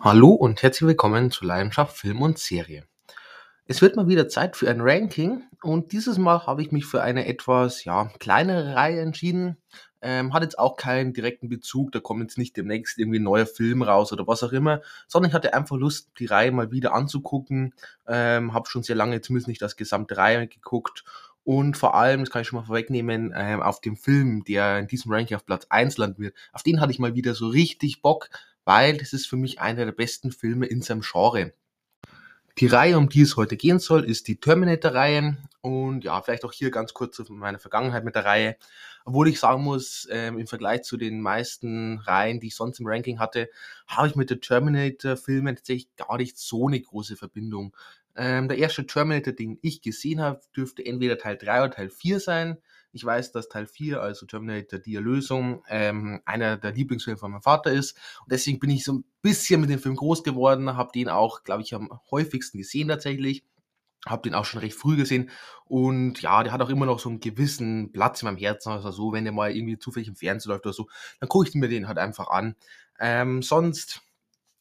Hallo 0.00 0.28
und 0.28 0.62
herzlich 0.62 0.86
willkommen 0.86 1.30
zu 1.30 1.46
Leidenschaft 1.46 1.96
Film 1.96 2.20
und 2.20 2.38
Serie. 2.38 2.84
Es 3.64 3.80
wird 3.80 3.96
mal 3.96 4.06
wieder 4.06 4.28
Zeit 4.28 4.54
für 4.54 4.68
ein 4.68 4.82
Ranking 4.82 5.42
und 5.62 5.92
dieses 5.92 6.18
Mal 6.18 6.46
habe 6.46 6.62
ich 6.62 6.70
mich 6.72 6.84
für 6.84 7.02
eine 7.02 7.26
etwas 7.26 7.84
ja, 7.84 8.10
kleinere 8.18 8.74
Reihe 8.74 9.00
entschieden. 9.00 9.56
Ähm, 10.00 10.34
hat 10.34 10.42
jetzt 10.42 10.58
auch 10.58 10.76
keinen 10.76 11.14
direkten 11.14 11.48
Bezug, 11.48 11.90
da 11.90 12.00
kommt 12.00 12.20
jetzt 12.20 12.38
nicht 12.38 12.56
demnächst 12.56 12.98
irgendwie 12.98 13.18
ein 13.18 13.24
neuer 13.24 13.46
Film 13.46 13.82
raus 13.82 14.12
oder 14.12 14.26
was 14.28 14.44
auch 14.44 14.52
immer, 14.52 14.82
sondern 15.08 15.30
ich 15.30 15.34
hatte 15.34 15.54
einfach 15.54 15.76
Lust, 15.76 16.10
die 16.18 16.26
Reihe 16.26 16.52
mal 16.52 16.70
wieder 16.70 16.94
anzugucken. 16.94 17.74
Ähm, 18.06 18.52
habe 18.52 18.68
schon 18.68 18.82
sehr 18.82 18.94
lange 18.94 19.22
zumindest 19.22 19.48
nicht 19.48 19.62
das 19.62 19.76
gesamte 19.76 20.18
Reihe 20.18 20.46
geguckt 20.46 21.02
und 21.48 21.78
vor 21.78 21.94
allem, 21.94 22.20
das 22.20 22.30
kann 22.30 22.42
ich 22.42 22.48
schon 22.48 22.58
mal 22.58 22.66
vorwegnehmen, 22.66 23.32
ähm, 23.34 23.62
auf 23.62 23.80
dem 23.80 23.96
Film, 23.96 24.44
der 24.44 24.80
in 24.80 24.86
diesem 24.86 25.10
Ranking 25.10 25.34
auf 25.34 25.46
Platz 25.46 25.64
1 25.70 25.96
landen 25.96 26.24
wird, 26.24 26.34
auf 26.52 26.62
den 26.62 26.78
hatte 26.78 26.92
ich 26.92 26.98
mal 26.98 27.14
wieder 27.14 27.34
so 27.34 27.48
richtig 27.48 28.02
Bock, 28.02 28.28
weil 28.68 28.98
das 28.98 29.14
ist 29.14 29.26
für 29.26 29.38
mich 29.38 29.62
einer 29.62 29.86
der 29.86 29.92
besten 29.92 30.30
Filme 30.30 30.66
in 30.66 30.82
seinem 30.82 31.00
Genre. 31.00 31.54
Die 32.58 32.66
Reihe, 32.66 32.98
um 32.98 33.08
die 33.08 33.22
es 33.22 33.38
heute 33.38 33.56
gehen 33.56 33.78
soll, 33.78 34.04
ist 34.04 34.28
die 34.28 34.40
Terminator-Reihe. 34.40 35.38
Und 35.62 36.04
ja, 36.04 36.20
vielleicht 36.20 36.44
auch 36.44 36.52
hier 36.52 36.70
ganz 36.70 36.92
kurz 36.92 37.16
zu 37.16 37.24
meiner 37.32 37.58
Vergangenheit 37.58 38.04
mit 38.04 38.14
der 38.14 38.26
Reihe. 38.26 38.56
Obwohl 39.06 39.28
ich 39.28 39.40
sagen 39.40 39.62
muss, 39.62 40.06
ähm, 40.10 40.38
im 40.38 40.46
Vergleich 40.46 40.82
zu 40.82 40.98
den 40.98 41.22
meisten 41.22 41.96
Reihen, 42.00 42.40
die 42.40 42.48
ich 42.48 42.56
sonst 42.56 42.78
im 42.78 42.86
Ranking 42.86 43.18
hatte, 43.18 43.48
habe 43.86 44.08
ich 44.08 44.16
mit 44.16 44.28
den 44.28 44.42
Terminator-Filmen 44.42 45.56
tatsächlich 45.56 45.88
gar 45.96 46.18
nicht 46.18 46.36
so 46.36 46.68
eine 46.68 46.78
große 46.78 47.16
Verbindung. 47.16 47.74
Ähm, 48.16 48.48
der 48.48 48.58
erste 48.58 48.86
Terminator, 48.86 49.32
den 49.32 49.58
ich 49.62 49.80
gesehen 49.80 50.20
habe, 50.20 50.42
dürfte 50.54 50.84
entweder 50.84 51.16
Teil 51.16 51.38
3 51.38 51.62
oder 51.62 51.70
Teil 51.70 51.88
4 51.88 52.20
sein. 52.20 52.58
Ich 52.92 53.04
weiß, 53.04 53.32
dass 53.32 53.48
Teil 53.48 53.66
4, 53.66 54.00
also 54.00 54.26
Terminator 54.26 54.78
Die 54.78 54.94
Erlösung, 54.94 55.62
ähm, 55.68 56.20
einer 56.24 56.56
der 56.56 56.72
Lieblingsfilme 56.72 57.18
von 57.18 57.32
meinem 57.32 57.42
Vater 57.42 57.70
ist. 57.70 57.96
Und 58.22 58.32
deswegen 58.32 58.58
bin 58.58 58.70
ich 58.70 58.84
so 58.84 58.94
ein 58.94 59.04
bisschen 59.22 59.60
mit 59.60 59.70
dem 59.70 59.78
Film 59.78 59.96
groß 59.96 60.24
geworden, 60.24 60.76
habe 60.76 60.92
den 60.92 61.08
auch, 61.08 61.42
glaube 61.44 61.62
ich, 61.62 61.74
am 61.74 61.90
häufigsten 62.10 62.58
gesehen 62.58 62.88
tatsächlich. 62.88 63.44
Habe 64.06 64.22
den 64.22 64.34
auch 64.34 64.44
schon 64.44 64.60
recht 64.60 64.76
früh 64.76 64.96
gesehen 64.96 65.28
und 65.64 66.22
ja, 66.22 66.42
der 66.44 66.52
hat 66.52 66.62
auch 66.62 66.70
immer 66.70 66.86
noch 66.86 67.00
so 67.00 67.08
einen 67.08 67.18
gewissen 67.20 67.90
Platz 67.92 68.22
in 68.22 68.26
meinem 68.26 68.38
Herzen. 68.38 68.70
Also 68.70 68.90
so, 68.92 69.12
wenn 69.12 69.24
der 69.24 69.32
mal 69.32 69.54
irgendwie 69.54 69.76
zufällig 69.78 70.08
im 70.08 70.14
Fernsehen 70.14 70.50
läuft 70.50 70.64
oder 70.64 70.72
so, 70.72 70.88
dann 71.18 71.28
gucke 71.28 71.48
ich 71.48 71.54
mir 71.54 71.68
den 71.68 71.88
halt 71.88 71.98
einfach 71.98 72.28
an. 72.28 72.54
Ähm, 73.00 73.42
sonst 73.42 74.00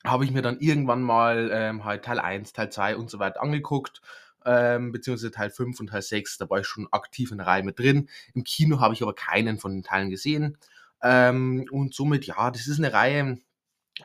habe 0.03 0.25
ich 0.25 0.31
mir 0.31 0.41
dann 0.41 0.59
irgendwann 0.59 1.01
mal 1.01 1.49
ähm, 1.53 1.85
halt 1.85 2.03
Teil 2.03 2.19
1, 2.19 2.53
Teil 2.53 2.71
2 2.71 2.97
und 2.97 3.09
so 3.09 3.19
weiter 3.19 3.41
angeguckt 3.41 4.01
ähm, 4.47 4.93
beziehungsweise 4.93 5.31
Teil 5.31 5.49
5 5.49 5.79
und 5.81 5.87
Teil 5.87 6.01
6, 6.01 6.37
da 6.37 6.49
war 6.49 6.59
ich 6.59 6.67
schon 6.67 6.87
aktiv 6.91 7.31
in 7.31 7.37
der 7.37 7.47
Reihe 7.47 7.63
mit 7.63 7.77
drin. 7.77 8.09
Im 8.33 8.45
Kino 8.45 8.79
habe 8.79 8.93
ich 8.93 9.03
aber 9.03 9.13
keinen 9.13 9.59
von 9.59 9.73
den 9.73 9.83
Teilen 9.83 10.09
gesehen. 10.09 10.57
Ähm, 11.03 11.67
und 11.69 11.93
somit, 11.93 12.25
ja, 12.25 12.49
das 12.49 12.67
ist 12.67 12.79
eine 12.79 12.93
Reihe, 12.93 13.39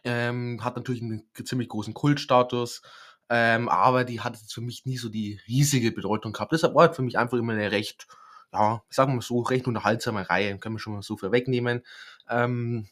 ähm, 0.04 0.64
hat 0.64 0.76
natürlich 0.76 1.02
einen 1.02 1.22
ziemlich 1.44 1.68
großen 1.68 1.94
Kultstatus, 1.94 2.82
ähm, 3.28 3.68
aber 3.68 4.04
die 4.04 4.20
hat 4.20 4.36
jetzt 4.36 4.52
für 4.52 4.60
mich 4.60 4.84
nie 4.84 4.96
so 4.96 5.08
die 5.08 5.40
riesige 5.46 5.92
Bedeutung 5.92 6.32
gehabt. 6.32 6.52
Deshalb 6.52 6.74
war 6.74 6.92
für 6.92 7.02
mich 7.02 7.18
einfach 7.18 7.38
immer 7.38 7.52
eine 7.52 7.70
recht, 7.70 8.08
ja, 8.52 8.82
sagen 8.90 9.12
wir 9.12 9.16
mal 9.16 9.22
so, 9.22 9.40
recht 9.40 9.68
unterhaltsame 9.68 10.28
Reihe, 10.28 10.58
können 10.58 10.74
wir 10.74 10.80
schon 10.80 10.94
mal 10.94 11.02
so 11.02 11.16
vorwegnehmen. 11.16 11.82
Ähm, 12.28 12.88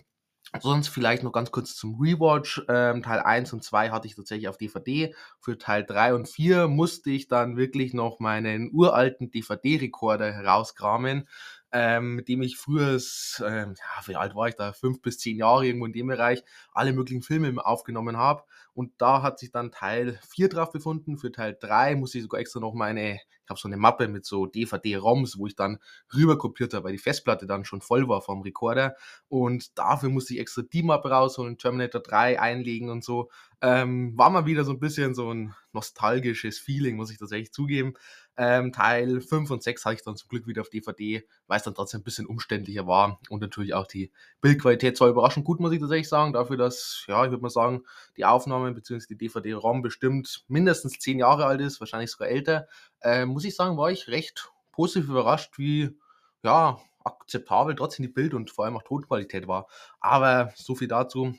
Sonst 0.59 0.89
vielleicht 0.89 1.23
noch 1.23 1.31
ganz 1.33 1.53
kurz 1.53 1.77
zum 1.77 2.01
Rewatch. 2.01 2.61
Ähm, 2.69 3.03
Teil 3.05 3.21
1 3.21 3.53
und 3.53 3.63
2 3.63 3.91
hatte 3.91 4.09
ich 4.09 4.17
tatsächlich 4.17 4.49
auf 4.49 4.57
DVD. 4.59 5.15
Für 5.39 5.57
Teil 5.59 5.85
3 5.85 6.13
und 6.15 6.29
4 6.29 6.67
musste 6.67 7.11
ich 7.11 7.29
dann 7.29 7.57
wirklich 7.57 7.95
noch 7.95 8.19
meinen 8.19 8.71
uralten 8.73 9.31
DVD-Rekorder 9.31 10.33
herauskramen, 10.33 11.29
ähm, 11.71 12.17
mit 12.17 12.27
dem 12.29 12.43
ich 12.43 12.57
früher, 12.57 12.99
ähm, 13.47 13.75
ja, 13.79 14.07
wie 14.09 14.17
alt 14.17 14.35
war 14.35 14.49
ich 14.49 14.57
da? 14.57 14.73
Fünf 14.73 15.01
bis 15.03 15.19
zehn 15.19 15.37
Jahre 15.37 15.67
irgendwo 15.67 15.87
in 15.87 15.93
dem 15.93 16.09
Bereich, 16.09 16.43
alle 16.73 16.93
möglichen 16.93 17.23
Filme 17.23 17.65
aufgenommen 17.65 18.17
habe. 18.17 18.43
Und 18.81 18.95
da 18.97 19.21
hat 19.21 19.39
sich 19.39 19.51
dann 19.53 19.73
Teil 19.73 20.19
4 20.27 20.49
drauf 20.49 20.73
befunden. 20.73 21.19
Für 21.19 21.31
Teil 21.31 21.55
3 21.61 21.97
musste 21.97 22.17
ich 22.17 22.25
sogar 22.25 22.41
extra 22.41 22.61
noch 22.61 22.73
meine 22.73 23.21
habe 23.51 23.61
so 23.61 23.69
eine 23.69 23.77
Mappe 23.77 24.09
mit 24.09 24.25
so 24.25 24.47
DVD-ROMs, 24.47 25.37
wo 25.39 25.47
ich 25.47 25.57
dann 25.57 25.79
rüber 26.15 26.39
kopiert 26.39 26.73
habe, 26.73 26.85
weil 26.85 26.93
die 26.93 26.99
Festplatte 26.99 27.47
dann 27.47 27.65
schon 27.65 27.83
voll 27.83 28.09
war 28.09 28.23
vom 28.23 28.41
Rekorder. 28.41 28.97
Und 29.29 29.77
dafür 29.79 30.09
musste 30.09 30.35
ich 30.35 30.41
extra 30.41 30.63
die 30.63 30.83
Mappe 30.83 31.11
rausholen, 31.11 31.59
Terminator 31.59 32.01
3 32.01 32.41
einlegen 32.41 32.89
und 32.89 33.05
so. 33.05 33.31
Ähm, 33.61 34.17
war 34.17 34.31
mal 34.31 34.47
wieder 34.47 34.65
so 34.65 34.73
ein 34.73 34.81
bisschen 34.81 35.15
so 35.15 35.35
ein 35.35 35.55
nostalgisches 35.73 36.59
Feeling, 36.59 36.97
muss 36.97 37.11
ich 37.11 37.19
tatsächlich 37.19 37.53
zugeben. 37.53 37.95
Ähm, 38.37 38.73
Teil 38.73 39.21
5 39.21 39.51
und 39.51 39.63
6 39.63 39.85
hatte 39.85 39.97
ich 39.97 40.03
dann 40.03 40.17
zum 40.17 40.29
Glück 40.29 40.47
wieder 40.47 40.63
auf 40.63 40.71
DVD, 40.71 41.27
weil 41.47 41.59
es 41.59 41.65
dann 41.65 41.75
trotzdem 41.75 42.01
ein 42.01 42.05
bisschen 42.05 42.27
umständlicher 42.27 42.87
war. 42.87 43.21
Und 43.29 43.43
natürlich 43.43 43.75
auch 43.75 43.87
die 43.87 44.11
Bildqualität 44.41 44.97
zwar 44.97 45.09
überraschend 45.11 45.45
gut, 45.45 45.61
muss 45.61 45.73
ich 45.73 45.81
tatsächlich 45.81 46.09
sagen, 46.09 46.33
dafür, 46.33 46.57
dass, 46.57 47.05
ja, 47.07 47.23
ich 47.25 47.31
würde 47.31 47.43
mal 47.43 47.51
sagen, 47.51 47.83
die 48.17 48.25
Aufnahme 48.25 48.70
bzw. 48.75 49.07
die 49.09 49.19
DVD-ROM 49.19 49.83
bestimmt 49.83 50.45
mindestens 50.49 50.99
10 50.99 51.19
Jahre 51.19 51.47
alt 51.47 51.61
ist, 51.61 51.81
wahrscheinlich 51.81 52.11
sogar 52.11 52.29
älter. 52.29 52.69
Ähm, 53.03 53.31
muss 53.31 53.45
ich 53.45 53.55
sagen, 53.57 53.77
war 53.77 53.91
ich 53.91 54.09
recht 54.09 54.51
positiv 54.73 55.11
überrascht, 55.11 55.59
wie, 55.59 55.99
ja, 56.43 56.79
akzeptabel 57.05 57.75
trotzdem 57.75 58.05
die 58.05 58.13
Bild- 58.13 58.35
und 58.35 58.51
vor 58.51 58.65
allem 58.65 58.77
auch 58.77 58.83
Tonqualität 58.83 59.49
war. 59.49 59.67
Aber 60.01 60.53
so 60.57 60.75
viel 60.75 60.89
dazu. 60.89 61.35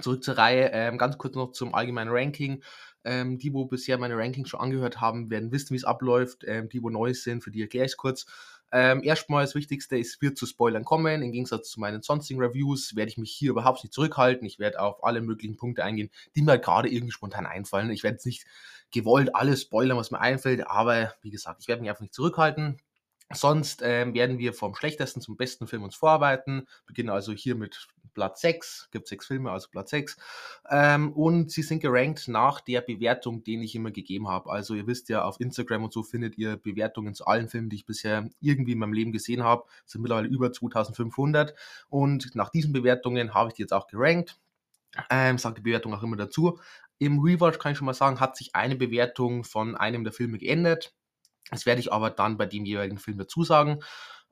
Zurück 0.00 0.22
zur 0.22 0.38
Reihe. 0.38 0.70
Ähm, 0.72 0.98
ganz 0.98 1.18
kurz 1.18 1.34
noch 1.34 1.52
zum 1.52 1.74
allgemeinen 1.74 2.10
Ranking. 2.12 2.62
Ähm, 3.02 3.38
die, 3.38 3.52
wo 3.52 3.64
bisher 3.64 3.98
meine 3.98 4.16
Rankings 4.16 4.48
schon 4.48 4.60
angehört 4.60 5.00
haben, 5.00 5.30
werden 5.30 5.50
wissen, 5.52 5.70
wie 5.70 5.78
es 5.78 5.84
abläuft. 5.84 6.44
Ähm, 6.46 6.68
die, 6.68 6.82
wo 6.82 6.90
neu 6.90 7.12
sind, 7.14 7.42
für 7.42 7.50
die 7.50 7.62
erkläre 7.62 7.86
ich 7.86 7.92
es 7.92 7.96
kurz. 7.96 8.26
Ähm, 8.72 9.02
erstmal 9.02 9.44
das 9.44 9.54
Wichtigste, 9.54 9.98
es 9.98 10.20
wird 10.20 10.38
zu 10.38 10.46
Spoilern 10.46 10.84
kommen. 10.84 11.22
Im 11.22 11.32
Gegensatz 11.32 11.70
zu 11.70 11.80
meinen 11.80 12.02
sonstigen 12.02 12.40
Reviews 12.40 12.94
werde 12.94 13.10
ich 13.10 13.18
mich 13.18 13.32
hier 13.32 13.50
überhaupt 13.50 13.82
nicht 13.82 13.92
zurückhalten. 13.92 14.46
Ich 14.46 14.58
werde 14.58 14.80
auf 14.80 15.02
alle 15.04 15.20
möglichen 15.20 15.56
Punkte 15.56 15.84
eingehen, 15.84 16.10
die 16.36 16.42
mir 16.42 16.58
gerade 16.58 16.88
irgendwie 16.88 17.12
spontan 17.12 17.46
einfallen. 17.46 17.90
Ich 17.90 18.02
werde 18.02 18.16
jetzt 18.16 18.26
nicht 18.26 18.46
gewollt 18.92 19.34
alles 19.34 19.62
spoilern, 19.62 19.96
was 19.96 20.10
mir 20.10 20.20
einfällt, 20.20 20.66
aber 20.66 21.14
wie 21.22 21.30
gesagt, 21.30 21.60
ich 21.60 21.68
werde 21.68 21.82
mich 21.82 21.90
einfach 21.90 22.02
nicht 22.02 22.14
zurückhalten. 22.14 22.80
Sonst 23.32 23.80
ähm, 23.84 24.12
werden 24.14 24.38
wir 24.38 24.52
vom 24.52 24.74
schlechtesten 24.74 25.20
zum 25.20 25.36
besten 25.36 25.68
Film 25.68 25.84
uns 25.84 25.94
vorarbeiten. 25.94 26.66
Beginnen 26.86 27.10
also 27.10 27.32
hier 27.32 27.54
mit 27.54 27.86
Platz 28.12 28.40
6. 28.40 28.88
Gibt 28.90 29.06
sechs 29.06 29.26
Filme, 29.26 29.52
also 29.52 29.68
Platz 29.70 29.90
6. 29.90 30.16
Ähm, 30.68 31.12
und 31.12 31.52
sie 31.52 31.62
sind 31.62 31.80
gerankt 31.80 32.26
nach 32.26 32.60
der 32.60 32.80
Bewertung, 32.80 33.44
den 33.44 33.62
ich 33.62 33.74
immer 33.76 33.92
gegeben 33.92 34.28
habe. 34.28 34.50
Also 34.50 34.74
ihr 34.74 34.86
wisst 34.88 35.08
ja, 35.08 35.24
auf 35.24 35.38
Instagram 35.40 35.84
und 35.84 35.92
so 35.92 36.02
findet 36.02 36.38
ihr 36.38 36.56
Bewertungen 36.56 37.14
zu 37.14 37.24
allen 37.24 37.48
Filmen, 37.48 37.70
die 37.70 37.76
ich 37.76 37.86
bisher 37.86 38.28
irgendwie 38.40 38.72
in 38.72 38.78
meinem 38.78 38.92
Leben 38.92 39.12
gesehen 39.12 39.44
habe. 39.44 39.64
Das 39.84 39.92
sind 39.92 40.02
mittlerweile 40.02 40.28
über 40.28 40.52
2500. 40.52 41.54
Und 41.88 42.34
nach 42.34 42.50
diesen 42.50 42.72
Bewertungen 42.72 43.32
habe 43.32 43.50
ich 43.50 43.54
die 43.54 43.62
jetzt 43.62 43.72
auch 43.72 43.86
gerankt. 43.86 44.40
Ähm, 45.08 45.38
sagt 45.38 45.58
die 45.58 45.62
Bewertung 45.62 45.94
auch 45.94 46.02
immer 46.02 46.16
dazu. 46.16 46.58
Im 46.98 47.20
Rewatch 47.20 47.58
kann 47.60 47.72
ich 47.72 47.78
schon 47.78 47.86
mal 47.86 47.94
sagen, 47.94 48.18
hat 48.18 48.36
sich 48.36 48.56
eine 48.56 48.74
Bewertung 48.74 49.44
von 49.44 49.76
einem 49.76 50.02
der 50.02 50.12
Filme 50.12 50.38
geändert. 50.38 50.92
Das 51.50 51.66
werde 51.66 51.80
ich 51.80 51.92
aber 51.92 52.10
dann 52.10 52.36
bei 52.36 52.46
dem 52.46 52.64
jeweiligen 52.64 52.98
Film 52.98 53.18
dazu 53.18 53.44
sagen. 53.44 53.80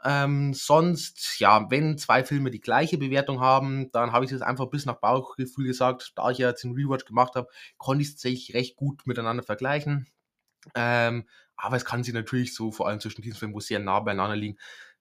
Ähm, 0.04 0.54
sonst, 0.54 1.40
ja, 1.40 1.70
wenn 1.70 1.98
zwei 1.98 2.22
Filme 2.22 2.50
die 2.50 2.60
gleiche 2.60 2.98
Bewertung 2.98 3.40
haben, 3.40 3.90
dann 3.90 4.12
habe 4.12 4.24
ich 4.24 4.32
es 4.32 4.42
einfach 4.42 4.66
bis 4.66 4.86
nach 4.86 5.00
Bauchgefühl 5.00 5.66
gesagt. 5.66 6.12
Da 6.14 6.30
ich 6.30 6.38
ja 6.38 6.48
jetzt 6.48 6.62
den 6.62 6.74
Rewatch 6.74 7.04
gemacht 7.04 7.34
habe, 7.34 7.48
konnte 7.78 8.02
ich 8.02 8.08
es 8.08 8.14
tatsächlich 8.14 8.54
recht 8.54 8.76
gut 8.76 9.06
miteinander 9.06 9.42
vergleichen. 9.42 10.06
Ähm, 10.74 11.26
aber 11.56 11.76
es 11.76 11.84
kann 11.84 12.04
sich 12.04 12.14
natürlich 12.14 12.54
so, 12.54 12.70
vor 12.70 12.88
allem 12.88 13.00
zwischen 13.00 13.22
diesen 13.22 13.36
Filmen, 13.36 13.54
wo 13.54 13.60
sehr 13.60 13.80
nah 13.80 13.98
beieinander 14.00 14.36
liegen, 14.36 14.58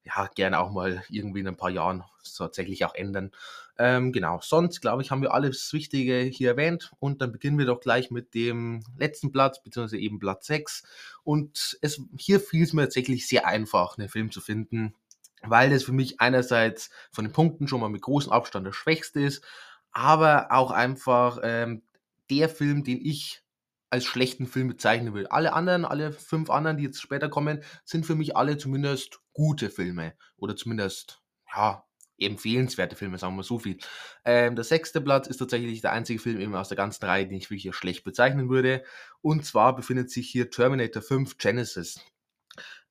ja, 0.07 0.27
gerne 0.35 0.59
auch 0.59 0.71
mal 0.71 1.03
irgendwie 1.09 1.41
in 1.41 1.47
ein 1.47 1.57
paar 1.57 1.69
Jahren 1.69 2.03
tatsächlich 2.37 2.85
auch 2.85 2.95
ändern. 2.95 3.31
Ähm, 3.77 4.11
genau, 4.11 4.39
sonst 4.41 4.81
glaube 4.81 5.03
ich, 5.03 5.11
haben 5.11 5.21
wir 5.21 5.33
alles 5.33 5.71
Wichtige 5.71 6.19
hier 6.21 6.51
erwähnt 6.51 6.91
und 6.99 7.21
dann 7.21 7.31
beginnen 7.31 7.59
wir 7.59 7.65
doch 7.65 7.79
gleich 7.79 8.09
mit 8.09 8.33
dem 8.33 8.83
letzten 8.97 9.31
Platz, 9.31 9.61
beziehungsweise 9.61 9.99
eben 9.99 10.19
Platz 10.19 10.47
6. 10.47 10.83
Und 11.23 11.77
es, 11.81 12.01
hier 12.17 12.39
fiel 12.39 12.63
es 12.63 12.73
mir 12.73 12.83
tatsächlich 12.83 13.27
sehr 13.27 13.45
einfach, 13.45 13.97
einen 13.97 14.09
Film 14.09 14.31
zu 14.31 14.41
finden, 14.41 14.95
weil 15.43 15.69
das 15.69 15.83
für 15.83 15.91
mich 15.91 16.19
einerseits 16.19 16.89
von 17.11 17.25
den 17.25 17.33
Punkten 17.33 17.67
schon 17.67 17.81
mal 17.81 17.89
mit 17.89 18.01
großem 18.01 18.31
Abstand 18.31 18.65
der 18.65 18.73
schwächste 18.73 19.19
ist, 19.19 19.43
aber 19.91 20.51
auch 20.51 20.71
einfach 20.71 21.39
ähm, 21.43 21.83
der 22.31 22.49
Film, 22.49 22.83
den 22.83 22.99
ich 23.05 23.43
als 23.89 24.05
schlechten 24.05 24.47
Film 24.47 24.67
bezeichnen 24.67 25.13
will. 25.13 25.27
Alle 25.27 25.53
anderen, 25.53 25.85
alle 25.85 26.11
fünf 26.11 26.49
anderen, 26.49 26.77
die 26.77 26.83
jetzt 26.83 27.01
später 27.01 27.29
kommen, 27.29 27.63
sind 27.85 28.05
für 28.05 28.15
mich 28.15 28.35
alle 28.35 28.57
zumindest 28.57 29.19
gute 29.37 29.69
Filme 29.69 30.15
oder 30.35 30.55
zumindest, 30.55 31.21
ja, 31.55 31.83
empfehlenswerte 32.19 32.95
Filme, 32.95 33.19
sagen 33.19 33.35
wir 33.35 33.43
so 33.43 33.59
viel. 33.59 33.77
Ähm, 34.25 34.55
der 34.55 34.63
sechste 34.63 34.99
Platz 34.99 35.27
ist 35.27 35.37
tatsächlich 35.37 35.81
der 35.81 35.91
einzige 35.91 36.19
Film 36.19 36.39
eben 36.39 36.55
aus 36.55 36.69
der 36.69 36.75
ganzen 36.75 37.05
Reihe, 37.05 37.27
den 37.27 37.37
ich 37.37 37.51
wirklich 37.51 37.75
schlecht 37.75 38.03
bezeichnen 38.03 38.49
würde. 38.49 38.83
Und 39.21 39.45
zwar 39.45 39.75
befindet 39.75 40.09
sich 40.09 40.27
hier 40.27 40.49
Terminator 40.49 41.03
5 41.03 41.37
Genesis. 41.37 41.99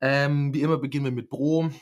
Ähm, 0.01 0.55
wie 0.55 0.63
immer 0.63 0.79
beginnen 0.79 1.07
wir 1.07 1.13
mit 1.13 1.29
Bro. 1.29 1.73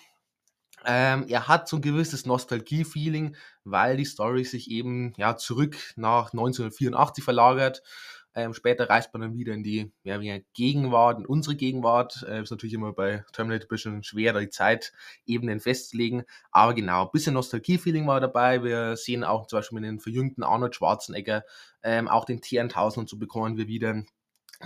Ähm, 0.87 1.27
er 1.29 1.47
hat 1.47 1.69
so 1.69 1.77
ein 1.77 1.83
gewisses 1.83 2.25
Nostalgie-Feeling, 2.25 3.37
weil 3.65 3.99
die 3.99 4.05
Story 4.07 4.45
sich 4.45 4.71
eben 4.71 5.13
ja 5.19 5.37
zurück 5.37 5.77
nach 5.97 6.33
1984 6.33 7.23
verlagert. 7.23 7.83
Ähm, 8.37 8.53
später 8.53 8.91
reist 8.91 9.13
man 9.13 9.23
dann 9.23 9.35
wieder 9.35 9.55
in 9.55 9.63
die 9.63 9.93
ja, 10.03 10.19
Gegenwart, 10.55 11.21
in 11.21 11.27
unsere 11.27 11.55
Gegenwart. 11.55 12.25
Äh, 12.29 12.43
ist 12.43 12.51
natürlich 12.51 12.75
immer 12.75 12.93
bei 12.93 13.25
Terminator 13.33 13.67
ein 13.67 13.69
bisschen 13.69 14.03
schwer, 14.03 14.33
da 14.33 14.41
die 14.41 14.51
Zeitebenen 14.51 15.61
festzulegen. 15.61 16.25
Aber 16.51 16.75
genau, 16.75 17.05
ein 17.05 17.13
bisschen 17.13 17.35
Nostalgie-Feeling 17.35 18.07
war 18.07 18.21
dabei. 18.21 18.63
Wir 18.63 18.97
sehen 18.97 19.23
auch 19.23 19.47
zum 19.47 19.59
Beispiel 19.59 19.81
mit 19.81 19.89
den 19.89 20.01
verjüngten 20.01 20.43
Arnold 20.43 20.75
Schwarzenegger, 20.75 21.45
ähm, 21.83 22.09
auch 22.09 22.25
den 22.25 22.41
T1000 22.41 22.99
und 22.99 23.09
so 23.09 23.19
bekommen 23.19 23.57
wir 23.57 23.69
wieder. 23.69 24.03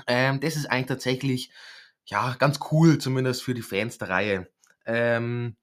Ähm, 0.06 0.40
das 0.40 0.56
ist 0.56 0.66
eigentlich 0.66 0.86
tatsächlich 0.86 1.50
ja 2.06 2.34
ganz 2.38 2.60
cool, 2.72 2.98
zumindest 2.98 3.42
für 3.42 3.54
die 3.54 3.62
Fans 3.62 3.98
der 3.98 4.08
Reihe. 4.08 4.48
Ähm, 4.86 5.56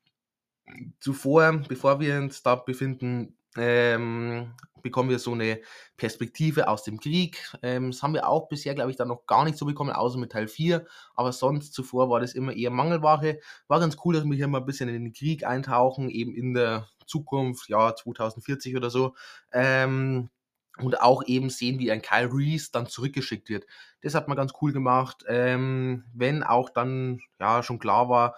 zuvor, 0.99 1.63
bevor 1.67 1.99
wir 1.99 2.17
uns 2.17 2.43
da 2.43 2.55
befinden, 2.55 3.37
ähm, 3.57 4.53
bekommen 4.85 5.09
wir 5.09 5.17
so 5.17 5.33
eine 5.33 5.59
Perspektive 5.97 6.67
aus 6.67 6.83
dem 6.83 6.99
Krieg. 6.99 7.51
Ähm, 7.63 7.89
das 7.91 8.03
haben 8.03 8.13
wir 8.13 8.29
auch 8.29 8.47
bisher, 8.47 8.75
glaube 8.75 8.91
ich, 8.91 8.97
dann 8.97 9.07
noch 9.07 9.25
gar 9.25 9.43
nicht 9.43 9.57
so 9.57 9.65
bekommen, 9.65 9.89
außer 9.89 10.19
mit 10.19 10.31
Teil 10.31 10.47
4. 10.47 10.85
Aber 11.15 11.33
sonst 11.33 11.73
zuvor 11.73 12.09
war 12.11 12.19
das 12.19 12.33
immer 12.33 12.53
eher 12.53 12.69
Mangelware. 12.69 13.39
War 13.67 13.79
ganz 13.79 13.97
cool, 14.05 14.13
dass 14.13 14.23
wir 14.23 14.35
hier 14.35 14.47
mal 14.47 14.59
ein 14.59 14.65
bisschen 14.65 14.87
in 14.87 15.03
den 15.03 15.13
Krieg 15.13 15.43
eintauchen, 15.43 16.09
eben 16.09 16.35
in 16.35 16.53
der 16.53 16.87
Zukunft, 17.07 17.67
ja, 17.67 17.95
2040 17.95 18.77
oder 18.77 18.91
so. 18.91 19.15
Ähm, 19.51 20.29
und 20.77 21.01
auch 21.01 21.23
eben 21.25 21.49
sehen, 21.49 21.79
wie 21.79 21.91
ein 21.91 22.01
Kyle 22.03 22.31
Reese 22.31 22.69
dann 22.71 22.85
zurückgeschickt 22.85 23.49
wird. 23.49 23.65
Das 24.01 24.13
hat 24.13 24.27
man 24.27 24.37
ganz 24.37 24.53
cool 24.61 24.71
gemacht. 24.71 25.23
Ähm, 25.27 26.05
wenn 26.13 26.43
auch 26.43 26.69
dann 26.69 27.21
ja 27.39 27.63
schon 27.63 27.79
klar 27.79 28.07
war, 28.07 28.35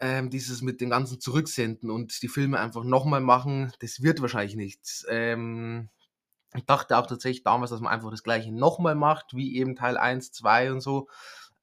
ähm, 0.00 0.30
dieses 0.30 0.62
mit 0.62 0.80
dem 0.80 0.90
ganzen 0.90 1.20
Zurücksenden 1.20 1.90
und 1.90 2.22
die 2.22 2.28
Filme 2.28 2.58
einfach 2.58 2.84
nochmal 2.84 3.20
machen, 3.20 3.72
das 3.80 4.02
wird 4.02 4.20
wahrscheinlich 4.22 4.56
nichts. 4.56 5.06
Ähm, 5.08 5.90
ich 6.54 6.64
dachte 6.64 6.98
auch 6.98 7.06
tatsächlich 7.06 7.44
damals, 7.44 7.70
dass 7.70 7.80
man 7.80 7.92
einfach 7.92 8.10
das 8.10 8.22
gleiche 8.22 8.52
nochmal 8.52 8.94
macht, 8.94 9.34
wie 9.34 9.56
eben 9.56 9.76
Teil 9.76 9.96
1, 9.96 10.32
2 10.32 10.72
und 10.72 10.80
so. 10.80 11.08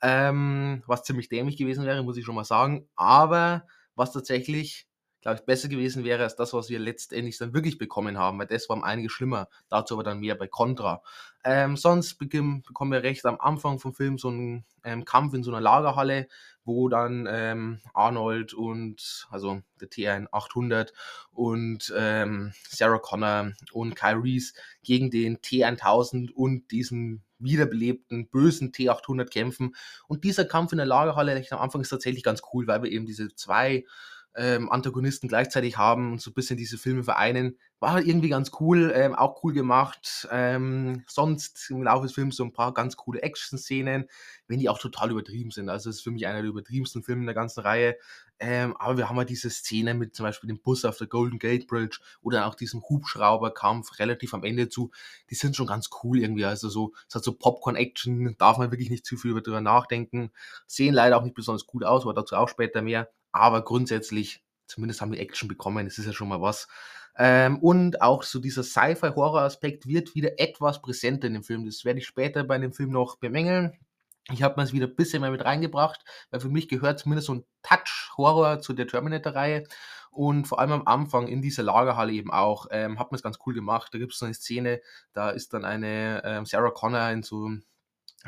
Ähm, 0.01 0.83
was 0.85 1.03
ziemlich 1.03 1.29
dämlich 1.29 1.57
gewesen 1.57 1.85
wäre, 1.85 2.03
muss 2.03 2.17
ich 2.17 2.25
schon 2.25 2.35
mal 2.35 2.45
sagen. 2.45 2.87
Aber 2.95 3.65
was 3.95 4.13
tatsächlich 4.13 4.87
glaube 5.21 5.39
ich, 5.39 5.45
besser 5.45 5.67
gewesen 5.67 6.03
wäre 6.03 6.23
als 6.23 6.35
das, 6.35 6.53
was 6.53 6.69
wir 6.69 6.79
letztendlich 6.79 7.37
dann 7.37 7.53
wirklich 7.53 7.77
bekommen 7.77 8.17
haben, 8.17 8.39
weil 8.39 8.47
das 8.47 8.69
war 8.69 8.81
einiges 8.83 9.11
schlimmer. 9.11 9.49
Dazu 9.67 9.95
aber 9.95 10.03
dann 10.03 10.19
mehr 10.19 10.35
bei 10.35 10.47
Contra. 10.47 11.01
Ähm, 11.43 11.75
sonst 11.75 12.17
bekommen 12.17 12.63
wir 12.91 13.03
recht 13.03 13.25
am 13.25 13.37
Anfang 13.39 13.79
vom 13.79 13.93
Film 13.93 14.17
so 14.17 14.29
einen 14.29 14.65
ähm, 14.83 15.03
Kampf 15.05 15.33
in 15.33 15.43
so 15.43 15.51
einer 15.51 15.59
Lagerhalle, 15.59 16.27
wo 16.67 16.89
dann 16.89 17.27
ähm, 17.31 17.79
Arnold 17.93 18.53
und, 18.53 19.27
also 19.31 19.61
der 19.79 19.89
T800 19.89 20.91
und 21.31 21.93
ähm, 21.97 22.53
Sarah 22.69 22.99
Connor 22.99 23.53
und 23.71 23.95
Kyle 23.95 24.21
Reese 24.21 24.53
gegen 24.83 25.09
den 25.09 25.37
T1000 25.37 26.31
und 26.33 26.69
diesen 26.71 27.23
wiederbelebten, 27.39 28.29
bösen 28.29 28.71
T800 28.71 29.29
kämpfen. 29.29 29.75
Und 30.07 30.23
dieser 30.23 30.45
Kampf 30.45 30.71
in 30.73 30.77
der 30.77 30.87
Lagerhalle, 30.87 31.43
am 31.51 31.59
Anfang 31.59 31.81
ist 31.81 31.89
tatsächlich 31.89 32.23
ganz 32.23 32.41
cool, 32.53 32.67
weil 32.67 32.83
wir 32.83 32.91
eben 32.91 33.05
diese 33.05 33.33
zwei 33.35 33.85
ähm, 34.35 34.71
Antagonisten 34.71 35.27
gleichzeitig 35.27 35.77
haben 35.77 36.13
und 36.13 36.21
so 36.21 36.31
ein 36.31 36.33
bisschen 36.33 36.57
diese 36.57 36.77
Filme 36.77 37.03
vereinen. 37.03 37.57
War 37.79 37.91
halt 37.91 38.07
irgendwie 38.07 38.29
ganz 38.29 38.51
cool, 38.59 38.91
ähm, 38.95 39.15
auch 39.15 39.43
cool 39.43 39.53
gemacht. 39.53 40.27
Ähm, 40.31 41.03
sonst 41.07 41.69
im 41.69 41.83
Laufe 41.83 42.03
des 42.05 42.13
Films 42.13 42.35
so 42.35 42.43
ein 42.43 42.53
paar 42.53 42.73
ganz 42.73 42.97
coole 42.97 43.21
Action-Szenen, 43.21 44.05
wenn 44.47 44.59
die 44.59 44.69
auch 44.69 44.79
total 44.79 45.11
übertrieben 45.11 45.51
sind. 45.51 45.69
Also 45.69 45.89
es 45.89 45.97
ist 45.97 46.01
für 46.03 46.11
mich 46.11 46.27
einer 46.27 46.41
der 46.41 46.49
übertriebensten 46.49 47.03
Filme 47.03 47.21
in 47.21 47.27
der 47.27 47.35
ganzen 47.35 47.61
Reihe. 47.61 47.97
Ähm, 48.39 48.77
aber 48.77 48.97
wir 48.97 49.09
haben 49.09 49.17
halt 49.17 49.29
diese 49.29 49.49
Szene 49.49 49.95
mit 49.95 50.15
zum 50.15 50.23
Beispiel 50.23 50.47
dem 50.47 50.59
Bus 50.59 50.85
auf 50.85 50.97
der 50.97 51.07
Golden 51.07 51.39
Gate 51.39 51.67
Bridge 51.67 51.99
oder 52.21 52.45
auch 52.45 52.53
diesem 52.53 52.83
Hubschrauberkampf 52.83 53.97
relativ 53.99 54.33
am 54.33 54.43
Ende 54.43 54.69
zu. 54.69 54.91
Die 55.31 55.35
sind 55.35 55.55
schon 55.55 55.67
ganz 55.67 55.89
cool 56.03 56.19
irgendwie. 56.19 56.45
Also 56.45 56.69
so, 56.69 56.93
es 57.07 57.15
hat 57.15 57.23
so 57.23 57.33
Popcorn-Action, 57.33 58.35
darf 58.37 58.57
man 58.59 58.71
wirklich 58.71 58.91
nicht 58.91 59.05
zu 59.05 59.17
viel 59.17 59.33
darüber 59.33 59.61
nachdenken. 59.61 60.31
Sehen 60.67 60.93
leider 60.93 61.17
auch 61.17 61.23
nicht 61.23 61.35
besonders 61.35 61.65
gut 61.65 61.83
aus, 61.83 62.03
aber 62.03 62.13
dazu 62.13 62.35
auch 62.35 62.49
später 62.49 62.81
mehr 62.83 63.09
aber 63.39 63.63
grundsätzlich, 63.63 64.43
zumindest 64.67 65.01
haben 65.01 65.11
wir 65.11 65.19
Action 65.19 65.47
bekommen, 65.47 65.85
das 65.85 65.97
ist 65.97 66.05
ja 66.05 66.13
schon 66.13 66.29
mal 66.29 66.41
was. 66.41 66.67
Ähm, 67.17 67.57
und 67.59 68.01
auch 68.01 68.23
so 68.23 68.39
dieser 68.39 68.63
Sci-Fi-Horror-Aspekt 68.63 69.87
wird 69.87 70.13
wieder 70.13 70.39
etwas 70.39 70.81
präsenter 70.81 71.27
in 71.27 71.33
dem 71.33 71.43
Film. 71.43 71.65
Das 71.65 71.83
werde 71.83 71.99
ich 71.99 72.07
später 72.07 72.43
bei 72.43 72.57
dem 72.59 72.73
Film 72.73 72.91
noch 72.91 73.17
bemängeln. 73.17 73.77
Ich 74.29 74.43
habe 74.43 74.55
mir 74.57 74.63
es 74.63 74.73
wieder 74.73 74.87
ein 74.87 74.95
bisschen 74.95 75.21
mehr 75.21 75.31
mit 75.31 75.45
reingebracht, 75.45 76.03
weil 76.29 76.41
für 76.41 76.49
mich 76.49 76.67
gehört 76.67 76.99
zumindest 76.99 77.27
so 77.27 77.35
ein 77.35 77.45
Touch-Horror 77.63 78.59
zu 78.59 78.73
der 78.73 78.87
Terminator-Reihe. 78.87 79.63
Und 80.11 80.47
vor 80.47 80.59
allem 80.59 80.71
am 80.71 80.87
Anfang 80.87 81.27
in 81.27 81.41
dieser 81.41 81.63
Lagerhalle 81.63 82.11
eben 82.11 82.31
auch, 82.31 82.67
ähm, 82.71 82.99
hat 82.99 83.11
man 83.11 83.17
es 83.17 83.23
ganz 83.23 83.39
cool 83.45 83.53
gemacht. 83.53 83.93
Da 83.93 83.99
gibt 83.99 84.13
es 84.13 84.19
so 84.19 84.25
eine 84.25 84.33
Szene, 84.33 84.81
da 85.13 85.29
ist 85.29 85.53
dann 85.53 85.63
eine 85.63 86.21
ähm, 86.25 86.45
Sarah 86.45 86.71
Connor 86.71 87.09
in 87.11 87.23
so 87.23 87.45
einem 87.45 87.63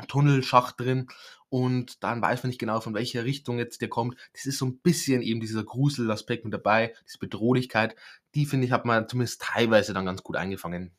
Tunnelschacht 0.08 0.80
drin 0.80 1.08
und 1.50 2.02
dann 2.02 2.22
weiß 2.22 2.42
man 2.42 2.48
nicht 2.48 2.60
genau, 2.60 2.80
von 2.80 2.94
welcher 2.94 3.24
Richtung 3.24 3.58
jetzt 3.58 3.80
der 3.82 3.88
kommt. 3.88 4.16
Das 4.32 4.46
ist 4.46 4.58
so 4.58 4.66
ein 4.66 4.78
bisschen 4.78 5.20
eben 5.20 5.40
dieser 5.40 5.64
Gruselaspekt 5.64 6.44
mit 6.44 6.54
dabei, 6.54 6.94
diese 7.06 7.18
Bedrohlichkeit. 7.18 7.96
Die, 8.34 8.46
finde 8.46 8.66
ich, 8.66 8.72
hat 8.72 8.84
man 8.84 9.08
zumindest 9.08 9.42
teilweise 9.42 9.92
dann 9.92 10.06
ganz 10.06 10.22
gut 10.22 10.36
eingefangen. 10.36 10.92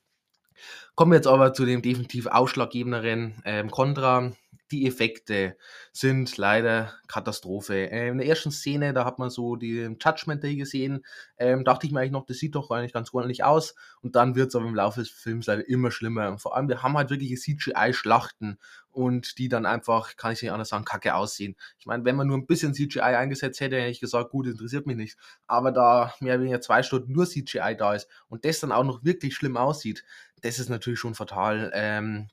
Kommen 0.96 1.14
wir 1.14 1.16
jetzt 1.16 1.28
aber 1.28 1.54
zu 1.54 1.66
dem 1.66 1.82
definitiv 1.82 2.28
ausschlaggebenderen 2.28 3.42
ähm, 3.46 3.72
Contra 3.72 4.34
die 4.72 4.88
Effekte 4.88 5.58
sind 5.92 6.38
leider 6.38 6.94
Katastrophe. 7.08 7.92
Äh, 7.92 8.08
in 8.10 8.18
der 8.18 8.28
ersten 8.28 8.52
Szene, 8.52 8.94
da 8.94 9.06
hat 9.06 9.20
man 9.20 9.30
so 9.30 9.56
die 9.56 9.96
Judgment 10.00 10.44
Day 10.44 10.56
gesehen, 10.56 11.06
ähm, 11.38 11.64
dachte 11.64 11.86
ich 11.86 11.92
mir 11.92 12.00
eigentlich 12.00 12.12
noch, 12.12 12.26
das 12.26 12.38
sieht 12.38 12.56
doch 12.56 12.72
eigentlich 12.72 12.94
ganz 12.94 13.14
ordentlich 13.14 13.44
aus. 13.44 13.76
Und 14.02 14.16
dann 14.16 14.36
wird 14.36 14.50
es 14.50 14.56
aber 14.56 14.66
im 14.66 14.76
Laufe 14.76 15.02
des 15.02 15.10
Films 15.10 15.48
leider 15.48 15.68
immer 15.68 15.92
schlimmer. 15.92 16.30
Und 16.30 16.40
vor 16.40 16.56
allem, 16.56 16.70
wir 16.70 16.82
haben 16.82 16.98
halt 16.98 17.10
wirkliche 17.10 17.36
CGI-Schlachten 17.36 18.58
und 18.92 19.38
die 19.38 19.50
dann 19.50 19.66
einfach, 19.66 20.16
kann 20.18 20.34
ich 20.34 20.42
nicht 20.42 20.52
anders 20.52 20.70
sagen, 20.70 20.86
kacke 20.86 21.16
aussehen. 21.16 21.56
Ich 21.80 21.86
meine, 21.86 22.06
wenn 22.06 22.16
man 22.16 22.28
nur 22.28 22.38
ein 22.38 22.48
bisschen 22.48 22.74
CGI 22.74 23.02
eingesetzt 23.02 23.60
hätte, 23.60 23.78
hätte 23.78 23.92
ich 23.92 24.00
gesagt, 24.00 24.32
gut, 24.32 24.48
interessiert 24.48 24.86
mich 24.86 24.98
nicht. 24.98 25.18
Aber 25.48 25.72
da 25.72 26.14
mehr 26.20 26.36
oder 26.36 26.44
weniger 26.44 26.62
zwei 26.62 26.84
Stunden 26.84 27.12
nur 27.12 27.28
CGI 27.28 27.76
da 27.78 27.94
ist 27.96 28.08
und 28.28 28.46
das 28.46 28.60
dann 28.60 28.72
auch 28.72 28.84
noch 28.84 29.04
wirklich 29.04 29.36
schlimm 29.36 29.58
aussieht, 29.58 30.04
das 30.42 30.60
ist 30.60 30.70
natürlich 30.70 31.00
schon 31.00 31.16
fatal. 31.16 31.72
Ähm, 31.74 32.30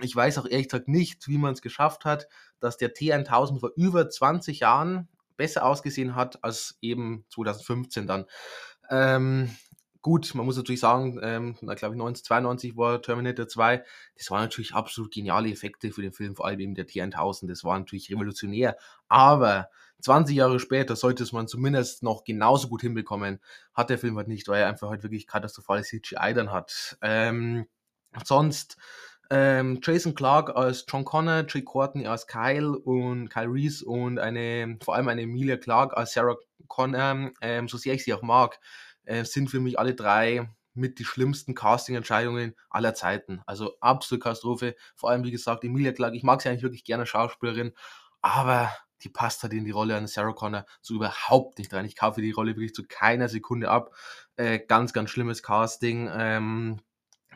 ich 0.00 0.14
weiß 0.14 0.38
auch 0.38 0.46
ehrlich 0.46 0.68
gesagt 0.68 0.88
nicht, 0.88 1.28
wie 1.28 1.38
man 1.38 1.54
es 1.54 1.62
geschafft 1.62 2.04
hat, 2.04 2.28
dass 2.60 2.76
der 2.76 2.94
T1000 2.94 3.60
vor 3.60 3.72
über 3.76 4.08
20 4.08 4.60
Jahren 4.60 5.08
besser 5.36 5.64
ausgesehen 5.64 6.14
hat 6.14 6.42
als 6.44 6.78
eben 6.80 7.24
2015 7.30 8.06
dann. 8.06 8.26
Ähm, 8.90 9.50
gut, 10.02 10.34
man 10.34 10.46
muss 10.46 10.56
natürlich 10.56 10.80
sagen, 10.80 11.18
ähm, 11.22 11.54
glaube 11.60 11.74
ich 11.74 11.82
1992 11.82 12.76
war 12.76 13.02
Terminator 13.02 13.48
2, 13.48 13.84
das 14.16 14.30
waren 14.30 14.42
natürlich 14.42 14.74
absolut 14.74 15.12
geniale 15.12 15.50
Effekte 15.50 15.90
für 15.92 16.02
den 16.02 16.12
Film, 16.12 16.36
vor 16.36 16.46
allem 16.46 16.60
eben 16.60 16.74
der 16.74 16.86
T1000, 16.86 17.48
das 17.48 17.64
war 17.64 17.78
natürlich 17.78 18.10
revolutionär, 18.10 18.76
aber 19.08 19.68
20 20.00 20.36
Jahre 20.36 20.60
später 20.60 20.96
sollte 20.96 21.22
es 21.22 21.32
man 21.32 21.48
zumindest 21.48 22.02
noch 22.02 22.24
genauso 22.24 22.68
gut 22.68 22.82
hinbekommen, 22.82 23.40
hat 23.74 23.90
der 23.90 23.98
Film 23.98 24.16
halt 24.16 24.28
nicht, 24.28 24.46
weil 24.48 24.62
er 24.62 24.68
einfach 24.68 24.90
halt 24.90 25.02
wirklich 25.02 25.26
katastrophales 25.26 25.88
CGI 25.88 26.34
dann 26.34 26.52
hat. 26.52 26.96
Ähm, 27.02 27.66
sonst 28.24 28.76
ähm, 29.30 29.80
Jason 29.82 30.14
Clark 30.14 30.56
als 30.56 30.84
John 30.88 31.04
Connor, 31.04 31.44
Jay 31.48 31.62
Courtney 31.62 32.06
als 32.06 32.26
Kyle 32.26 32.78
und 32.78 33.28
Kyle 33.28 33.50
Reese 33.50 33.84
und 33.84 34.18
eine, 34.18 34.78
vor 34.82 34.94
allem 34.94 35.08
eine 35.08 35.22
Emilia 35.22 35.56
Clark 35.56 35.96
als 35.96 36.12
Sarah 36.14 36.36
Connor, 36.66 37.30
ähm, 37.40 37.68
so 37.68 37.76
sehr 37.76 37.94
ich 37.94 38.04
sie 38.04 38.14
auch 38.14 38.22
mag, 38.22 38.58
äh, 39.04 39.24
sind 39.24 39.50
für 39.50 39.60
mich 39.60 39.78
alle 39.78 39.94
drei 39.94 40.48
mit 40.74 40.98
die 40.98 41.04
schlimmsten 41.04 41.54
Casting-Entscheidungen 41.54 42.54
aller 42.70 42.94
Zeiten. 42.94 43.42
Also 43.46 43.76
absolute 43.80 44.22
Katastrophe. 44.22 44.76
Vor 44.94 45.10
allem, 45.10 45.24
wie 45.24 45.30
gesagt, 45.30 45.64
Emilia 45.64 45.92
Clark, 45.92 46.14
ich 46.14 46.22
mag 46.22 46.40
sie 46.40 46.48
eigentlich 46.48 46.62
wirklich 46.62 46.84
gerne 46.84 47.04
Schauspielerin, 47.04 47.72
aber 48.22 48.72
die 49.02 49.08
passt 49.08 49.42
halt 49.42 49.52
in 49.52 49.64
die 49.64 49.70
Rolle 49.70 49.96
an 49.96 50.06
Sarah 50.06 50.32
Connor 50.32 50.64
so 50.80 50.94
überhaupt 50.94 51.58
nicht 51.58 51.72
rein. 51.72 51.84
Ich 51.84 51.96
kaufe 51.96 52.20
die 52.20 52.30
Rolle 52.30 52.52
wirklich 52.52 52.74
zu 52.74 52.84
keiner 52.88 53.28
Sekunde 53.28 53.70
ab. 53.70 53.94
Äh, 54.36 54.60
ganz, 54.60 54.92
ganz 54.92 55.10
schlimmes 55.10 55.42
Casting. 55.42 56.10
Ähm, 56.12 56.80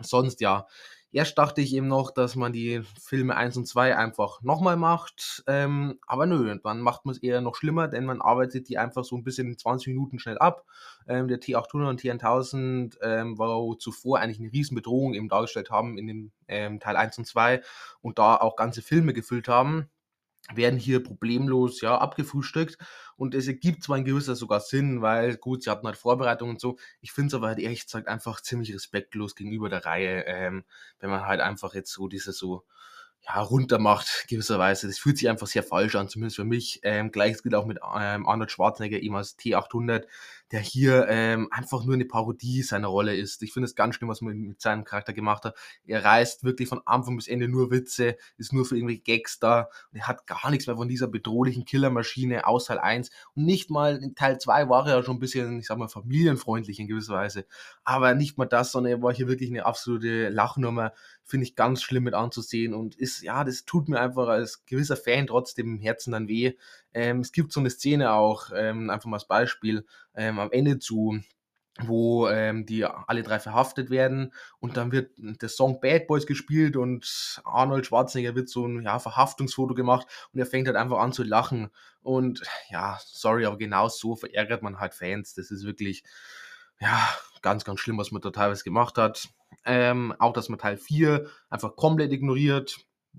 sonst 0.00 0.40
ja, 0.40 0.66
Erst 1.12 1.36
dachte 1.36 1.60
ich 1.60 1.74
eben 1.74 1.88
noch, 1.88 2.10
dass 2.10 2.36
man 2.36 2.54
die 2.54 2.82
Filme 2.98 3.36
1 3.36 3.58
und 3.58 3.66
2 3.66 3.98
einfach 3.98 4.40
nochmal 4.40 4.78
macht, 4.78 5.44
ähm, 5.46 5.98
aber 6.06 6.24
nö, 6.24 6.58
dann 6.64 6.80
macht 6.80 7.04
man 7.04 7.14
es 7.14 7.22
eher 7.22 7.42
noch 7.42 7.54
schlimmer, 7.54 7.86
denn 7.86 8.06
man 8.06 8.22
arbeitet 8.22 8.70
die 8.70 8.78
einfach 8.78 9.04
so 9.04 9.16
ein 9.16 9.22
bisschen 9.22 9.48
in 9.48 9.58
20 9.58 9.88
Minuten 9.88 10.18
schnell 10.18 10.38
ab. 10.38 10.64
Ähm, 11.06 11.28
der 11.28 11.38
T800 11.38 11.88
und 11.90 12.00
T1000, 12.00 12.96
ähm, 13.02 13.38
wo 13.38 13.74
zuvor 13.74 14.20
eigentlich 14.20 14.40
eine 14.40 14.52
Riesenbedrohung 14.52 15.12
eben 15.12 15.28
dargestellt 15.28 15.70
haben 15.70 15.98
in 15.98 16.06
dem 16.06 16.32
ähm, 16.48 16.80
Teil 16.80 16.96
1 16.96 17.18
und 17.18 17.26
2 17.26 17.60
und 18.00 18.18
da 18.18 18.36
auch 18.36 18.56
ganze 18.56 18.80
Filme 18.80 19.12
gefüllt 19.12 19.48
haben, 19.48 19.90
werden 20.54 20.78
hier 20.78 21.02
problemlos 21.02 21.80
ja 21.80 21.96
abgefrühstückt 21.98 22.76
und 23.16 23.34
es 23.34 23.46
ergibt 23.46 23.84
zwar 23.84 23.96
ein 23.96 24.04
gewisser 24.04 24.34
sogar 24.34 24.60
Sinn, 24.60 25.02
weil 25.02 25.36
gut, 25.36 25.62
sie 25.62 25.70
hatten 25.70 25.86
halt 25.86 25.96
Vorbereitungen 25.96 26.56
und 26.56 26.60
so. 26.60 26.76
Ich 27.00 27.12
finde 27.12 27.28
es 27.28 27.34
aber 27.34 27.48
halt 27.48 27.58
ehrlich 27.58 27.84
gesagt 27.84 28.08
einfach 28.08 28.40
ziemlich 28.40 28.74
respektlos 28.74 29.34
gegenüber 29.36 29.68
der 29.68 29.84
Reihe, 29.84 30.24
ähm, 30.26 30.64
wenn 30.98 31.10
man 31.10 31.26
halt 31.26 31.40
einfach 31.40 31.74
jetzt 31.74 31.92
so 31.92 32.08
diese 32.08 32.32
so 32.32 32.64
ja, 33.26 33.40
runtermacht, 33.40 34.24
gewisserweise. 34.28 34.86
Das 34.86 34.98
fühlt 34.98 35.18
sich 35.18 35.28
einfach 35.28 35.46
sehr 35.46 35.62
falsch 35.62 35.94
an, 35.94 36.08
zumindest 36.08 36.36
für 36.36 36.44
mich. 36.44 36.80
Ähm, 36.82 37.12
Gleiches 37.12 37.42
gilt 37.42 37.54
auch 37.54 37.66
mit 37.66 37.78
ähm, 37.78 38.26
Arnold 38.28 38.50
Schwarzenegger, 38.50 38.98
ihm 38.98 39.14
als 39.14 39.38
T800. 39.38 40.06
Der 40.52 40.60
hier 40.60 41.06
ähm, 41.08 41.48
einfach 41.50 41.84
nur 41.84 41.94
eine 41.94 42.04
Parodie 42.04 42.62
seiner 42.62 42.88
Rolle 42.88 43.16
ist. 43.16 43.42
Ich 43.42 43.54
finde 43.54 43.64
es 43.66 43.74
ganz 43.74 43.94
schlimm, 43.94 44.10
was 44.10 44.20
man 44.20 44.36
mit 44.36 44.60
seinem 44.60 44.84
Charakter 44.84 45.14
gemacht 45.14 45.44
hat. 45.44 45.56
Er 45.86 46.04
reißt 46.04 46.44
wirklich 46.44 46.68
von 46.68 46.82
Anfang 46.84 47.16
bis 47.16 47.26
Ende 47.26 47.48
nur 47.48 47.70
Witze, 47.70 48.16
ist 48.36 48.52
nur 48.52 48.66
für 48.66 48.76
irgendwelche 48.76 49.00
Gags 49.00 49.38
da 49.38 49.68
und 49.90 49.98
er 49.98 50.06
hat 50.06 50.26
gar 50.26 50.50
nichts 50.50 50.66
mehr 50.66 50.76
von 50.76 50.88
dieser 50.88 51.08
bedrohlichen 51.08 51.64
Killermaschine 51.64 52.46
aus 52.46 52.66
Teil 52.66 52.78
1 52.78 53.10
und 53.34 53.46
nicht 53.46 53.70
mal 53.70 53.96
in 53.96 54.14
Teil 54.14 54.38
2 54.38 54.68
war 54.68 54.86
er 54.86 54.96
ja 54.98 55.02
schon 55.02 55.16
ein 55.16 55.20
bisschen, 55.20 55.58
ich 55.58 55.66
sag 55.66 55.78
mal, 55.78 55.88
familienfreundlich 55.88 56.78
in 56.78 56.86
gewisser 56.86 57.14
Weise. 57.14 57.46
Aber 57.82 58.14
nicht 58.14 58.36
mal 58.36 58.46
das, 58.46 58.72
sondern 58.72 58.92
er 58.92 59.02
war 59.02 59.14
hier 59.14 59.28
wirklich 59.28 59.48
eine 59.48 59.64
absolute 59.64 60.28
Lachnummer. 60.28 60.92
Finde 61.24 61.46
ich 61.46 61.56
ganz 61.56 61.82
schlimm 61.82 62.04
mit 62.04 62.14
anzusehen 62.14 62.74
und 62.74 62.94
ist, 62.94 63.22
ja, 63.22 63.42
das 63.44 63.64
tut 63.64 63.88
mir 63.88 64.00
einfach 64.00 64.28
als 64.28 64.66
gewisser 64.66 64.96
Fan 64.96 65.26
trotzdem 65.26 65.76
im 65.76 65.80
Herzen 65.80 66.12
dann 66.12 66.28
weh. 66.28 66.52
Ähm, 66.94 67.20
es 67.20 67.32
gibt 67.32 67.52
so 67.52 67.60
eine 67.60 67.70
Szene 67.70 68.12
auch, 68.12 68.50
ähm, 68.54 68.90
einfach 68.90 69.08
mal 69.08 69.16
als 69.16 69.26
Beispiel, 69.26 69.86
ähm, 70.14 70.38
am 70.38 70.50
Ende 70.52 70.78
zu 70.78 71.20
wo 71.80 72.28
ähm, 72.28 72.66
die 72.66 72.84
alle 72.84 73.22
drei 73.22 73.40
verhaftet 73.40 73.88
werden 73.88 74.34
und 74.60 74.76
dann 74.76 74.92
wird 74.92 75.12
der 75.16 75.48
Song 75.48 75.80
Bad 75.80 76.06
Boys 76.06 76.26
gespielt 76.26 76.76
und 76.76 77.40
Arnold 77.44 77.86
Schwarzenegger 77.86 78.34
wird 78.34 78.50
so 78.50 78.66
ein 78.66 78.82
ja, 78.82 78.98
Verhaftungsfoto 78.98 79.72
gemacht 79.72 80.06
und 80.34 80.40
er 80.40 80.44
fängt 80.44 80.66
halt 80.66 80.76
einfach 80.76 80.98
an 80.98 81.14
zu 81.14 81.22
lachen 81.22 81.70
und 82.02 82.42
ja, 82.68 82.98
sorry, 83.06 83.46
aber 83.46 83.56
genau 83.56 83.88
so 83.88 84.16
verärgert 84.16 84.62
man 84.62 84.80
halt 84.80 84.92
Fans. 84.92 85.34
Das 85.34 85.50
ist 85.50 85.64
wirklich 85.64 86.04
ja, 86.80 87.08
ganz, 87.42 87.64
ganz 87.64 87.80
schlimm, 87.80 87.98
was 87.98 88.10
man 88.10 88.20
da 88.22 88.30
teilweise 88.30 88.64
gemacht 88.64 88.98
hat. 88.98 89.28
Ähm, 89.64 90.14
auch, 90.18 90.32
dass 90.32 90.48
man 90.48 90.58
Teil 90.58 90.76
4 90.76 91.26
einfach 91.48 91.76
komplett 91.76 92.12
ignoriert. 92.12 92.76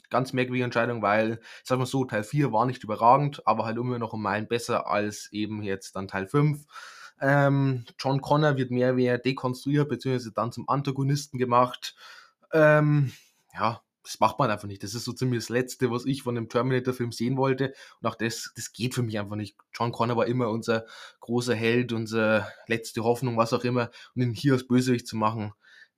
Ganz 0.09 0.33
merkwürdige 0.33 0.65
Entscheidung, 0.65 1.01
weil, 1.01 1.39
sag 1.63 1.79
mal 1.79 1.85
so, 1.85 2.05
Teil 2.05 2.23
4 2.23 2.51
war 2.51 2.65
nicht 2.65 2.83
überragend, 2.83 3.45
aber 3.47 3.65
halt 3.65 3.77
immer 3.77 3.99
noch 3.99 4.13
um 4.13 4.21
Meilen 4.21 4.47
besser 4.47 4.87
als 4.87 5.31
eben 5.31 5.63
jetzt 5.63 5.95
dann 5.95 6.07
Teil 6.07 6.27
5. 6.27 6.65
Ähm, 7.21 7.85
John 7.99 8.21
Connor 8.21 8.57
wird 8.57 8.71
mehr 8.71 8.97
wie 8.97 9.17
dekonstruiert, 9.17 9.89
beziehungsweise 9.89 10.31
dann 10.31 10.51
zum 10.51 10.67
Antagonisten 10.67 11.37
gemacht. 11.37 11.95
Ähm, 12.51 13.13
ja, 13.53 13.81
das 14.03 14.19
macht 14.19 14.37
man 14.37 14.51
einfach 14.51 14.67
nicht. 14.67 14.83
Das 14.83 14.93
ist 14.93 15.05
so 15.05 15.13
ziemlich 15.13 15.39
das 15.39 15.49
Letzte, 15.49 15.89
was 15.89 16.05
ich 16.05 16.23
von 16.23 16.35
dem 16.35 16.49
Terminator-Film 16.49 17.11
sehen 17.11 17.37
wollte. 17.37 17.73
Und 18.01 18.07
auch 18.07 18.15
das, 18.15 18.51
das 18.55 18.73
geht 18.73 18.93
für 18.93 19.03
mich 19.03 19.17
einfach 19.17 19.37
nicht. 19.37 19.55
John 19.73 19.93
Connor 19.93 20.17
war 20.17 20.27
immer 20.27 20.49
unser 20.49 20.85
großer 21.21 21.55
Held, 21.55 21.93
unsere 21.93 22.47
letzte 22.67 23.03
Hoffnung, 23.03 23.37
was 23.37 23.53
auch 23.53 23.63
immer. 23.63 23.89
Und 24.15 24.23
ihn 24.23 24.33
hier 24.33 24.53
als 24.53 24.67
Bösewicht 24.67 25.07
zu 25.07 25.15
machen, 25.15 25.53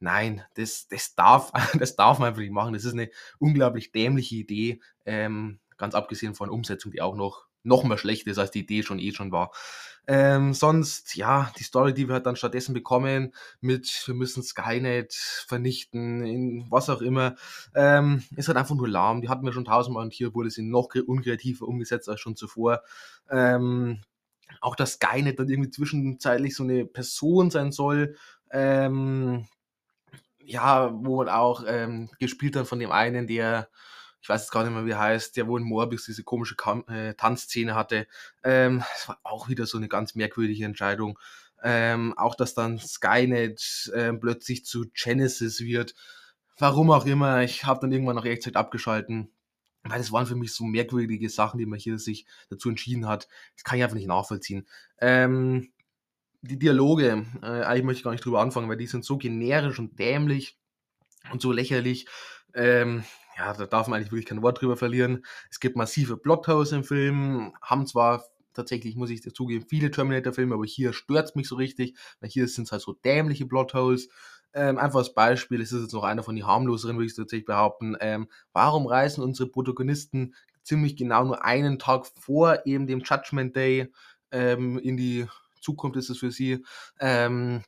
nein, 0.06 0.44
das, 0.54 0.88
das, 0.88 1.16
darf, 1.16 1.52
das 1.80 1.96
darf 1.96 2.20
man 2.20 2.30
einfach 2.30 2.42
nicht 2.42 2.54
machen. 2.54 2.74
Das 2.74 2.86
ist 2.86 2.94
eine 2.94 3.10
unglaublich 3.40 3.92
dämliche 3.92 4.36
Idee. 4.36 4.80
Ähm, 5.06 5.60
ganz 5.78 5.96
abgesehen 5.96 6.36
von 6.36 6.50
Umsetzung, 6.50 6.92
die 6.92 7.02
auch 7.02 7.16
noch 7.16 7.48
noch 7.68 7.84
mal 7.84 7.98
schlechter 7.98 8.30
ist, 8.30 8.38
als 8.38 8.52
die 8.52 8.60
Idee 8.60 8.84
schon 8.84 9.00
eh 9.00 9.12
schon 9.12 9.32
war. 9.32 9.52
Ähm, 10.08 10.54
sonst, 10.54 11.16
ja, 11.16 11.52
die 11.58 11.64
Story, 11.64 11.96
die 11.96 12.08
wir 12.08 12.14
halt 12.14 12.28
dann 12.28 12.36
stattdessen 12.36 12.76
bekommen, 12.76 13.34
mit 13.60 14.04
wir 14.06 14.14
müssen 14.14 14.44
Skynet 14.44 15.16
vernichten, 15.16 16.24
in 16.24 16.68
was 16.70 16.92
auch 16.92 17.02
immer, 17.02 17.34
ähm, 17.74 18.24
ist 18.36 18.48
halt 18.48 18.60
einfach 18.60 18.76
nur 18.76 18.88
lahm. 18.88 19.22
Die 19.22 19.30
hatten 19.30 19.44
wir 19.44 19.52
schon 19.52 19.66
tausendmal 19.66 20.04
und 20.04 20.14
hier 20.14 20.36
wurde 20.36 20.52
sie 20.52 20.62
noch 20.62 20.90
unkreativer 21.08 21.68
umgesetzt 21.68 22.08
als 22.08 22.20
schon 22.20 22.36
zuvor. 22.36 22.84
Ähm, 23.32 24.02
auch 24.62 24.76
dass 24.76 24.94
Skynet 24.94 25.40
dann 25.40 25.50
irgendwie 25.50 25.72
zwischenzeitlich 25.72 26.56
so 26.56 26.62
eine 26.62 26.86
Person 26.86 27.50
sein 27.50 27.72
soll, 27.72 28.16
ähm, 28.52 29.48
ja, 30.46 30.92
wo 30.94 31.18
man 31.18 31.30
auch 31.30 31.64
ähm, 31.68 32.10
gespielt 32.20 32.56
hat 32.56 32.68
von 32.68 32.80
dem 32.80 32.92
einen, 32.92 33.28
der 33.28 33.70
ich 34.26 34.30
weiß 34.30 34.42
jetzt 34.42 34.52
gar 34.52 34.64
nicht 34.64 34.74
mehr, 34.74 34.88
wie 34.88 34.92
er 34.92 35.00
heißt, 35.00 35.38
der 35.38 35.48
wo 35.48 35.56
in 35.56 35.64
Morbius 35.64 36.06
diese 36.06 36.24
komische 36.24 36.56
Kam 36.56 36.84
äh, 36.88 37.14
Tanzszene 37.14 37.76
hatte. 37.76 38.08
Ähm, 38.44 38.80
das 38.80 39.08
war 39.08 39.20
auch 39.22 39.50
wieder 39.50 39.68
so 39.68 39.78
eine 39.78 39.88
ganz 39.88 40.16
merkwürdige 40.16 40.66
Entscheidung. 40.66 41.20
Ähm, 41.64 42.18
auch, 42.18 42.34
dass 42.34 42.56
dann 42.56 42.80
Skynet 42.80 43.92
äh, 43.94 44.14
plötzlich 44.14 44.66
zu 44.66 44.86
Genesis 44.96 45.62
wird. 45.62 45.94
Warum 46.58 46.90
auch 46.90 47.06
immer, 47.06 47.44
ich 47.44 47.66
habe 47.66 47.82
dann 47.82 47.92
irgendwann 47.92 48.16
nach 48.16 48.26
Echtzeit 48.26 48.56
abgeschalten. 48.56 49.30
Weil 49.84 50.00
das 50.00 50.12
waren 50.12 50.26
für 50.26 50.36
mich 50.36 50.56
so 50.56 50.64
merkwürdige 50.64 51.30
Sachen, 51.30 51.60
die 51.60 51.68
man 51.68 51.78
hier 51.78 52.00
sich 52.00 52.26
dazu 52.50 52.70
entschieden 52.70 53.08
hat. 53.08 53.28
Das 53.54 53.64
kann 53.64 53.78
ich 53.78 53.84
einfach 53.84 53.96
nicht 53.96 54.08
nachvollziehen. 54.08 54.68
Ähm, 55.00 55.72
die 56.46 56.60
Dialoge, 56.60 57.26
äh, 57.42 57.46
eigentlich 57.46 57.84
möchte 57.84 58.00
ich 58.00 58.04
gar 58.04 58.12
nicht 58.12 58.26
drüber 58.26 58.42
anfangen, 58.42 58.70
weil 58.70 58.78
die 58.78 58.88
sind 58.88 59.06
so 59.06 59.18
generisch 59.18 59.80
und 59.80 60.00
dämlich 60.00 60.58
und 61.32 61.42
so 61.42 61.52
lächerlich. 61.52 62.08
Ähm, 62.54 63.04
ja, 63.38 63.54
da 63.54 63.66
darf 63.66 63.88
man 63.88 63.98
eigentlich 63.98 64.12
wirklich 64.12 64.28
kein 64.28 64.42
Wort 64.42 64.62
drüber 64.62 64.78
verlieren. 64.78 65.26
Es 65.50 65.60
gibt 65.60 65.76
massive 65.76 66.18
Plotholes 66.18 66.72
im 66.72 66.84
Film, 66.84 67.54
haben 67.62 67.86
zwar 67.86 68.24
tatsächlich, 68.54 68.96
muss 68.96 69.10
ich 69.10 69.22
dazugeben, 69.22 69.68
viele 69.68 69.92
Terminator-Filme, 69.92 70.56
aber 70.56 70.66
hier 70.66 70.94
stört 70.94 71.30
es 71.30 71.36
mich 71.36 71.48
so 71.48 71.56
richtig, 71.56 71.98
weil 72.22 72.30
hier 72.30 72.48
sind 72.48 72.66
es 72.66 72.72
halt 72.72 72.82
so 72.82 72.94
dämliche 72.94 73.46
Plotholes. 73.46 74.08
Ähm, 74.54 74.78
einfach 74.78 75.00
als 75.00 75.14
Beispiel, 75.14 75.60
es 75.60 75.74
ist 75.74 75.82
jetzt 75.82 75.94
noch 75.94 76.04
einer 76.04 76.24
von 76.24 76.36
den 76.36 76.48
harmloseren, 76.48 76.96
würde 76.96 77.08
ich 77.08 77.16
tatsächlich 77.16 77.46
behaupten. 77.46 77.98
Ähm, 78.00 78.30
warum 78.54 78.88
reisen 78.88 79.22
unsere 79.22 79.50
Protagonisten 79.50 80.34
ziemlich 80.64 80.96
genau 80.96 81.26
nur 81.26 81.44
einen 81.44 81.78
Tag 81.78 82.08
vor 82.08 82.66
eben 82.66 82.88
dem 82.88 83.02
Judgment 83.02 83.56
Day 83.56 83.92
ähm, 84.32 84.80
in 84.80 84.96
die 84.96 85.28
Zukunft 85.66 85.98
ist 85.98 86.10
es 86.10 86.20
für 86.20 86.32
sie? 86.32 86.64
Ähm, 87.00 87.64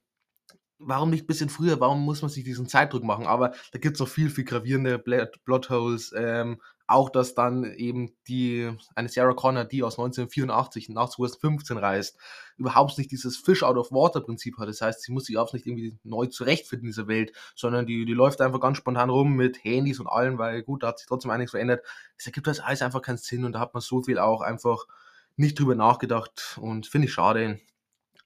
warum 0.80 1.10
nicht 1.10 1.24
ein 1.24 1.28
bisschen 1.28 1.50
früher? 1.50 1.80
Warum 1.80 2.04
muss 2.04 2.22
man 2.22 2.30
sich 2.30 2.44
diesen 2.44 2.68
Zeitdruck 2.68 3.04
machen? 3.04 3.26
Aber 3.26 3.54
da 3.72 3.80
gibt 3.80 3.96
es 3.96 4.00
noch 4.00 4.08
viel, 4.08 4.30
viel 4.30 4.44
gravierende 4.44 5.00
Plotholes. 5.00 6.14
Ähm, 6.16 6.62
auch, 6.90 7.10
dass 7.10 7.36
dann 7.36 7.66
eben 7.66 8.16
die, 8.30 8.72
eine 8.96 9.10
Sarah 9.10 9.34
Connor, 9.34 9.66
die 9.66 9.84
aus 9.84 10.00
1984 10.00 10.88
nach 10.90 11.10
2015 11.10 11.78
reist, 11.78 12.18
überhaupt 12.58 12.98
nicht 12.98 13.12
dieses 13.12 13.36
Fish 13.36 13.62
out 13.62 13.76
of 13.76 13.92
Water 13.92 14.22
Prinzip 14.22 14.58
hat. 14.58 14.70
Das 14.70 14.82
heißt, 14.82 15.02
sie 15.02 15.12
muss 15.12 15.26
sich 15.26 15.38
auch 15.38 15.52
nicht 15.52 15.68
irgendwie 15.68 15.98
neu 16.04 16.28
zurechtfinden 16.28 16.86
in 16.88 16.92
dieser 16.92 17.10
Welt, 17.10 17.34
sondern 17.56 17.86
die, 17.86 18.06
die 18.06 18.14
läuft 18.14 18.40
einfach 18.40 18.62
ganz 18.62 18.78
spontan 18.78 19.10
rum 19.10 19.36
mit 19.36 19.64
Handys 19.66 20.00
und 20.00 20.08
allem, 20.08 20.38
weil 20.38 20.64
gut, 20.64 20.84
da 20.84 20.88
hat 20.88 21.00
sich 21.00 21.08
trotzdem 21.08 21.32
einiges 21.32 21.52
verändert. 21.52 21.86
Es 22.18 22.26
ergibt 22.26 22.48
das 22.48 22.62
alles 22.62 22.82
einfach 22.82 23.02
keinen 23.02 23.18
Sinn 23.18 23.44
und 23.44 23.52
da 23.52 23.60
hat 23.60 23.74
man 23.74 23.82
so 23.82 24.02
viel 24.04 24.18
auch 24.18 24.40
einfach 24.42 24.86
nicht 25.36 25.60
drüber 25.60 25.76
nachgedacht 25.76 26.58
und 26.62 26.88
finde 26.88 27.08
ich 27.08 27.14
schade. 27.14 27.60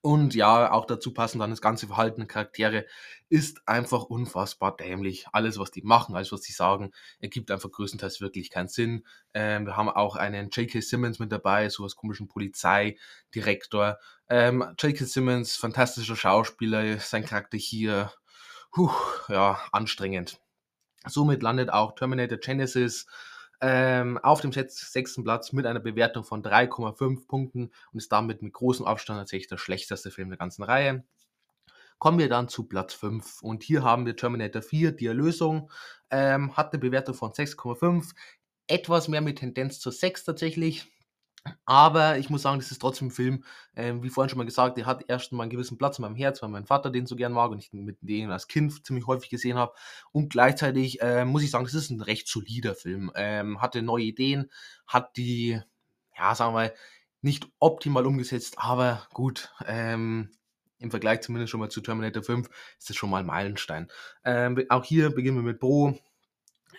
Und 0.02 0.34
ja, 0.34 0.72
auch 0.72 0.86
dazu 0.86 1.14
passen 1.14 1.38
dann 1.38 1.52
das 1.52 1.62
ganze 1.62 1.86
Verhalten 1.86 2.22
der 2.22 2.28
Charaktere 2.28 2.86
ist 3.30 3.68
einfach 3.68 4.04
unfassbar 4.04 4.76
dämlich. 4.76 5.28
Alles, 5.32 5.60
was 5.60 5.70
die 5.70 5.84
machen, 5.84 6.16
alles, 6.16 6.32
was 6.32 6.42
sie 6.42 6.54
sagen, 6.54 6.92
ergibt 7.20 7.52
einfach 7.52 7.70
größtenteils 7.70 8.20
wirklich 8.20 8.50
keinen 8.50 8.68
Sinn. 8.68 9.06
Ähm, 9.36 9.68
wir 9.68 9.78
haben 9.78 9.90
auch 9.90 10.16
einen 10.16 10.50
J.K. 10.50 10.82
Simmons 10.82 11.20
mit 11.20 11.32
dabei, 11.32 11.70
so 11.70 11.84
als 11.84 11.96
komischen 11.96 12.28
Polizeidirektor. 12.28 14.00
Ähm, 14.28 14.66
J.K. 14.80 15.06
Simmons, 15.06 15.56
fantastischer 15.56 16.16
Schauspieler, 16.16 16.98
sein 16.98 17.24
Charakter 17.24 17.58
hier, 17.60 18.12
puh, 18.72 18.92
ja, 19.30 19.60
anstrengend. 19.72 20.40
Somit 21.06 21.44
landet 21.44 21.72
auch 21.72 21.94
Terminator 21.94 22.38
Genesis 22.38 23.06
ähm, 23.62 24.18
auf 24.18 24.42
dem 24.42 24.52
sechsten 24.52 25.24
Platz 25.24 25.54
mit 25.54 25.66
einer 25.66 25.80
Bewertung 25.80 26.24
von 26.24 26.44
3,5 26.44 27.28
Punkten 27.28 27.72
und 27.92 27.98
ist 27.98 28.12
damit 28.12 28.42
mit 28.42 28.54
großem 28.54 28.86
Abstand 28.86 29.20
tatsächlich 29.20 29.48
der 29.48 29.58
schlechteste 29.58 30.12
Film 30.12 30.30
der 30.30 30.40
ganzen 30.40 30.64
Reihe. 30.64 31.04
Kommen 32.00 32.18
wir 32.18 32.30
dann 32.30 32.50
zu 32.50 32.68
Platz 32.68 32.96
5 32.96 33.44
und 33.44 33.62
hier 33.62 33.84
haben 33.84 34.08
wir 34.08 34.16
Terminator 34.16 34.64
4, 34.64 34.94
die 34.94 35.06
Erlösung, 35.06 35.72
ähm, 36.10 36.58
hat 36.58 36.74
eine 36.74 36.80
Bewertung 36.80 37.14
von 37.14 37.32
6,5, 37.32 38.14
etwas 38.68 39.08
mehr 39.08 39.22
mit 39.22 39.38
Tendenz 39.38 39.80
zur 39.80 39.92
6 39.92 40.24
tatsächlich. 40.24 40.92
Aber 41.66 42.18
ich 42.18 42.30
muss 42.30 42.44
sagen, 42.44 42.60
das 42.60 42.72
ist 42.72 42.80
trotzdem 42.80 43.08
ein 43.08 43.12
Film, 43.12 43.44
ähm, 43.76 44.04
wie 44.04 44.10
vorhin 44.10 44.30
schon 44.30 44.38
mal 44.38 44.46
gesagt, 44.46 44.78
der 44.78 44.86
hat 44.86 45.06
erst 45.08 45.32
mal 45.32 45.44
einen 45.44 45.50
gewissen 45.50 45.78
Platz 45.78 45.98
in 45.98 46.04
meinem 46.04 46.16
Herz, 46.16 46.42
weil 46.42 46.50
mein 46.50 46.66
Vater 46.66 46.92
den 46.92 47.06
so 47.08 47.16
gern 47.16 47.32
mag 47.32 47.52
und 47.52 47.60
ich 47.60 47.74
mit 47.74 47.98
dem 48.02 48.30
als 48.30 48.48
Kind 48.48 48.86
ziemlich 48.86 49.08
häufig 49.08 49.30
gesehen 49.30 49.58
habe. 49.58 49.74
Und 50.12 50.30
gleichzeitig 50.30 51.02
äh, 51.02 51.26
muss 51.26 51.44
ich 51.44 51.52
sagen, 51.52 51.66
das 51.66 51.74
ist 51.74 51.90
ein 51.90 52.02
recht 52.02 52.28
solider 52.28 52.76
Film. 52.76 53.12
Ähm, 53.16 53.62
hatte 53.62 53.82
neue 53.82 54.04
Ideen, 54.04 54.52
hat 54.86 55.18
die, 55.18 55.60
ja, 56.18 56.36
sagen 56.36 56.52
wir 56.52 56.60
mal, 56.60 56.74
nicht 57.22 57.48
optimal 57.60 58.06
umgesetzt, 58.06 58.56
aber 58.58 59.08
gut, 59.14 59.54
ähm, 59.66 60.32
im 60.80 60.90
Vergleich 60.90 61.22
zumindest 61.22 61.52
schon 61.52 61.60
mal 61.60 61.70
zu 61.70 61.82
Terminator 61.82 62.24
5 62.24 62.50
ist 62.78 62.90
das 62.90 62.98
schon 62.98 63.10
mal 63.10 63.20
ein 63.20 63.26
Meilenstein. 63.28 63.88
Ähm, 64.26 64.64
auch 64.70 64.84
hier 64.84 65.12
beginnen 65.12 65.38
wir 65.38 65.44
mit 65.44 65.60
Bro. 65.60 65.98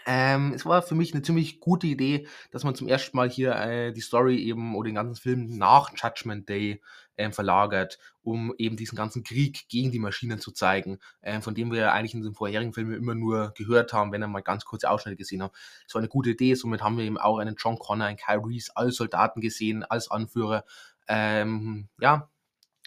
Ähm, 0.06 0.52
es 0.54 0.66
war 0.66 0.82
für 0.82 0.94
mich 0.94 1.12
eine 1.12 1.22
ziemlich 1.22 1.60
gute 1.60 1.86
Idee, 1.86 2.26
dass 2.50 2.64
man 2.64 2.74
zum 2.74 2.88
ersten 2.88 3.16
Mal 3.16 3.30
hier 3.30 3.54
äh, 3.54 3.92
die 3.92 4.00
Story 4.00 4.36
eben 4.42 4.74
oder 4.74 4.88
den 4.88 4.96
ganzen 4.96 5.20
Film 5.20 5.56
nach 5.58 5.92
Judgment 5.96 6.48
Day 6.48 6.80
ähm, 7.16 7.32
verlagert, 7.32 7.98
um 8.22 8.54
eben 8.58 8.76
diesen 8.76 8.96
ganzen 8.96 9.22
Krieg 9.22 9.68
gegen 9.68 9.92
die 9.92 9.98
Maschinen 9.98 10.40
zu 10.40 10.50
zeigen, 10.52 10.98
ähm, 11.22 11.42
von 11.42 11.54
dem 11.54 11.70
wir 11.70 11.78
ja 11.78 11.92
eigentlich 11.92 12.14
in 12.14 12.22
den 12.22 12.34
vorherigen 12.34 12.72
Filmen 12.72 12.94
immer 12.94 13.14
nur 13.14 13.52
gehört 13.56 13.92
haben, 13.92 14.12
wenn 14.12 14.20
wir 14.20 14.28
mal 14.28 14.40
ganz 14.40 14.64
kurze 14.64 14.90
Ausschnitte 14.90 15.16
gesehen 15.16 15.42
haben. 15.42 15.52
Es 15.86 15.94
war 15.94 16.00
eine 16.00 16.08
gute 16.08 16.30
Idee, 16.30 16.54
somit 16.54 16.82
haben 16.82 16.98
wir 16.98 17.04
eben 17.04 17.18
auch 17.18 17.38
einen 17.38 17.56
John 17.56 17.78
Connor, 17.78 18.06
einen 18.06 18.16
Kyle 18.16 18.42
Reese 18.44 18.72
als 18.74 18.96
Soldaten 18.96 19.40
gesehen, 19.40 19.84
als 19.84 20.10
Anführer. 20.10 20.64
Ähm, 21.08 21.88
ja, 22.00 22.28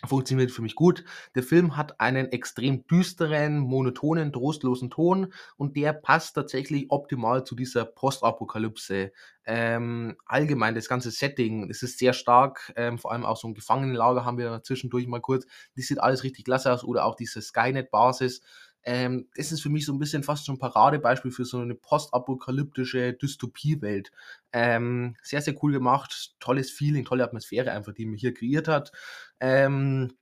funktioniert 0.07 0.51
für 0.51 0.61
mich 0.61 0.75
gut. 0.75 1.03
Der 1.35 1.43
Film 1.43 1.77
hat 1.77 1.99
einen 1.99 2.31
extrem 2.31 2.85
düsteren, 2.87 3.59
monotonen, 3.59 4.31
trostlosen 4.31 4.89
Ton 4.89 5.33
und 5.57 5.75
der 5.75 5.93
passt 5.93 6.35
tatsächlich 6.35 6.85
optimal 6.89 7.43
zu 7.43 7.55
dieser 7.55 7.85
Postapokalypse. 7.85 9.11
Ähm, 9.45 10.17
allgemein 10.25 10.75
das 10.75 10.89
ganze 10.89 11.11
Setting, 11.11 11.69
es 11.69 11.83
ist 11.83 11.99
sehr 11.99 12.13
stark, 12.13 12.73
ähm, 12.75 12.97
vor 12.97 13.11
allem 13.11 13.25
auch 13.25 13.37
so 13.37 13.47
ein 13.47 13.53
Gefangenenlager 13.53 14.25
haben 14.25 14.37
wir 14.37 14.63
zwischendurch 14.63 15.07
mal 15.07 15.21
kurz. 15.21 15.45
Das 15.75 15.85
sieht 15.85 15.99
alles 15.99 16.23
richtig 16.23 16.45
klasse 16.45 16.73
aus 16.73 16.83
oder 16.83 17.05
auch 17.05 17.15
diese 17.15 17.41
Skynet-Basis. 17.41 18.41
Ähm, 18.85 19.27
das 19.35 19.51
ist 19.51 19.61
für 19.61 19.69
mich 19.69 19.85
so 19.85 19.93
ein 19.93 19.99
bisschen 19.99 20.23
fast 20.23 20.45
schon 20.45 20.55
ein 20.55 20.59
Paradebeispiel 20.59 21.31
für 21.31 21.45
so 21.45 21.59
eine 21.59 21.75
postapokalyptische 21.75 23.13
Dystopiewelt. 23.13 24.11
Ähm, 24.53 25.15
sehr, 25.23 25.41
sehr 25.41 25.55
cool 25.63 25.71
gemacht, 25.71 26.35
tolles 26.39 26.71
Feeling, 26.71 27.03
tolle 27.03 27.23
Atmosphäre 27.23 27.71
einfach, 27.71 27.93
die 27.93 28.05
man 28.05 28.17
hier 28.17 28.33
kreiert 28.33 28.67
hat. 28.67 28.91
Ähm, 29.39 30.13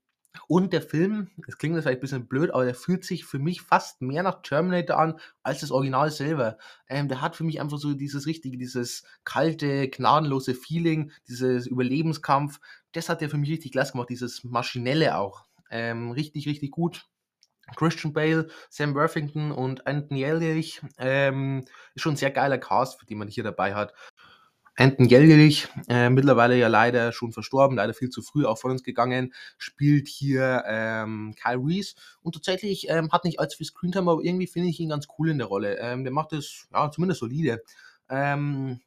und 0.47 0.73
der 0.73 0.81
Film, 0.81 1.29
es 1.47 1.57
klingt 1.57 1.75
vielleicht 1.75 1.99
ein 1.99 2.01
bisschen 2.01 2.27
blöd, 2.27 2.51
aber 2.51 2.65
der 2.65 2.73
fühlt 2.73 3.05
sich 3.05 3.25
für 3.25 3.37
mich 3.39 3.61
fast 3.61 4.01
mehr 4.01 4.23
nach 4.23 4.41
Terminator 4.41 4.97
an 4.97 5.19
als 5.43 5.59
das 5.59 5.71
Original 5.71 6.09
selber. 6.11 6.57
Ähm, 6.87 7.07
der 7.07 7.21
hat 7.21 7.35
für 7.35 7.43
mich 7.43 7.61
einfach 7.61 7.77
so 7.77 7.93
dieses 7.93 8.25
richtige, 8.25 8.57
dieses 8.57 9.03
kalte, 9.25 9.89
gnadenlose 9.89 10.55
Feeling, 10.55 11.11
dieses 11.27 11.67
Überlebenskampf. 11.67 12.59
Das 12.93 13.09
hat 13.09 13.21
der 13.21 13.29
für 13.29 13.37
mich 13.37 13.51
richtig 13.51 13.73
klasse 13.73 13.91
gemacht, 13.91 14.09
dieses 14.09 14.43
Maschinelle 14.43 15.17
auch. 15.17 15.45
Ähm, 15.69 16.11
richtig, 16.11 16.47
richtig 16.47 16.71
gut. 16.71 17.07
Christian 17.75 18.13
Bale, 18.13 18.49
Sam 18.69 18.93
Worthington 18.95 19.51
und 19.51 19.87
Anthony 19.87 20.23
Ellich 20.23 20.81
ähm, 20.97 21.65
ist 21.95 22.01
schon 22.01 22.13
ein 22.13 22.17
sehr 22.17 22.31
geiler 22.31 22.57
Cast, 22.57 23.09
den 23.09 23.17
man 23.17 23.27
hier 23.27 23.43
dabei 23.43 23.73
hat. 23.73 23.93
Anton 24.75 25.05
Jelgelich, 25.05 25.67
äh, 25.87 26.09
mittlerweile 26.09 26.57
ja 26.57 26.67
leider 26.67 27.11
schon 27.11 27.31
verstorben, 27.31 27.77
leider 27.77 27.93
viel 27.93 28.09
zu 28.09 28.23
früh 28.23 28.45
auch 28.45 28.57
von 28.57 28.71
uns 28.71 28.83
gegangen, 28.83 29.33
spielt 29.57 30.07
hier 30.07 30.63
ähm, 30.65 31.35
Kyle 31.39 31.59
Reese 31.63 31.93
und 32.23 32.33
tatsächlich 32.33 32.89
ähm, 32.89 33.11
hat 33.11 33.23
nicht 33.23 33.39
allzu 33.39 33.57
viel 33.57 33.67
Screentime, 33.67 34.09
aber 34.09 34.23
irgendwie 34.23 34.47
finde 34.47 34.69
ich 34.69 34.79
ihn 34.79 34.89
ganz 34.89 35.07
cool 35.19 35.29
in 35.29 35.37
der 35.37 35.47
Rolle. 35.47 35.77
Ähm, 35.77 36.03
der 36.03 36.11
macht 36.11 36.33
es 36.33 36.67
ja 36.73 36.89
zumindest 36.89 37.19
solide. 37.19 37.61
Ähm, 38.09 38.81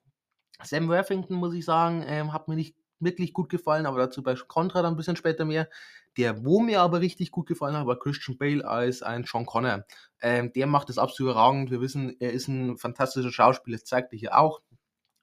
Sam 0.62 0.88
Worthington, 0.88 1.36
muss 1.36 1.54
ich 1.54 1.64
sagen, 1.64 2.04
ähm, 2.06 2.32
hat 2.32 2.48
mir 2.48 2.56
nicht 2.56 2.74
wirklich 2.98 3.32
gut 3.32 3.48
gefallen, 3.48 3.86
aber 3.86 3.98
dazu 3.98 4.24
bei 4.24 4.34
Contra 4.34 4.82
dann 4.82 4.94
ein 4.94 4.96
bisschen 4.96 5.16
später 5.16 5.44
mehr. 5.44 5.68
Der, 6.16 6.44
wo 6.44 6.60
mir 6.60 6.80
aber 6.80 7.00
richtig 7.00 7.30
gut 7.30 7.46
gefallen 7.46 7.76
hat, 7.76 7.86
war 7.86 7.98
Christian 7.98 8.38
Bale 8.38 8.66
als 8.66 9.02
ein 9.02 9.24
Sean 9.24 9.46
Connor. 9.46 9.84
Ähm, 10.20 10.52
der 10.52 10.66
macht 10.66 10.90
es 10.90 10.98
absolut 10.98 11.32
überragend. 11.32 11.70
Wir 11.70 11.80
wissen, 11.80 12.16
er 12.20 12.32
ist 12.32 12.48
ein 12.48 12.76
fantastischer 12.78 13.32
Schauspieler, 13.32 13.76
das 13.76 13.84
zeigt 13.84 14.12
er 14.12 14.18
hier 14.18 14.38
auch. 14.38 14.62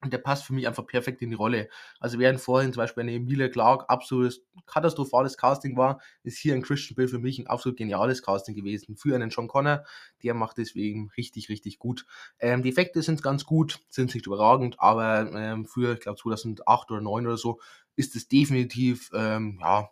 Und 0.03 0.11
der 0.11 0.17
passt 0.17 0.43
für 0.43 0.53
mich 0.53 0.67
einfach 0.67 0.85
perfekt 0.85 1.21
in 1.21 1.29
die 1.29 1.35
Rolle. 1.35 1.69
Also 1.99 2.19
während 2.19 2.41
vorhin 2.41 2.73
zum 2.73 2.81
Beispiel 2.81 3.03
eine 3.03 3.13
Emilia 3.13 3.47
Clark 3.47 3.85
absolutes 3.87 4.41
katastrophales 4.65 5.37
Casting 5.37 5.77
war, 5.77 6.01
ist 6.23 6.37
hier 6.37 6.53
ein 6.53 6.61
Christian 6.61 6.95
Bale 6.95 7.07
für 7.07 7.19
mich 7.19 7.39
ein 7.39 7.47
absolut 7.47 7.77
geniales 7.77 8.21
Casting 8.21 8.53
gewesen. 8.53 8.97
Für 8.97 9.15
einen 9.15 9.29
John 9.29 9.47
Connor, 9.47 9.85
der 10.21 10.33
macht 10.33 10.57
deswegen 10.57 11.09
richtig, 11.15 11.47
richtig 11.47 11.79
gut. 11.79 12.05
Ähm, 12.39 12.63
die 12.63 12.69
Effekte 12.69 13.01
sind 13.01 13.23
ganz 13.23 13.45
gut, 13.45 13.79
sind 13.89 14.13
nicht 14.13 14.27
überragend, 14.27 14.75
aber 14.79 15.31
ähm, 15.31 15.65
für, 15.65 15.93
ich 15.93 16.01
glaube 16.01 16.19
2008 16.19 16.91
oder 16.91 16.99
2009 16.99 17.27
oder 17.27 17.37
so, 17.37 17.59
ist 17.95 18.15
es 18.17 18.27
definitiv, 18.27 19.09
ähm, 19.13 19.59
ja, 19.61 19.89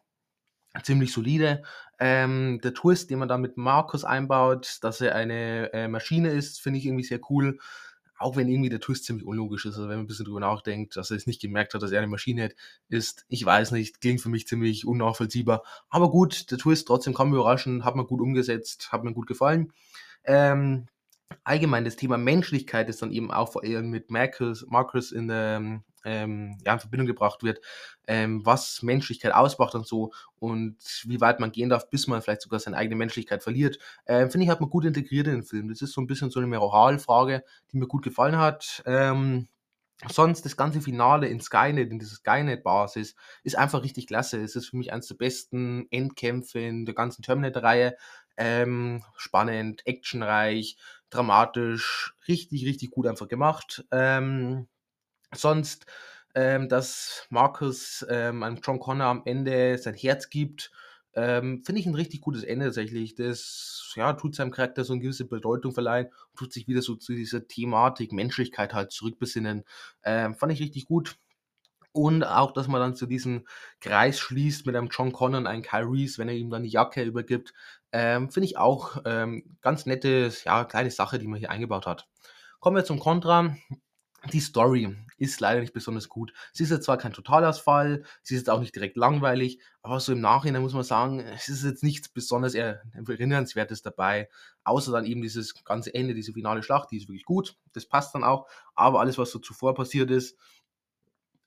ziemlich 0.83 1.13
solide. 1.13 1.63
Ähm, 1.99 2.59
der 2.63 2.73
Twist, 2.73 3.09
den 3.09 3.19
man 3.19 3.27
da 3.27 3.37
mit 3.37 3.57
Markus 3.57 4.03
einbaut, 4.03 4.79
dass 4.81 5.01
er 5.01 5.15
eine 5.15 5.71
äh, 5.73 5.87
Maschine 5.87 6.29
ist, 6.29 6.61
finde 6.61 6.79
ich 6.79 6.85
irgendwie 6.85 7.03
sehr 7.03 7.19
cool 7.29 7.59
auch 8.21 8.35
wenn 8.35 8.47
irgendwie 8.47 8.69
der 8.69 8.79
Twist 8.79 9.05
ziemlich 9.05 9.25
unlogisch 9.25 9.65
ist, 9.65 9.75
also 9.75 9.89
wenn 9.89 9.97
man 9.97 10.05
ein 10.05 10.07
bisschen 10.07 10.25
drüber 10.25 10.39
nachdenkt, 10.39 10.95
dass 10.95 11.11
er 11.11 11.17
es 11.17 11.27
nicht 11.27 11.41
gemerkt 11.41 11.73
hat, 11.73 11.81
dass 11.81 11.91
er 11.91 11.99
eine 11.99 12.07
Maschine 12.07 12.51
ist, 12.87 13.25
ich 13.27 13.43
weiß 13.45 13.71
nicht, 13.71 13.99
klingt 13.99 14.21
für 14.21 14.29
mich 14.29 14.47
ziemlich 14.47 14.85
unnachvollziehbar. 14.85 15.63
Aber 15.89 16.09
gut, 16.09 16.51
der 16.51 16.57
Twist 16.57 16.87
trotzdem 16.87 17.13
kann 17.13 17.29
mich 17.29 17.35
überraschen, 17.35 17.83
hat 17.83 17.95
mir 17.95 18.05
gut 18.05 18.21
umgesetzt, 18.21 18.91
hat 18.91 19.03
mir 19.03 19.13
gut 19.13 19.27
gefallen. 19.27 19.73
Ähm, 20.23 20.85
allgemein 21.43 21.85
das 21.85 21.95
Thema 21.95 22.17
Menschlichkeit 22.17 22.89
ist 22.89 23.01
dann 23.01 23.11
eben 23.11 23.31
auch 23.31 23.51
vor 23.51 23.63
allem 23.63 23.89
mit 23.89 24.11
Marcus, 24.11 24.65
Marcus 24.69 25.11
in 25.11 25.27
der 25.27 25.81
ähm, 26.03 26.57
ja, 26.65 26.73
in 26.73 26.79
Verbindung 26.79 27.07
gebracht 27.07 27.43
wird, 27.43 27.59
ähm, 28.07 28.45
was 28.45 28.81
Menschlichkeit 28.81 29.33
ausmacht 29.33 29.75
und 29.75 29.87
so 29.87 30.11
und 30.39 30.77
wie 31.05 31.21
weit 31.21 31.39
man 31.39 31.51
gehen 31.51 31.69
darf, 31.69 31.89
bis 31.89 32.07
man 32.07 32.21
vielleicht 32.21 32.41
sogar 32.41 32.59
seine 32.59 32.77
eigene 32.77 32.95
Menschlichkeit 32.95 33.43
verliert. 33.43 33.77
Ähm, 34.05 34.31
Finde 34.31 34.45
ich, 34.45 34.49
hat 34.49 34.61
man 34.61 34.69
gut 34.69 34.85
integriert 34.85 35.27
in 35.27 35.33
den 35.33 35.43
Film. 35.43 35.69
Das 35.69 35.81
ist 35.81 35.93
so 35.93 36.01
ein 36.01 36.07
bisschen 36.07 36.31
so 36.31 36.39
eine 36.39 36.47
Moralfrage, 36.47 37.43
die 37.71 37.77
mir 37.77 37.87
gut 37.87 38.03
gefallen 38.03 38.37
hat. 38.37 38.83
Ähm, 38.85 39.47
sonst 40.09 40.45
das 40.45 40.57
ganze 40.57 40.81
Finale 40.81 41.27
in 41.27 41.39
Skynet, 41.39 41.91
in 41.91 41.99
dieser 41.99 42.15
Skynet-Basis, 42.15 43.15
ist 43.43 43.57
einfach 43.57 43.83
richtig 43.83 44.07
klasse. 44.07 44.41
Es 44.41 44.55
ist 44.55 44.69
für 44.69 44.77
mich 44.77 44.91
eines 44.91 45.07
der 45.07 45.15
besten 45.15 45.87
Endkämpfe 45.91 46.59
in 46.59 46.85
der 46.85 46.95
ganzen 46.95 47.21
Terminator-Reihe. 47.21 47.95
Ähm, 48.37 49.03
spannend, 49.15 49.85
actionreich, 49.85 50.77
dramatisch, 51.09 52.15
richtig, 52.27 52.65
richtig 52.65 52.91
gut 52.91 53.05
einfach 53.05 53.27
gemacht. 53.27 53.85
Ähm, 53.91 54.67
sonst, 55.33 55.85
ähm, 56.35 56.69
dass 56.69 57.27
Marcus 57.29 58.05
ähm, 58.09 58.43
einem 58.43 58.59
John 58.63 58.79
Connor 58.79 59.07
am 59.07 59.23
Ende 59.25 59.77
sein 59.77 59.93
Herz 59.93 60.29
gibt, 60.29 60.71
ähm, 61.13 61.61
finde 61.65 61.81
ich 61.81 61.87
ein 61.87 61.95
richtig 61.95 62.21
gutes 62.21 62.43
Ende 62.43 62.65
tatsächlich. 62.65 63.15
Das 63.15 63.91
ja, 63.95 64.13
tut 64.13 64.35
seinem 64.35 64.51
Charakter 64.51 64.83
so 64.83 64.93
eine 64.93 65.01
gewisse 65.01 65.25
Bedeutung 65.25 65.73
verleihen 65.73 66.07
und 66.07 66.37
tut 66.37 66.53
sich 66.53 66.67
wieder 66.67 66.81
so 66.81 66.95
zu 66.95 67.13
dieser 67.13 67.47
Thematik 67.47 68.13
Menschlichkeit 68.13 68.73
halt 68.73 68.91
zurückbesinnen. 68.91 69.63
Ähm, 70.03 70.35
fand 70.35 70.53
ich 70.53 70.61
richtig 70.61 70.85
gut. 70.85 71.17
Und 71.93 72.23
auch, 72.23 72.53
dass 72.53 72.69
man 72.69 72.79
dann 72.79 72.95
zu 72.95 73.05
diesem 73.05 73.45
Kreis 73.81 74.17
schließt 74.17 74.65
mit 74.65 74.77
einem 74.77 74.87
John 74.89 75.11
Connor 75.11 75.39
und 75.41 75.47
einem 75.47 75.61
Kyle 75.61 75.89
Reese, 75.91 76.19
wenn 76.19 76.29
er 76.29 76.35
ihm 76.35 76.49
dann 76.49 76.63
die 76.63 76.69
Jacke 76.69 77.03
übergibt, 77.03 77.53
ähm, 77.91 78.29
finde 78.31 78.45
ich 78.45 78.57
auch 78.57 79.01
ähm, 79.03 79.57
ganz 79.61 79.85
nette, 79.85 80.31
ja, 80.45 80.63
kleine 80.63 80.91
Sache, 80.91 81.19
die 81.19 81.27
man 81.27 81.39
hier 81.39 81.51
eingebaut 81.51 81.85
hat. 81.85 82.07
Kommen 82.61 82.77
wir 82.77 82.85
zum 82.85 82.99
Contra. 82.99 83.57
Die 84.31 84.39
Story 84.39 84.95
ist 85.17 85.39
leider 85.39 85.61
nicht 85.61 85.73
besonders 85.73 86.07
gut. 86.07 86.31
Sie 86.53 86.63
ist 86.63 86.69
jetzt 86.69 86.85
zwar 86.85 86.97
kein 86.97 87.11
Totalausfall, 87.11 88.03
sie 88.21 88.35
ist 88.35 88.41
jetzt 88.41 88.49
auch 88.51 88.59
nicht 88.59 88.75
direkt 88.75 88.95
langweilig, 88.95 89.59
aber 89.81 89.99
so 89.99 90.11
im 90.11 90.21
Nachhinein 90.21 90.61
muss 90.61 90.73
man 90.73 90.83
sagen, 90.83 91.19
es 91.19 91.49
ist 91.49 91.63
jetzt 91.63 91.81
nichts 91.81 92.07
besonders 92.07 92.53
Erinnernswertes 92.53 93.81
dabei, 93.81 94.29
außer 94.63 94.91
dann 94.91 95.05
eben 95.05 95.23
dieses 95.23 95.63
ganze 95.63 95.93
Ende, 95.95 96.13
diese 96.13 96.33
finale 96.33 96.61
Schlacht, 96.61 96.91
die 96.91 96.97
ist 96.97 97.07
wirklich 97.07 97.25
gut, 97.25 97.57
das 97.73 97.87
passt 97.87 98.13
dann 98.13 98.23
auch, 98.23 98.47
aber 98.75 98.99
alles, 98.99 99.17
was 99.17 99.31
so 99.31 99.39
zuvor 99.39 99.73
passiert 99.73 100.11
ist, 100.11 100.37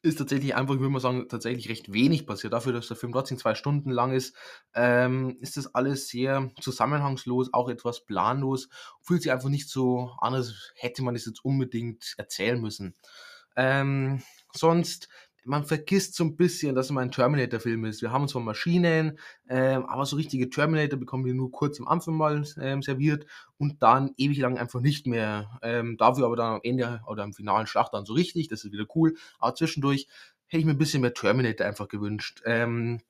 ist 0.04 0.18
tatsächlich 0.18 0.54
einfach, 0.54 0.74
ich 0.74 0.80
würde 0.80 0.92
mal 0.92 1.00
sagen, 1.00 1.28
tatsächlich 1.28 1.68
recht 1.68 1.92
wenig 1.92 2.26
passiert. 2.26 2.52
Dafür, 2.52 2.72
dass 2.72 2.88
der 2.88 2.96
Film 2.96 3.12
trotzdem 3.12 3.38
zwei 3.38 3.54
Stunden 3.54 3.90
lang 3.90 4.12
ist, 4.12 4.36
ähm, 4.74 5.36
ist 5.40 5.56
das 5.56 5.74
alles 5.74 6.08
sehr 6.08 6.50
zusammenhangslos, 6.60 7.52
auch 7.52 7.68
etwas 7.68 8.04
planlos. 8.04 8.68
Fühlt 9.02 9.22
sich 9.22 9.32
einfach 9.32 9.48
nicht 9.48 9.68
so 9.70 10.10
an, 10.20 10.34
als 10.34 10.72
hätte 10.76 11.02
man 11.02 11.16
es 11.16 11.24
jetzt 11.26 11.44
unbedingt 11.44 12.14
erzählen 12.18 12.60
müssen. 12.60 12.96
Ähm, 13.56 14.22
sonst 14.52 15.08
man 15.44 15.64
vergisst 15.64 16.14
so 16.14 16.24
ein 16.24 16.37
bisschen, 16.37 16.74
dass 16.74 16.87
es 16.87 16.92
mal 16.92 17.02
ein 17.02 17.11
Terminator-Film 17.11 17.85
ist. 17.85 18.02
Wir 18.02 18.11
haben 18.11 18.28
zwar 18.28 18.42
Maschinen, 18.42 19.18
ähm, 19.48 19.85
aber 19.87 20.07
so 20.07 20.16
richtige 20.16 20.50
Terminator 20.50 20.98
bekommen 20.98 21.24
wir 21.24 21.35
nur 21.35 21.50
kurz 21.50 21.78
am 21.80 21.88
Anfang 21.88 22.16
mal 22.16 22.44
ähm, 22.61 22.83
serviert 22.83 23.26
und 23.59 23.83
dann 23.83 24.12
ewig 24.16 24.38
lang 24.38 24.59
einfach 24.59 24.80
nicht 24.80 25.07
mehr. 25.07 25.59
Ähm, 25.62 25.96
dafür 25.96 26.26
aber 26.26 26.37
dann 26.37 26.54
am 26.54 26.61
Ende 26.62 27.00
oder 27.07 27.24
im 27.24 27.33
finalen 27.33 27.66
Schlacht 27.66 27.94
dann 27.94 28.07
so 28.07 28.14
richtig, 28.14 28.48
das 28.48 28.64
ist 28.64 28.72
wieder 28.72 28.87
cool. 28.94 29.14
Aber 29.38 29.54
zwischendurch 29.54 30.09
hätte 30.46 30.61
ich 30.61 30.66
mir 30.66 30.72
ein 30.72 30.78
bisschen 30.78 31.02
mehr 31.02 31.14
Terminator 31.14 31.66
einfach 31.66 31.88
gewünscht. 31.88 32.42
Ähm, 32.44 33.00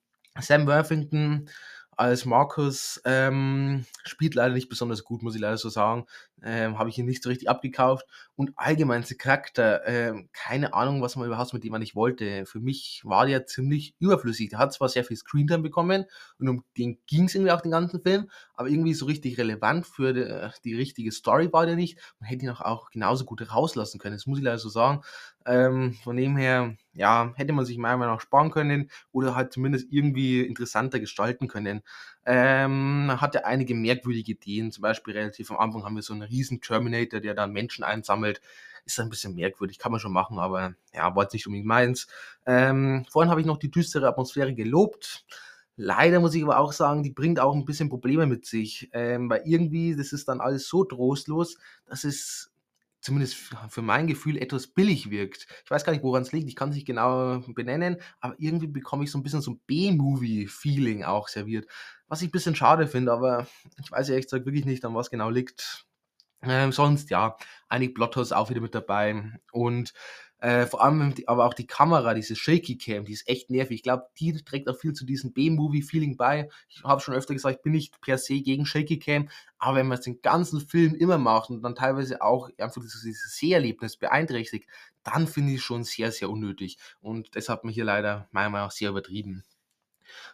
Sam 0.41 0.67
Worthington 0.67 1.49
als 1.97 2.25
Markus 2.25 3.01
ähm, 3.05 3.87
spielt 4.05 4.35
leider 4.35 4.55
nicht 4.55 4.69
besonders 4.69 5.05
gut, 5.05 5.23
muss 5.23 5.35
ich 5.35 5.41
leider 5.41 5.57
so 5.57 5.69
sagen. 5.69 6.07
Ähm, 6.45 6.79
Habe 6.79 6.91
ich 6.91 6.99
ihn 6.99 7.07
nicht 7.07 7.23
so 7.23 7.31
richtig 7.31 7.49
abgekauft. 7.49 8.07
Und 8.37 8.53
allgemein 8.57 9.03
der 9.03 9.17
Charakter, 9.17 9.87
ähm, 9.87 10.29
keine 10.33 10.75
Ahnung, 10.75 11.01
was 11.03 11.17
man 11.17 11.27
überhaupt 11.27 11.55
mit 11.55 11.65
dem 11.65 11.73
nicht 11.75 11.95
wollte. 11.97 12.47
Für 12.47 12.61
mich 12.61 13.01
war 13.05 13.27
der 13.27 13.47
ziemlich 13.47 13.95
überflüssig. 13.99 14.51
Der 14.51 14.59
hat 14.59 14.73
zwar 14.73 14.89
sehr 14.89 15.05
viel 15.05 15.17
Screentime 15.17 15.63
bekommen 15.63 16.05
und 16.39 16.49
um 16.49 16.65
den 16.77 16.99
ging 17.07 17.25
es 17.25 17.35
irgendwie 17.35 17.53
auch 17.53 17.61
den 17.61 17.71
ganzen 17.71 18.01
Film, 18.03 18.31
aber 18.55 18.69
irgendwie 18.69 18.95
so 18.95 19.07
richtig 19.07 19.39
relevant 19.39 19.87
für 19.87 20.13
die, 20.13 20.51
die 20.65 20.75
richtige 20.75 21.13
Story 21.13 21.53
war 21.53 21.67
der 21.67 21.77
nicht. 21.77 21.99
Man 22.21 22.29
hätte 22.29 22.45
ihn 22.45 22.51
auch, 22.51 22.61
auch 22.61 22.91
genauso 22.91 23.25
gut 23.25 23.51
rauslassen 23.51 23.99
können. 23.99 24.17
Das 24.17 24.27
muss 24.27 24.39
ich 24.39 24.45
leider 24.45 24.59
so 24.59 24.69
sagen. 24.69 25.01
Ähm, 25.47 25.95
von 26.03 26.17
dem 26.17 26.37
her, 26.37 26.77
ja, 26.93 27.33
hätte 27.37 27.53
man 27.53 27.65
sich 27.67 27.77
meiner 27.79 27.97
Meinung 27.99 28.15
nach 28.15 28.21
sparen 28.21 28.51
können 28.51 28.91
oder 29.13 29.35
halt 29.35 29.53
zumindest 29.53 29.89
irgendwie 29.93 30.41
interessanter 30.41 31.01
gestalten 31.01 31.49
können. 31.49 31.83
Ähm, 32.27 33.13
hatte 33.21 33.45
einige 33.45 33.75
merkwürdige 33.75 34.33
Ideen, 34.33 34.73
zum 34.73 34.83
Beispiel 34.83 35.15
relativ 35.15 35.51
am 35.51 35.59
Anfang 35.59 35.85
haben 35.85 35.95
wir 35.95 36.03
so 36.03 36.15
einen 36.15 36.23
riesen 36.23 36.61
Terminator, 36.61 37.21
der 37.21 37.35
dann 37.35 37.53
Menschen 37.53 37.85
einsammelt. 37.85 38.41
Ist 38.87 39.01
ein 39.01 39.09
bisschen 39.09 39.35
merkwürdig, 39.35 39.79
kann 39.79 39.93
man 39.93 40.01
schon 40.01 40.13
machen, 40.13 40.39
aber 40.39 40.75
ja, 40.93 41.15
war 41.15 41.23
jetzt 41.23 41.33
nicht 41.33 41.47
unbedingt 41.47 41.67
meins. 41.67 42.07
Ähm, 42.47 43.07
vorhin 43.11 43.31
habe 43.31 43.41
ich 43.41 43.47
noch 43.47 43.59
die 43.59 43.71
düstere 43.71 44.09
Atmosphäre 44.09 44.55
gelobt. 44.55 45.25
Leider 45.77 46.21
muss 46.21 46.35
ich 46.35 46.43
aber 46.43 46.59
auch 46.59 46.73
sagen, 46.73 47.03
die 47.03 47.11
bringt 47.11 47.41
auch 47.41 47.55
ein 47.55 47.65
bisschen 47.65 47.89
Probleme 47.89 48.27
mit 48.27 48.47
sich, 48.47 48.91
ähm, 48.93 49.29
weil 49.29 49.43
irgendwie, 49.45 49.97
das 49.97 50.13
ist 50.13 50.29
dann 50.29 50.41
alles 50.41 50.69
so 50.69 50.85
trostlos, 50.85 51.59
dass 51.87 52.05
es 52.05 52.53
zumindest 53.05 53.37
für 53.69 53.83
mein 53.83 54.07
Gefühl 54.07 54.39
etwas 54.39 54.67
billig 54.67 55.11
wirkt. 55.11 55.47
Ich 55.63 55.71
weiß 55.71 55.85
gar 55.85 55.93
nicht, 55.93 56.03
woran 56.03 56.23
es 56.23 56.33
liegt, 56.33 56.49
ich 56.49 56.57
kann 56.57 56.71
es 56.71 56.75
nicht 56.75 56.87
genau 56.87 57.41
benennen, 57.49 57.99
aber 58.21 58.35
irgendwie 58.39 58.67
bekomme 58.67 59.05
ich 59.05 59.11
so 59.11 59.19
ein 59.19 59.23
bisschen 59.23 59.43
so 59.43 59.51
ein 59.51 59.61
B-Movie-Feeling 59.67 61.05
auch 61.05 61.29
serviert, 61.29 61.67
was 62.15 62.23
ich 62.23 62.29
ein 62.29 62.31
bisschen 62.31 62.55
schade 62.55 62.87
finde, 62.87 63.11
aber 63.11 63.49
ich 63.83 63.91
weiß 63.91 64.09
ehrlich 64.09 64.27
gesagt 64.27 64.47
wirklich 64.47 64.65
nicht, 64.65 64.85
an 64.85 64.95
was 64.95 65.11
genau 65.11 65.31
liegt. 65.31 65.85
Ähm, 66.43 66.71
sonst 66.71 67.11
ja, 67.11 67.37
einige 67.69 67.93
Plotholes 67.93 68.31
auch 68.31 68.51
wieder 68.51 68.61
mit 68.61 68.73
dabei 68.73 69.33
und 69.51 69.93
äh, 70.39 70.67
vor 70.67 70.85
allem 70.85 71.13
aber 71.27 71.45
auch 71.45 71.55
die 71.55 71.67
Kamera, 71.67 72.15
diese 72.15 72.37
Shaky 72.37 72.79
Cam, 72.79 73.05
die 73.05 73.15
ist 73.15 73.29
echt 73.29 73.51
nervig. 73.51 73.79
Ich 73.79 73.83
glaube, 73.83 74.05
die 74.21 74.33
trägt 74.45 74.69
auch 74.69 74.79
viel 74.79 74.93
zu 74.93 75.05
diesem 75.05 75.33
B-Movie-Feeling 75.33 76.17
bei. 76.17 76.49
Ich 76.69 76.85
habe 76.85 77.01
schon 77.01 77.15
öfter 77.15 77.35
gesagt, 77.35 77.57
ich 77.57 77.63
bin 77.63 77.73
nicht 77.73 78.01
per 78.01 78.17
se 78.17 78.41
gegen 78.41 78.65
Shaky 78.65 79.01
Cam, 79.01 79.29
aber 79.59 79.79
wenn 79.79 79.89
man 79.89 80.01
den 80.01 80.23
ganzen 80.23 80.61
Film 80.61 80.95
immer 80.95 81.19
macht 81.19 81.51
und 81.51 81.63
dann 81.63 81.75
teilweise 81.75 82.23
auch 82.23 82.49
einfach 82.59 82.81
dieses, 82.81 83.03
dieses 83.03 83.37
Seherlebnis 83.37 83.97
beeinträchtigt, 83.97 84.69
dann 85.03 85.27
finde 85.27 85.51
ich 85.51 85.59
es 85.59 85.65
schon 85.65 85.83
sehr, 85.83 86.13
sehr 86.13 86.31
unnötig. 86.31 86.79
Und 87.01 87.35
das 87.35 87.49
hat 87.49 87.65
man 87.65 87.75
hier 87.75 87.85
leider 87.85 88.29
meiner 88.31 88.51
Meinung 88.51 88.69
nach 88.69 88.73
sehr 88.73 88.91
übertrieben. 88.91 89.43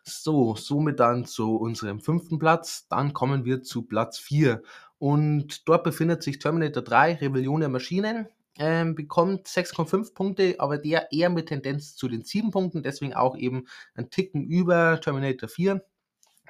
So, 0.05 0.57
somit 0.57 1.01
dann 1.01 1.25
zu 1.25 1.57
unserem 1.57 2.01
fünften 2.01 2.39
Platz. 2.39 2.87
Dann 2.89 3.13
kommen 3.13 3.45
wir 3.45 3.63
zu 3.63 3.83
Platz 3.83 4.19
4. 4.19 4.63
Und 4.99 5.69
dort 5.69 5.85
befindet 5.85 6.23
sich 6.23 6.39
Terminator 6.39 6.83
3, 6.83 7.15
Rebellion 7.15 7.61
der 7.61 7.71
Maschinen 7.71 8.29
ähm, 8.61 8.95
bekommt 8.95 9.47
6,5 9.49 10.15
Punkte, 10.15 10.57
aber 10.59 10.79
der 10.79 11.11
eher 11.13 11.31
mit 11.31 11.47
Tendenz 11.49 11.97
zu 11.97 12.09
den 12.09 12.25
7 12.25 12.51
Punkten, 12.51 12.83
deswegen 12.83 13.15
auch 13.15 13.37
eben 13.37 13.67
ein 13.95 14.11
Ticken 14.11 14.45
über 14.45 15.01
Terminator 15.01 15.49
4. 15.49 15.83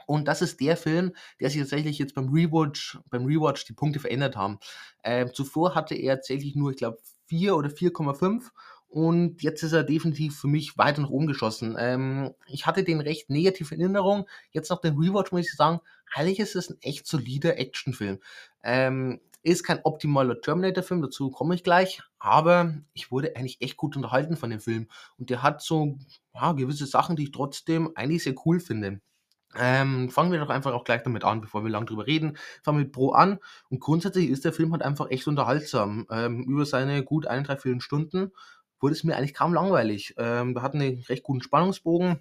Und 0.07 0.27
das 0.27 0.43
ist 0.43 0.61
der 0.61 0.77
Film, 0.77 1.12
der 1.38 1.51
sich 1.51 1.61
tatsächlich 1.61 1.99
jetzt 1.99 2.16
beim 2.16 2.31
Rewatch, 2.31 2.99
beim 3.11 3.27
Rewatch 3.27 3.64
die 3.64 3.75
Punkte 3.75 4.01
verändert 4.01 4.35
haben. 4.37 4.59
Ähm, 5.05 5.33
zuvor 5.33 5.77
hatte 5.77 5.95
er 5.95 6.16
tatsächlich 6.16 6.57
nur, 6.57 6.73
ich 6.73 6.79
glaube, 6.79 6.99
4 7.27 7.55
oder 7.55 7.69
4,5 7.69 8.51
und 8.90 9.40
jetzt 9.42 9.62
ist 9.62 9.72
er 9.72 9.85
definitiv 9.85 10.37
für 10.37 10.48
mich 10.48 10.76
weiter 10.76 11.00
nach 11.00 11.11
oben 11.11 11.29
geschossen. 11.29 11.76
Ähm, 11.79 12.35
ich 12.48 12.66
hatte 12.66 12.83
den 12.83 13.00
recht 13.00 13.31
negativ 13.31 13.70
in 13.70 13.81
Erinnerung. 13.81 14.29
Jetzt 14.50 14.68
nach 14.68 14.81
dem 14.81 14.98
Rewatch 14.98 15.31
muss 15.31 15.46
ich 15.46 15.55
sagen, 15.55 15.81
eigentlich 16.12 16.40
ist 16.40 16.57
es 16.57 16.70
ein 16.70 16.79
echt 16.83 17.07
solider 17.07 17.57
Actionfilm. 17.57 18.18
Ähm, 18.64 19.20
ist 19.42 19.62
kein 19.62 19.81
optimaler 19.85 20.40
Terminator-Film, 20.40 21.03
dazu 21.03 21.31
komme 21.31 21.55
ich 21.55 21.62
gleich, 21.62 22.03
aber 22.18 22.74
ich 22.92 23.11
wurde 23.11 23.37
eigentlich 23.37 23.62
echt 23.62 23.76
gut 23.76 23.96
unterhalten 23.96 24.37
von 24.37 24.50
dem 24.50 24.61
Film. 24.61 24.88
Und 25.18 25.31
der 25.31 25.42
hat 25.42 25.62
so 25.62 25.96
ja, 26.35 26.53
gewisse 26.53 26.87
Sachen, 26.87 27.14
die 27.14 27.24
ich 27.24 27.33
trotzdem 27.33 27.92
eigentlich 27.94 28.24
sehr 28.24 28.35
cool 28.44 28.59
finde. 28.59 29.00
Ähm, 29.57 30.11
fangen 30.11 30.31
wir 30.31 30.38
doch 30.38 30.50
einfach 30.50 30.72
auch 30.72 30.85
gleich 30.85 31.03
damit 31.03 31.24
an, 31.24 31.40
bevor 31.40 31.64
wir 31.64 31.70
lang 31.70 31.87
drüber 31.87 32.07
reden. 32.07 32.37
Fangen 32.62 32.79
wir 32.79 32.85
mit 32.85 32.92
Pro 32.92 33.11
an. 33.11 33.38
Und 33.68 33.81
grundsätzlich 33.81 34.29
ist 34.31 34.44
der 34.44 34.53
Film 34.53 34.72
halt 34.72 34.83
einfach 34.83 35.11
echt 35.11 35.26
unterhaltsam. 35.26 36.07
Ähm, 36.11 36.44
über 36.44 36.64
seine 36.66 37.03
gut 37.03 37.26
ein, 37.26 37.44
drei, 37.44 37.57
vier 37.57 37.81
Stunden 37.81 38.33
wurde 38.81 38.95
es 38.95 39.05
mir 39.05 39.16
eigentlich 39.16 39.35
kaum 39.35 39.55
langweilig. 39.55 40.14
Ähm, 40.19 40.55
wir 40.55 40.62
hatten 40.62 40.81
einen 40.81 41.01
recht 41.09 41.23
guten 41.23 41.43
Spannungsbogen. 41.43 42.21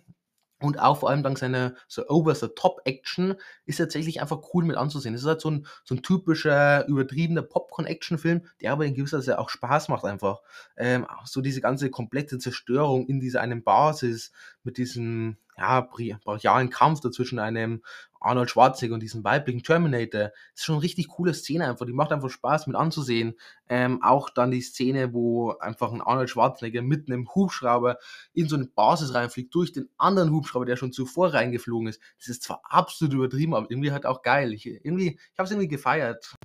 Und 0.61 0.77
auch 0.77 0.99
vor 0.99 1.09
allem 1.09 1.23
dank 1.23 1.37
seiner 1.37 1.73
so 1.87 2.05
over-the-top-Action 2.09 3.35
ist 3.65 3.77
tatsächlich 3.77 4.19
einfach 4.19 4.41
cool 4.53 4.65
mit 4.65 4.75
anzusehen. 4.75 5.15
Es 5.15 5.21
ist 5.21 5.27
halt 5.27 5.39
so 5.39 5.51
ein, 5.51 5.65
so 5.85 5.95
ein 5.95 6.03
typischer, 6.03 6.85
übertriebener 6.87 7.43
Popcorn-Action-Film, 7.43 8.41
der 8.61 8.73
aber 8.73 8.85
in 8.85 8.93
gewisser 8.93 9.19
Weise 9.19 9.39
auch 9.39 9.49
Spaß 9.49 9.87
macht 9.87 10.03
einfach. 10.03 10.41
Ähm, 10.75 11.07
so 11.23 11.39
diese 11.39 11.61
ganze 11.61 11.89
komplette 11.89 12.39
Zerstörung 12.39 13.07
in 13.07 13.21
dieser 13.21 13.39
einen 13.39 13.63
Basis 13.63 14.33
mit 14.63 14.77
diesem 14.77 15.37
ja, 15.59 15.81
brachialen 15.81 16.69
Kampf 16.69 17.01
dazwischen 17.01 17.39
einem 17.39 17.81
Arnold 18.21 18.49
Schwarzenegger 18.49 18.95
und 18.95 19.03
diesem 19.03 19.23
weiblichen 19.23 19.63
Terminator. 19.63 20.23
Das 20.23 20.33
ist 20.55 20.65
schon 20.65 20.75
eine 20.75 20.83
richtig 20.83 21.07
coole 21.07 21.33
Szene 21.33 21.67
einfach. 21.67 21.85
Die 21.85 21.93
macht 21.93 22.11
einfach 22.11 22.29
Spaß 22.29 22.67
mit 22.67 22.75
anzusehen. 22.75 23.35
Ähm, 23.69 24.03
auch 24.03 24.29
dann 24.29 24.51
die 24.51 24.61
Szene, 24.61 25.13
wo 25.13 25.51
einfach 25.51 25.91
ein 25.91 26.01
Arnold 26.01 26.29
Schwarzenegger 26.29 26.81
mitten 26.81 27.11
im 27.11 27.33
Hubschrauber 27.33 27.97
in 28.33 28.47
so 28.47 28.55
eine 28.55 28.65
Basis 28.65 29.13
reinfliegt, 29.13 29.53
durch 29.55 29.71
den 29.71 29.89
anderen 29.97 30.31
Hubschrauber, 30.31 30.65
der 30.65 30.75
schon 30.75 30.91
zuvor 30.91 31.33
reingeflogen 31.33 31.87
ist. 31.87 32.01
Das 32.17 32.27
ist 32.27 32.43
zwar 32.43 32.61
absolut 32.63 33.13
übertrieben, 33.13 33.53
aber 33.53 33.69
irgendwie 33.69 33.91
halt 33.91 34.05
auch 34.05 34.21
geil. 34.21 34.53
Ich, 34.53 34.65
irgendwie, 34.65 35.19
ich 35.31 35.39
habe 35.39 35.45
es 35.45 35.51
irgendwie 35.51 35.69
gefeiert. 35.69 36.35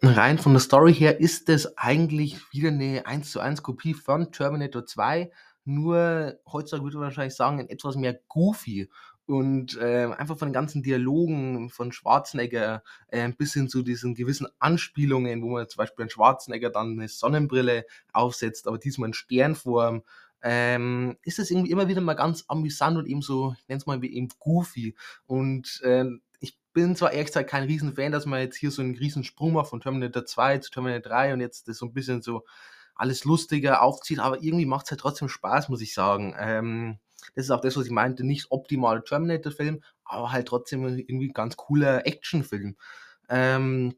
Rein 0.00 0.38
von 0.38 0.52
der 0.52 0.60
Story 0.60 0.94
her 0.94 1.18
ist 1.18 1.48
das 1.48 1.76
eigentlich 1.76 2.52
wieder 2.52 2.68
eine 2.68 3.04
1 3.06 3.32
zu 3.32 3.40
1 3.40 3.64
Kopie 3.64 3.94
von 3.94 4.30
Terminator 4.30 4.86
2 4.86 5.32
nur 5.68 6.38
heutzutage 6.50 6.82
würde 6.82 6.96
man 6.96 7.04
wahrscheinlich 7.04 7.34
sagen, 7.34 7.68
etwas 7.68 7.96
mehr 7.96 8.18
goofy. 8.28 8.88
Und 9.26 9.76
äh, 9.76 10.06
einfach 10.16 10.38
von 10.38 10.48
den 10.48 10.54
ganzen 10.54 10.82
Dialogen 10.82 11.68
von 11.68 11.92
Schwarzenegger 11.92 12.82
äh, 13.08 13.30
bis 13.30 13.52
hin 13.52 13.68
zu 13.68 13.82
diesen 13.82 14.14
gewissen 14.14 14.48
Anspielungen, 14.58 15.42
wo 15.42 15.50
man 15.50 15.68
zum 15.68 15.76
Beispiel 15.76 16.06
ein 16.06 16.10
Schwarzenegger 16.10 16.70
dann 16.70 16.92
eine 16.92 17.08
Sonnenbrille 17.08 17.84
aufsetzt, 18.14 18.66
aber 18.66 18.78
diesmal 18.78 19.08
in 19.08 19.12
Sternform, 19.12 20.02
ähm, 20.40 21.18
ist 21.22 21.38
es 21.38 21.50
irgendwie 21.50 21.70
immer 21.70 21.88
wieder 21.88 22.00
mal 22.00 22.14
ganz 22.14 22.44
amüsant 22.48 22.96
und 22.96 23.06
eben 23.06 23.20
so, 23.20 23.54
ich 23.58 23.68
nenne 23.68 23.80
es 23.80 23.86
mal 23.86 24.00
wie 24.00 24.14
eben 24.14 24.28
goofy. 24.38 24.96
Und 25.26 25.82
äh, 25.84 26.06
ich 26.40 26.58
bin 26.72 26.96
zwar 26.96 27.12
ehrlich 27.12 27.26
gesagt 27.26 27.50
kein 27.50 27.64
Riesenfan, 27.64 28.12
dass 28.12 28.24
man 28.24 28.40
jetzt 28.40 28.56
hier 28.56 28.70
so 28.70 28.80
einen 28.80 28.96
riesen 28.96 29.24
Sprung 29.24 29.52
macht 29.52 29.68
von 29.68 29.82
Terminator 29.82 30.24
2 30.24 30.58
zu 30.58 30.70
Terminator 30.70 31.10
3 31.10 31.34
und 31.34 31.40
jetzt 31.40 31.68
das 31.68 31.76
so 31.76 31.84
ein 31.84 31.92
bisschen 31.92 32.22
so 32.22 32.44
alles 32.98 33.24
lustiger 33.24 33.82
aufzieht, 33.82 34.18
aber 34.18 34.42
irgendwie 34.42 34.66
macht 34.66 34.86
es 34.86 34.90
halt 34.90 35.00
trotzdem 35.00 35.28
Spaß, 35.28 35.68
muss 35.68 35.80
ich 35.80 35.94
sagen. 35.94 36.34
Ähm, 36.38 36.98
das 37.34 37.46
ist 37.46 37.50
auch 37.50 37.60
das, 37.60 37.76
was 37.76 37.86
ich 37.86 37.92
meinte, 37.92 38.24
nicht 38.24 38.50
optimaler 38.50 39.04
Terminator-Film, 39.04 39.82
aber 40.04 40.32
halt 40.32 40.48
trotzdem 40.48 40.86
irgendwie 40.86 41.28
ganz 41.28 41.56
cooler 41.56 42.06
Actionfilm. 42.06 42.76
Ähm, 43.28 43.94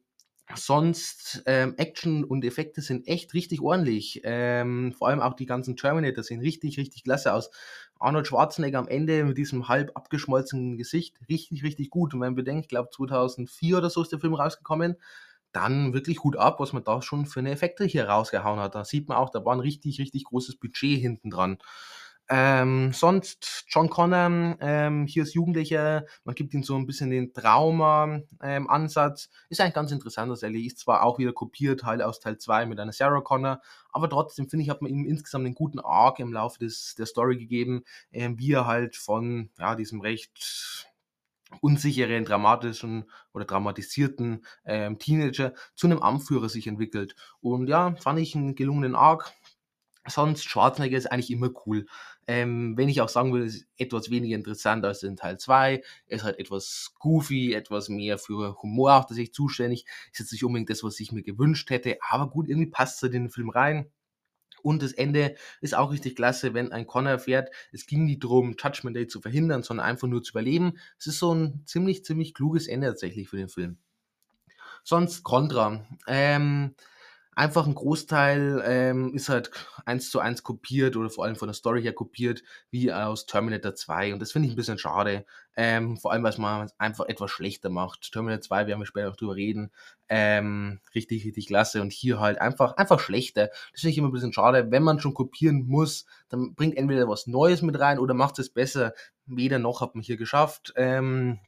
sonst 0.55 1.43
ähm, 1.47 1.75
Action 1.77 2.25
und 2.25 2.45
Effekte 2.45 2.83
sind 2.83 3.07
echt 3.07 3.35
richtig 3.35 3.61
ordentlich. 3.61 4.21
Ähm, 4.25 4.93
vor 4.93 5.09
allem 5.09 5.21
auch 5.21 5.35
die 5.35 5.47
ganzen 5.47 5.77
Terminator 5.77 6.25
sehen 6.25 6.41
richtig, 6.41 6.79
richtig 6.79 7.05
klasse 7.05 7.33
aus. 7.33 7.51
Arnold 7.99 8.27
Schwarzenegger 8.27 8.79
am 8.79 8.89
Ende 8.89 9.25
mit 9.25 9.39
diesem 9.39 9.69
halb 9.69 9.93
abgeschmolzenen 9.95 10.77
Gesicht, 10.77 11.17
richtig, 11.29 11.63
richtig 11.63 11.91
gut. 11.91 12.15
Und 12.15 12.21
wenn 12.21 12.29
man 12.29 12.35
bedenkt, 12.35 12.65
ich 12.65 12.69
glaube 12.69 12.91
2004 12.91 13.79
oder 13.79 13.91
so 13.91 14.03
ist 14.03 14.13
der 14.13 14.19
Film 14.19 14.35
rausgekommen, 14.35 14.97
dann 15.53 15.93
wirklich 15.93 16.23
Hut 16.23 16.37
ab, 16.37 16.61
was 16.61 16.73
man 16.73 16.85
da 16.85 17.03
schon 17.03 17.27
für 17.27 17.41
eine 17.41 17.51
Effekte 17.51 17.85
hier 17.85 18.09
rausgehauen 18.09 18.61
hat. 18.61 18.75
Da 18.75 18.85
sieht 18.85 19.09
man 19.09 19.19
auch, 19.19 19.31
da 19.31 19.45
war 19.45 19.55
ein 19.55 19.61
richtig, 19.61 19.99
richtig 19.99 20.25
großes 20.25 20.57
Budget 20.57 21.01
hinten 21.01 21.31
dran. 21.31 21.59
Ähm, 22.33 22.93
sonst 22.93 23.65
John 23.67 23.91
Connor, 23.91 24.57
ähm, 24.61 25.07
hier 25.09 25.25
ist 25.25 25.35
Jugendlicher, 25.35 26.07
man 26.23 26.37
gibt 26.37 26.55
ihm 26.55 26.63
so 26.63 26.77
ein 26.77 26.87
bisschen 26.87 27.11
den 27.11 27.33
Trauma-Ansatz. 27.33 29.25
Ähm, 29.25 29.47
ist 29.49 29.61
eigentlich 29.61 29.75
ganz 29.75 29.91
interessant, 29.91 30.31
dass 30.31 30.45
er 30.45 30.55
ist 30.55 30.79
zwar 30.79 31.03
auch 31.03 31.19
wieder 31.19 31.33
kopiert, 31.33 31.81
Teil 31.81 32.01
aus 32.03 32.21
Teil 32.21 32.39
2 32.39 32.67
mit 32.67 32.79
einer 32.79 32.93
Sarah 32.93 33.21
Connor, 33.21 33.61
aber 33.91 34.09
trotzdem 34.09 34.49
finde 34.49 34.63
ich, 34.63 34.71
hat 34.71 34.81
man 34.81 34.93
ihm 34.93 35.05
insgesamt 35.05 35.47
einen 35.47 35.57
guten 35.57 35.81
Arc 35.81 36.21
im 36.21 36.33
Laufe 36.33 36.61
des, 36.61 36.95
der 36.95 37.07
Story 37.07 37.37
gegeben, 37.37 37.83
ähm, 38.13 38.39
wie 38.39 38.53
er 38.53 38.67
halt 38.67 38.95
von 38.95 39.51
ja, 39.59 39.75
diesem 39.75 40.01
recht 40.01 40.87
unsicheren, 41.61 42.25
dramatischen 42.25 43.11
oder 43.33 43.45
dramatisierten 43.45 44.45
ähm, 44.65 44.99
Teenager 44.99 45.55
zu 45.75 45.87
einem 45.87 46.03
Anführer 46.03 46.49
sich 46.49 46.67
entwickelt. 46.67 47.15
Und 47.41 47.69
ja, 47.69 47.95
fand 47.97 48.21
ich 48.21 48.35
einen 48.35 48.55
gelungenen 48.55 48.95
Arc. 48.95 49.33
Sonst 50.07 50.45
Schwarzenegger 50.45 50.97
ist 50.97 51.13
eigentlich 51.13 51.31
immer 51.31 51.51
cool. 51.67 51.87
Ähm, 52.27 52.77
wenn 52.77 52.89
ich 52.89 53.01
auch 53.01 53.09
sagen 53.09 53.33
würde, 53.33 53.47
ist 53.47 53.67
etwas 53.77 54.11
weniger 54.11 54.37
interessant 54.37 54.85
als 54.85 55.03
in 55.03 55.17
Teil 55.17 55.39
2. 55.39 55.83
Er 56.07 56.17
ist 56.17 56.23
halt 56.23 56.39
etwas 56.39 56.95
goofy, 56.99 57.55
etwas 57.55 57.89
mehr 57.89 58.19
für 58.19 58.57
Humor 58.63 58.95
auf 58.95 59.09
sich 59.09 59.35
zuständig. 59.35 59.85
Ist 60.13 60.21
jetzt 60.21 60.33
nicht 60.33 60.45
unbedingt 60.45 60.71
das, 60.71 60.85
was 60.85 61.01
ich 61.01 61.13
mir 61.13 61.23
gewünscht 61.23 61.69
hätte, 61.71 61.99
aber 62.09 62.31
gut, 62.31 62.49
irgendwie 62.49 62.71
passt 62.71 63.03
es 63.03 63.13
in 63.13 63.25
den 63.25 63.31
Film 63.31 63.51
rein. 63.51 63.91
Und 64.62 64.83
das 64.83 64.92
Ende 64.92 65.35
ist 65.61 65.75
auch 65.75 65.90
richtig 65.90 66.16
klasse, 66.16 66.55
wenn 66.55 66.73
ein 66.73 66.87
Connor 66.87 67.12
erfährt, 67.12 67.51
es 67.73 67.87
ging 67.87 68.05
nicht 68.05 68.25
darum, 68.25 68.57
Judgment 68.59 68.96
Day 68.96 69.07
zu 69.07 69.20
verhindern, 69.20 69.62
sondern 69.62 69.87
einfach 69.87 70.09
nur 70.09 70.23
zu 70.23 70.33
überleben. 70.33 70.79
Es 70.99 71.07
ist 71.07 71.18
so 71.18 71.35
ein 71.35 71.62
ziemlich, 71.66 72.05
ziemlich 72.05 72.35
kluges 72.35 72.68
Ende 72.68 72.88
tatsächlich 72.88 73.29
für 73.29 73.37
den 73.37 73.49
Film. 73.49 73.79
Sonst 74.85 75.23
Contra. 75.23 75.87
Ähm, 76.07 76.75
einfach 77.40 77.66
ein 77.66 77.74
Großteil 77.74 78.62
ähm, 78.66 79.14
ist 79.14 79.31
halt 79.31 79.50
eins 79.87 80.11
zu 80.11 80.20
eins 80.20 80.42
kopiert 80.42 80.94
oder 80.94 81.09
vor 81.09 81.24
allem 81.24 81.37
von 81.37 81.48
der 81.48 81.55
Story 81.55 81.81
her 81.81 81.94
kopiert, 81.94 82.42
wie 82.70 82.92
aus 82.92 83.24
Terminator 83.24 83.74
2. 83.74 84.12
Und 84.12 84.20
das 84.20 84.31
finde 84.31 84.46
ich 84.46 84.53
ein 84.53 84.57
bisschen 84.57 84.76
schade. 84.76 85.24
Ähm, 85.57 85.96
vor 85.96 86.12
allem, 86.12 86.22
weil 86.22 86.35
man 86.37 86.66
es 86.66 86.79
einfach 86.79 87.07
etwas 87.07 87.31
schlechter 87.31 87.70
macht. 87.70 88.12
Terminator 88.12 88.42
2, 88.42 88.66
werden 88.66 88.81
wir 88.81 88.87
später 88.87 89.09
noch 89.09 89.16
drüber 89.16 89.37
reden, 89.37 89.72
ähm, 90.11 90.81
richtig, 90.94 91.24
richtig 91.24 91.46
klasse. 91.46 91.81
Und 91.81 91.92
hier 91.92 92.20
halt 92.20 92.38
einfach, 92.42 92.76
einfach 92.76 93.00
schlechter. 93.00 93.48
Das 93.72 93.81
finde 93.81 93.92
ich 93.92 93.98
immer 93.98 94.09
ein 94.09 94.12
bisschen 94.12 94.35
schade. 94.35 94.70
Wenn 94.70 94.83
man 94.83 95.00
schon 95.00 95.14
kopieren 95.14 95.66
muss, 95.66 96.05
dann 96.29 96.55
bringt 96.55 96.76
entweder 96.76 97.09
was 97.09 97.26
Neues 97.26 97.62
mit 97.62 97.81
rein 97.81 97.98
oder 97.98 98.12
macht 98.12 98.38
es 98.38 98.50
besser. 98.50 98.92
Weder 99.24 99.59
noch 99.59 99.81
hat 99.81 99.94
man 99.94 100.05
hier 100.05 100.18
geschafft. 100.18 100.74
Ähm, 100.76 101.38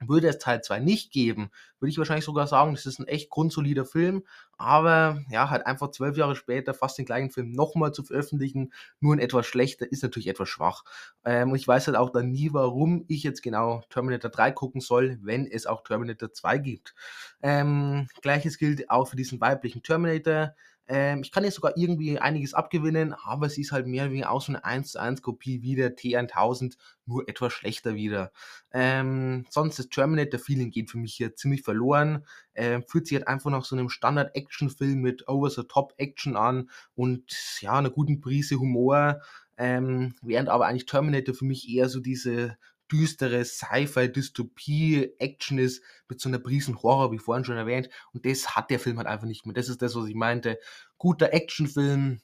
würde 0.00 0.28
es 0.28 0.38
Teil 0.38 0.62
2 0.62 0.80
nicht 0.80 1.12
geben, 1.12 1.50
würde 1.78 1.90
ich 1.90 1.98
wahrscheinlich 1.98 2.24
sogar 2.24 2.46
sagen, 2.46 2.74
das 2.74 2.86
ist 2.86 2.98
ein 2.98 3.06
echt 3.06 3.30
grundsolider 3.30 3.84
Film, 3.84 4.24
aber 4.56 5.22
ja, 5.30 5.50
halt 5.50 5.66
einfach 5.66 5.90
zwölf 5.90 6.16
Jahre 6.16 6.36
später 6.36 6.74
fast 6.74 6.98
den 6.98 7.04
gleichen 7.04 7.30
Film 7.30 7.52
nochmal 7.52 7.92
zu 7.92 8.02
veröffentlichen, 8.02 8.72
nur 9.00 9.14
in 9.14 9.20
etwas 9.20 9.46
schlechter, 9.46 9.90
ist 9.90 10.02
natürlich 10.02 10.28
etwas 10.28 10.48
schwach. 10.48 10.84
Ähm, 11.24 11.54
ich 11.54 11.66
weiß 11.66 11.86
halt 11.86 11.96
auch 11.96 12.10
dann 12.10 12.30
nie, 12.30 12.52
warum 12.52 13.04
ich 13.08 13.22
jetzt 13.22 13.42
genau 13.42 13.82
Terminator 13.90 14.30
3 14.30 14.52
gucken 14.52 14.80
soll, 14.80 15.18
wenn 15.22 15.46
es 15.46 15.66
auch 15.66 15.82
Terminator 15.82 16.32
2 16.32 16.58
gibt. 16.58 16.94
Ähm, 17.42 18.08
Gleiches 18.22 18.58
gilt 18.58 18.90
auch 18.90 19.08
für 19.08 19.16
diesen 19.16 19.40
weiblichen 19.40 19.82
Terminator. 19.82 20.54
Ähm, 20.90 21.20
ich 21.22 21.30
kann 21.30 21.44
ihr 21.44 21.52
sogar 21.52 21.76
irgendwie 21.76 22.18
einiges 22.18 22.52
abgewinnen, 22.54 23.14
aber 23.14 23.48
sie 23.48 23.60
ist 23.62 23.70
halt 23.72 23.86
mehr 23.86 24.04
oder 24.04 24.12
weniger 24.12 24.30
auch 24.32 24.42
so 24.42 24.50
'ne 24.52 24.64
1:1 24.64 25.22
Kopie 25.22 25.62
wie 25.62 25.76
der 25.76 25.94
T1000, 25.96 26.76
nur 27.06 27.28
etwas 27.28 27.52
schlechter 27.52 27.94
wieder. 27.94 28.32
Ähm, 28.72 29.46
sonst 29.50 29.78
das 29.78 29.88
Terminator-Feeling 29.88 30.70
geht 30.72 30.90
für 30.90 30.98
mich 30.98 31.14
hier 31.14 31.36
ziemlich 31.36 31.62
verloren. 31.62 32.26
Ähm, 32.56 32.82
fühlt 32.88 33.06
sich 33.06 33.16
halt 33.18 33.28
einfach 33.28 33.50
nach 33.50 33.64
so 33.64 33.76
'nem 33.76 33.88
Standard-Actionfilm 33.88 35.00
mit 35.00 35.28
Over-the-Top-Action 35.28 36.36
an 36.36 36.70
und 36.96 37.32
ja, 37.60 37.80
'ner 37.80 37.90
guten 37.90 38.20
Prise 38.20 38.56
Humor, 38.58 39.20
ähm, 39.58 40.14
während 40.22 40.48
aber 40.48 40.66
eigentlich 40.66 40.86
Terminator 40.86 41.34
für 41.36 41.44
mich 41.44 41.68
eher 41.68 41.88
so 41.88 42.00
diese 42.00 42.56
düstere 42.92 43.44
Sci-Fi-Dystopie-Action 43.44 45.58
ist 45.58 45.82
mit 46.08 46.20
so 46.20 46.28
'ner 46.28 46.38
Prisen 46.40 46.80
Horror, 46.82 47.10
wie 47.12 47.18
vorhin 47.18 47.44
schon 47.44 47.56
erwähnt. 47.56 47.88
Und 48.12 48.24
das 48.26 48.54
hat 48.56 48.70
der 48.70 48.78
Film 48.80 48.98
halt 48.98 49.06
einfach 49.08 49.26
nicht 49.26 49.46
mehr. 49.46 49.54
Das 49.54 49.68
ist 49.68 49.82
das, 49.82 49.94
was 49.96 50.06
ich 50.08 50.14
meinte. 50.16 50.58
Guter 50.98 51.32
Actionfilm, 51.34 52.20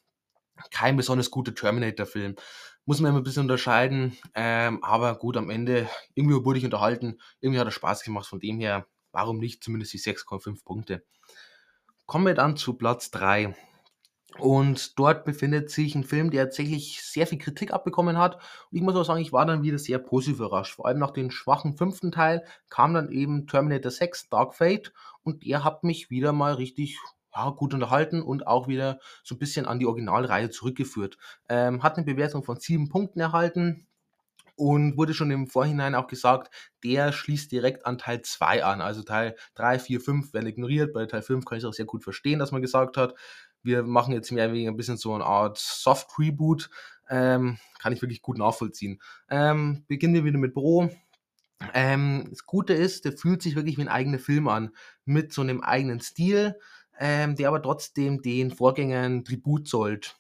kein 0.73 0.97
besonders 0.97 1.31
guter 1.31 1.55
Terminator-Film. 1.55 2.35
Muss 2.87 3.01
man 3.01 3.11
immer 3.11 3.21
'n 3.21 3.25
bisschen 3.25 3.43
unterscheiden, 3.45 4.17
ähm, 4.35 4.83
aber 4.85 5.17
gut, 5.19 5.37
am 5.39 5.49
Ende 5.51 5.89
irgendwie 6.15 6.45
wurde 6.45 6.59
ich 6.61 6.65
unterhalten. 6.67 7.19
Irgendwie 7.41 7.61
hat 7.61 7.67
er 7.69 7.73
Spaß 7.73 8.03
gemacht. 8.05 8.27
Von 8.29 8.41
dem 8.41 8.61
her, 8.61 8.87
warum 9.13 9.39
nicht 9.39 9.63
zumindest 9.65 9.93
die 9.95 9.99
6,5 9.99 10.63
Punkte. 10.65 11.03
Kommen 12.09 12.27
wir 12.27 12.35
dann 12.35 12.57
zu 12.57 12.75
Platz 12.75 13.11
3. 13.11 13.57
Und 14.39 14.99
dort 14.99 15.25
befindet 15.25 15.71
sich 15.71 15.95
'n 15.95 16.05
Film, 16.05 16.31
der 16.31 16.45
tatsächlich 16.45 17.01
sehr 17.03 17.27
viel 17.27 17.39
Kritik 17.39 17.73
abbekommen 17.73 18.19
hat. 18.19 18.37
Und 18.37 18.77
ich 18.77 18.83
muss 18.83 18.95
auch 18.97 19.05
sagen, 19.05 19.21
ich 19.21 19.33
war 19.33 19.47
dann 19.47 19.63
wieder 19.63 19.79
sehr 19.79 19.99
positiv 19.99 20.37
überrascht. 20.41 20.75
Vor 20.75 20.87
allem 20.87 20.99
nach 20.99 21.11
dem 21.13 21.31
schwachen 21.31 21.77
5. 21.77 22.11
Teil 22.13 22.45
kam 22.69 22.95
dann 22.95 23.11
eben 23.11 23.47
Terminator 23.47 23.91
6: 23.91 24.29
Dark 24.29 24.55
Fate 24.55 24.93
und 25.23 25.45
der 25.45 25.65
hat 25.65 25.85
mich 25.85 26.11
wieder 26.11 26.33
mal 26.33 26.55
richtig, 26.55 26.99
ja, 27.35 27.49
gut 27.51 27.73
unterhalten 27.75 28.21
und 28.23 28.47
auch 28.47 28.69
wieder 28.69 28.99
so 29.25 29.35
'n 29.35 29.39
bisschen 29.39 29.67
an 29.67 29.79
die 29.79 29.87
Originalreihe 29.87 30.51
zurückgeführt. 30.51 31.17
Ähm, 31.49 31.83
hat 31.83 31.97
'ne 31.97 32.05
Bewertung 32.05 32.43
von 32.45 32.57
7 32.61 32.89
Punkten 32.89 33.21
erhalten 33.21 33.87
und 34.57 34.97
wurde 34.99 35.15
schon 35.15 35.31
im 35.33 35.47
Vorhinein 35.49 35.95
auch 35.97 36.09
gesagt, 36.09 36.51
der 36.85 37.13
schließt 37.13 37.53
direkt 37.53 37.87
an 37.87 37.99
Teil 37.99 38.23
2 38.23 38.65
an. 38.65 38.81
Also 38.83 39.03
Teil 39.05 39.37
3, 39.57 39.79
4, 39.81 40.01
5 40.01 40.33
werden 40.35 40.47
ignoriert. 40.49 40.93
Bei 40.95 41.07
Teil 41.07 41.23
5 41.23 41.45
kann 41.47 41.59
ich's 41.59 41.67
auch 41.67 41.75
sehr 41.75 41.87
gut 41.87 42.05
verstehen, 42.05 42.39
dass 42.41 42.53
man 42.53 42.63
gesagt 42.63 42.97
hat: 42.99 43.15
„Wir 43.67 43.83
machen 43.85 44.15
jetzt 44.15 44.33
mehr 44.33 44.47
oder 44.47 44.55
weniger 44.55 44.73
'n 44.73 44.77
bisschen 44.79 44.97
so 44.99 45.17
'ne 45.19 45.25
Art 45.27 45.59
Soft 45.59 46.09
Reboot.“ 46.19 46.71
Ähm, 47.11 47.59
kann 47.81 47.93
ich 47.95 48.03
wirklich 48.03 48.23
gut 48.23 48.39
nachvollziehen. 48.39 49.01
Ähm, 49.31 49.85
beginnen 49.89 50.15
wir 50.15 50.25
wieder 50.25 50.39
mit 50.39 50.55
Bro. 50.55 50.91
Ähm, 51.75 52.27
das 52.31 52.47
Gute 52.47 52.75
ist, 52.75 53.05
der 53.07 53.13
fühlt 53.15 53.43
sich 53.43 53.57
wirklich 53.57 53.79
wie 53.79 53.83
'n 53.83 53.89
eigener 53.89 54.19
Film 54.21 54.49
an, 54.49 54.71
mit 55.07 55.33
so 55.33 55.45
'nem 55.45 55.63
eigenen 55.63 56.01
Stil, 56.01 56.57
ähm, 57.01 57.37
der 57.37 57.49
aber 57.49 57.63
trotzdem 57.63 58.23
den 58.23 58.53
Vorgängern 58.53 59.25
Tribut 59.25 59.69
zollt. 59.69 60.17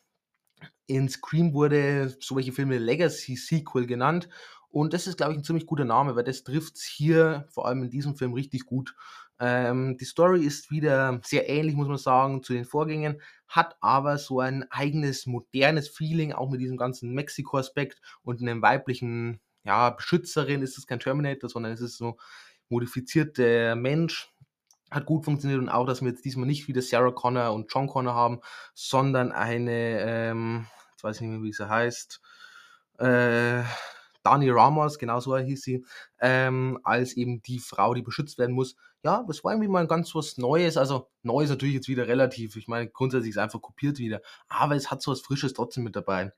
In 0.89 1.09
Scream 1.11 1.55
wurde 1.55 2.17
so 2.21 2.37
welche 2.37 2.53
Filme 2.53 2.79
Legacy 2.79 3.37
Sequel 3.37 3.87
genannt 3.87 4.29
und 4.71 4.93
das 4.95 5.07
ist, 5.09 5.19
glaube 5.19 5.33
ich, 5.35 5.39
'n 5.41 5.45
ziemlich 5.45 5.67
guter 5.67 5.85
Name, 5.87 6.17
weil 6.17 6.25
das 6.25 6.45
trifft's 6.45 6.85
hier 6.85 7.47
vor 7.51 7.67
allem 7.69 7.85
in 7.85 7.91
diesem 7.91 8.17
Film 8.17 8.35
richtig 8.35 8.67
gut. 8.67 8.95
Ähm, 9.41 9.97
die 9.99 10.05
Story 10.05 10.45
ist 10.45 10.71
wieder 10.71 11.21
sehr 11.25 11.49
ähnlich, 11.49 11.75
muss 11.77 11.89
man 11.89 11.99
sagen, 11.99 12.43
zu 12.43 12.53
den 12.55 12.65
Vorgängern, 12.65 13.21
hat 13.49 13.77
aber 13.81 14.19
so 14.19 14.41
ein 14.41 14.65
eigenes 14.71 15.27
modernes 15.27 15.89
Feeling, 15.89 16.33
auch 16.33 16.51
mit 16.51 16.61
diesem 16.61 16.77
ganzen 16.79 17.13
Mexiko-Aspekt 17.15 18.01
und 18.23 18.41
'nem 18.41 18.63
weiblichen, 18.63 19.41
ja, 19.65 19.91
Beschützerin. 19.91 20.63
Es 20.63 20.79
ist 20.79 20.87
kein 20.87 21.01
Terminator, 21.01 21.51
sondern 21.51 21.73
es 21.73 21.81
ist 21.81 21.97
so 21.99 22.17
modifizierter 22.69 23.77
Mensch. 23.77 24.31
Hat 24.91 25.07
gut 25.07 25.25
funktioniert 25.25 25.61
und 25.61 25.69
auch, 25.69 25.87
dass 25.87 26.01
wir 26.03 26.09
jetzt 26.11 26.25
diesmal 26.25 26.47
nicht 26.47 26.69
wieder 26.69 26.83
Sarah 26.83 27.11
Connor 27.13 27.53
und 27.53 27.73
John 27.73 27.89
Connor 27.89 28.15
haben, 28.15 28.41
sondern 28.75 29.33
eine, 29.33 30.01
ähm 30.01 30.67
jetzt 30.93 31.05
weiß 31.05 31.17
ich 31.17 31.23
nicht 31.23 31.31
mehr, 31.33 31.43
wie 31.43 31.53
sie 31.53 31.69
heißt, 31.69 32.21
äh, 33.01 33.63
Dani 34.27 34.51
Ramos, 34.51 34.99
genau 34.99 35.21
so 35.21 35.37
hieß 35.37 35.63
sie, 35.63 35.85
ähm, 36.21 36.79
als 36.85 37.17
eben 37.17 37.43
die 37.43 37.61
Frau, 37.61 37.95
die 37.95 38.03
beschützt 38.03 38.39
werden 38.39 38.55
muss. 38.55 38.77
Ja, 39.05 39.25
das 39.29 39.45
war 39.45 39.53
irgendwie 39.53 39.69
mal 39.69 39.87
ganz 39.87 40.15
was 40.15 40.37
Neues. 40.39 40.77
Also, 40.77 41.09
neu 41.23 41.45
ist 41.45 41.51
natürlich 41.51 41.77
jetzt 41.77 41.89
wieder 41.89 42.09
relativ. 42.09 42.57
Ich 42.57 42.67
meine, 42.69 42.89
grundsätzlich 42.89 43.31
ist 43.31 43.39
einfach 43.39 43.61
kopiert 43.63 43.99
wieder, 43.99 44.21
aber 44.49 44.75
es 44.77 44.91
hat 44.91 45.01
so 45.03 45.13
was 45.13 45.21
Frisches 45.21 45.53
trotzdem 45.55 45.85
mit 45.85 45.95
dabei. 45.97 46.33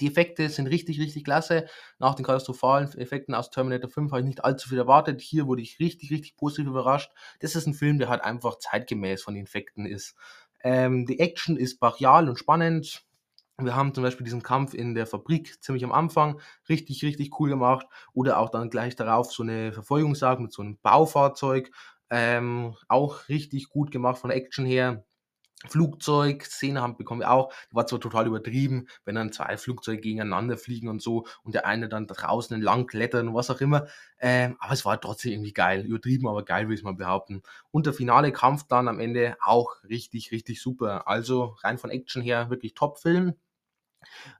Die 0.00 0.08
Effekte 0.08 0.48
sind 0.48 0.66
richtig, 0.68 1.00
richtig 1.00 1.24
klasse. 1.24 1.66
Nach 1.98 2.14
den 2.14 2.24
katastrophalen 2.24 2.88
Effekten 2.98 3.34
aus 3.34 3.50
Terminator 3.50 3.90
5 3.90 4.10
habe 4.12 4.20
ich 4.22 4.26
nicht 4.26 4.44
allzu 4.44 4.68
viel 4.68 4.78
erwartet. 4.78 5.20
Hier 5.20 5.46
wurde 5.46 5.62
ich 5.62 5.78
richtig, 5.80 6.10
richtig 6.10 6.36
positiv 6.36 6.66
überrascht. 6.68 7.12
Das 7.40 7.54
ist 7.56 7.66
'n 7.68 7.74
Film, 7.74 7.98
der 7.98 8.08
halt 8.08 8.22
einfach 8.22 8.58
zeitgemäß 8.58 9.22
von 9.22 9.34
den 9.34 9.44
Effekten 9.44 9.86
ist. 9.86 10.14
Ähm, 10.64 11.06
die 11.06 11.20
Action 11.20 11.56
ist 11.56 11.78
brachial 11.80 12.28
und 12.28 12.38
spannend. 12.38 13.04
Wir 13.60 13.76
haben 13.76 13.94
zum 13.94 14.02
Beispiel 14.02 14.24
diesen 14.24 14.42
Kampf 14.42 14.74
in 14.74 14.94
der 14.96 15.06
Fabrik 15.06 15.62
ziemlich 15.62 15.84
am 15.84 15.92
Anfang, 15.92 16.40
richtig, 16.68 17.04
richtig 17.04 17.38
cool 17.38 17.48
gemacht. 17.50 17.86
Oder 18.12 18.38
auch 18.40 18.50
dann 18.50 18.68
gleich 18.68 18.96
darauf 18.96 19.30
so 19.32 19.44
'ne 19.44 19.72
Verfolgungsjagd 19.72 20.40
mit 20.40 20.52
so 20.52 20.62
'nem 20.64 20.76
Baufahrzeug, 20.82 21.70
ähm, 22.10 22.74
auch 22.88 23.28
richtig 23.28 23.68
gut 23.68 23.92
gemacht 23.92 24.18
von 24.18 24.30
Action 24.32 24.66
her. 24.66 25.04
Flugzeugszene 25.68 26.82
haben 26.82 26.96
bekommen 26.96 27.22
wir 27.22 27.30
auch. 27.32 27.52
War 27.72 27.86
zwar 27.86 28.00
total 28.00 28.26
übertrieben, 28.28 28.88
wenn 29.04 29.16
dann 29.16 29.32
2 29.32 29.56
Flugzeuge 29.58 30.00
gegeneinander 30.02 30.58
fliegen 30.58 30.88
und 30.88 31.02
so 31.02 31.26
und 31.44 31.54
der 31.54 31.66
eine 31.66 31.88
dann 31.88 32.06
draußen 32.08 32.54
entlang 32.54 32.86
klettert 32.86 33.24
und 33.26 33.34
was 33.34 33.50
auch 33.50 33.60
immer. 33.60 33.86
Ähm, 34.20 34.56
aber 34.60 34.74
es 34.74 34.84
war 34.86 35.00
trotzdem 35.00 35.32
irgendwie 35.32 35.52
geil. 35.54 35.86
Übertrieben, 35.86 36.28
aber 36.28 36.44
geil, 36.44 36.66
würde 36.66 36.74
ich 36.76 36.84
mal 36.84 36.94
behaupten. 36.94 37.42
Und 37.72 37.86
der 37.86 37.94
finale 37.94 38.32
Kampf 38.32 38.64
dann 38.68 38.88
am 38.88 39.00
Ende 39.00 39.36
auch 39.42 39.82
richtig, 39.88 40.32
richtig 40.32 40.62
super. 40.62 41.08
Also, 41.08 41.56
rein 41.62 41.78
von 41.78 41.90
Action 41.90 42.22
her 42.22 42.50
wirklich 42.50 42.74
Top-Film. 42.74 43.34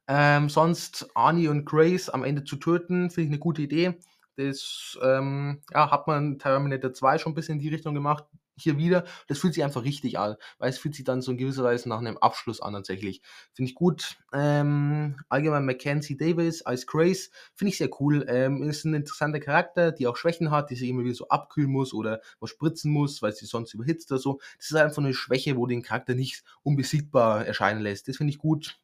Ähm, 0.09 0.49
sonst 0.51 1.09
Arnie 1.15 1.49
und 1.49 1.65
Grace 1.67 2.09
am 2.11 2.25
Ende 2.25 2.45
zu 2.45 2.57
töten, 2.57 3.11
finde 3.11 3.25
ich 3.27 3.31
'ne 3.31 3.39
gute 3.39 3.63
Idee. 3.63 3.99
Das, 4.37 4.99
ähm, 5.03 5.63
ja, 5.73 5.91
hat 5.91 6.07
man 6.09 6.33
in 6.35 6.39
Terminator 6.39 6.93
2 6.93 7.19
schon 7.19 7.33
'n 7.33 7.35
bisschen 7.35 7.55
in 7.55 7.61
die 7.61 7.69
Richtung 7.69 7.95
gemacht. 7.95 8.25
Hier 8.57 8.79
wieder. 8.79 9.05
Das 9.29 9.39
fühlt 9.39 9.55
sich 9.55 9.65
einfach 9.65 9.83
richtig 9.85 10.17
an, 10.19 10.37
weil 10.59 10.71
es 10.71 10.79
fühlt 10.79 10.95
sich 10.95 11.05
dann 11.05 11.23
so 11.23 11.33
in 11.33 11.39
gewisser 11.39 11.65
Weise 11.65 11.89
nach 11.89 12.01
'nem 12.01 12.19
Abschluss 12.19 12.61
an 12.61 12.73
tatsächlich. 12.75 13.21
Finde 13.53 13.69
ich 13.71 13.75
gut. 13.75 14.17
Ähm, 14.33 15.17
allgemein 15.29 15.65
Mackenzie 15.67 16.17
Davis 16.17 16.63
als 16.63 16.87
Grace 16.87 17.31
finde 17.57 17.71
ich 17.73 17.79
sehr 17.79 17.91
cool. 18.01 18.25
Ähm, 18.29 18.63
ist 18.69 18.85
'n 18.85 18.95
interessanter 18.95 19.41
Charakter, 19.41 19.91
die 19.93 20.07
auch 20.07 20.17
Schwächen 20.17 20.51
hat, 20.53 20.71
die 20.71 20.77
sich 20.77 20.89
immer 20.89 21.03
wieder 21.05 21.15
so 21.17 21.29
abkühlen 21.29 21.71
muss 21.71 21.93
oder 21.95 22.21
was 22.41 22.51
spritzen 22.51 22.93
muss, 22.93 23.23
weil 23.23 23.33
sie 23.35 23.47
sonst 23.47 23.75
überhitzt 23.75 24.11
oder 24.13 24.21
so. 24.21 24.41
Das 24.59 24.71
ist 24.71 24.77
einfach 24.77 25.03
'ne 25.03 25.15
Schwäche, 25.15 25.57
wo 25.57 25.67
den 25.67 25.83
Charakter 25.83 26.15
nicht 26.15 26.45
unbesiegbar 26.63 27.45
erscheinen 27.47 27.81
lässt. 27.83 28.07
Das 28.09 28.17
finde 28.19 28.33
ich 28.33 28.39
gut. 28.39 28.77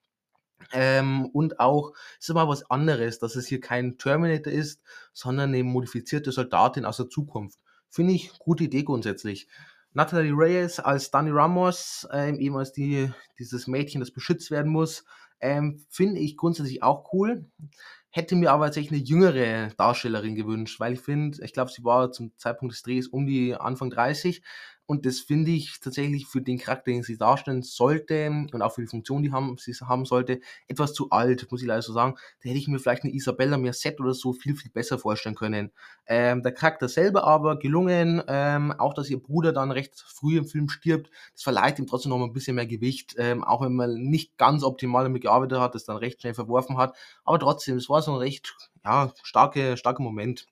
Ähm, 0.73 1.27
und 1.27 1.61
auch 1.61 1.92
ist 2.18 2.31
immer 2.31 2.49
was 2.49 2.70
anderes, 2.70 3.18
dass 3.18 3.37
es 3.37 3.46
hier 3.46 3.61
kein 3.61 3.99
Terminator 3.99 4.53
ist, 4.53 4.81
sondern 5.12 5.51
'ne 5.53 5.62
modifizierte 5.64 6.33
Soldatin 6.33 6.85
aus 6.85 6.99
der 6.99 7.09
Zukunft. 7.09 7.59
Finde 7.90 8.12
ich, 8.14 8.31
gute 8.38 8.64
Idee 8.64 8.85
grundsätzlich. 8.85 9.49
Natalie 9.92 10.33
Reyes 10.33 10.79
als 10.81 11.11
Dani 11.11 11.31
Ramos, 11.33 12.07
ähm, 12.12 12.38
eben 12.38 12.57
als 12.57 12.73
die 12.73 13.11
dieses 13.38 13.66
Mädchen, 13.66 14.01
das 14.01 14.12
beschützt 14.12 14.51
werden 14.53 14.70
muss, 14.73 15.05
ähm, 15.40 15.85
finde 15.88 16.20
ich 16.20 16.37
grundsätzlich 16.37 16.83
auch 16.85 17.12
cool. 17.12 17.46
Hätte 18.11 18.37
mir 18.37 18.53
aber 18.53 18.66
tatsächlich 18.66 18.92
'ne 19.03 19.07
jüngere 19.07 19.70
Darstellerin 19.77 20.35
gewünscht, 20.37 20.79
weil 20.81 20.94
ich 20.94 21.01
finde 21.01 21.38
ich 21.44 21.53
glaube, 21.53 21.70
sie 21.73 21.85
war 21.85 22.12
zum 22.12 22.33
Zeitpunkt 22.38 22.75
des 22.75 22.83
Drehs 22.83 23.09
um 23.09 23.27
die 23.27 23.55
Anfang 23.57 23.90
30 23.90 24.42
und 24.90 25.07
das 25.07 25.20
finde 25.20 25.53
ich 25.53 25.81
tatsächlich 25.81 26.26
für 26.26 26.42
den 26.42 26.59
Charakter, 26.59 26.90
den 26.92 27.05
sie 27.05 27.16
darstellen 27.18 27.62
sollte 27.62 28.29
und 28.53 28.62
auch 28.62 28.72
für 28.74 28.83
die 28.83 28.88
Funktion, 28.88 29.22
die 29.22 29.33
haben 29.33 29.57
sie 29.59 29.72
haben 29.87 30.05
sollte, 30.07 30.40
etwas 30.68 30.94
zu 30.94 31.11
alt, 31.11 31.46
muss 31.53 31.62
ich 31.62 31.68
leider 31.68 31.83
so 31.83 31.92
sagen. 31.94 32.16
Da 32.42 32.48
hätte 32.50 32.59
ich 32.59 32.68
mir 32.68 32.81
vielleicht 32.81 33.05
'ne 33.05 33.14
Isabella 33.14 33.57
Merced 33.59 34.00
oder 34.00 34.14
so 34.14 34.33
viel, 34.35 34.57
viel 34.57 34.70
besser 34.72 34.98
vorstellen 34.98 35.37
können. 35.37 35.72
Ähm, 36.07 36.42
der 36.42 36.53
Charakter 36.53 36.88
selber 36.88 37.24
aber 37.24 37.59
gelungen, 37.59 38.22
ähm, 38.29 38.72
auch 38.79 38.94
dass 38.94 39.11
ihr 39.11 39.22
Bruder 39.22 39.53
dann 39.53 39.70
recht 39.72 39.94
früh 40.09 40.38
im 40.38 40.46
Film 40.46 40.68
stirbt, 40.68 41.11
das 41.35 41.42
verleiht 41.44 41.79
ihm 41.79 41.87
trotzdem 41.87 42.11
noch 42.11 42.18
mal 42.18 42.26
'n 42.26 42.33
bisschen 42.35 42.57
mehr 42.57 42.66
Gewicht, 42.66 43.14
ähm, 43.18 43.44
auch 43.44 43.62
wenn 43.62 43.74
man 43.76 43.94
nicht 43.94 44.37
ganz 44.38 44.64
optimal 44.64 45.05
damit 45.05 45.22
gearbeitet 45.22 45.61
hat, 45.61 45.74
das 45.76 45.85
dann 45.85 45.96
recht 45.98 46.20
schnell 46.22 46.35
verworfen 46.35 46.79
hat. 46.79 46.96
Aber 47.24 47.38
trotzdem, 47.38 47.76
es 47.79 47.88
war 47.88 48.03
so 48.03 48.12
'n 48.12 48.18
recht, 48.18 48.57
ja, 48.85 49.12
starke 49.22 49.76
starker 49.76 50.03
Moment. 50.03 50.46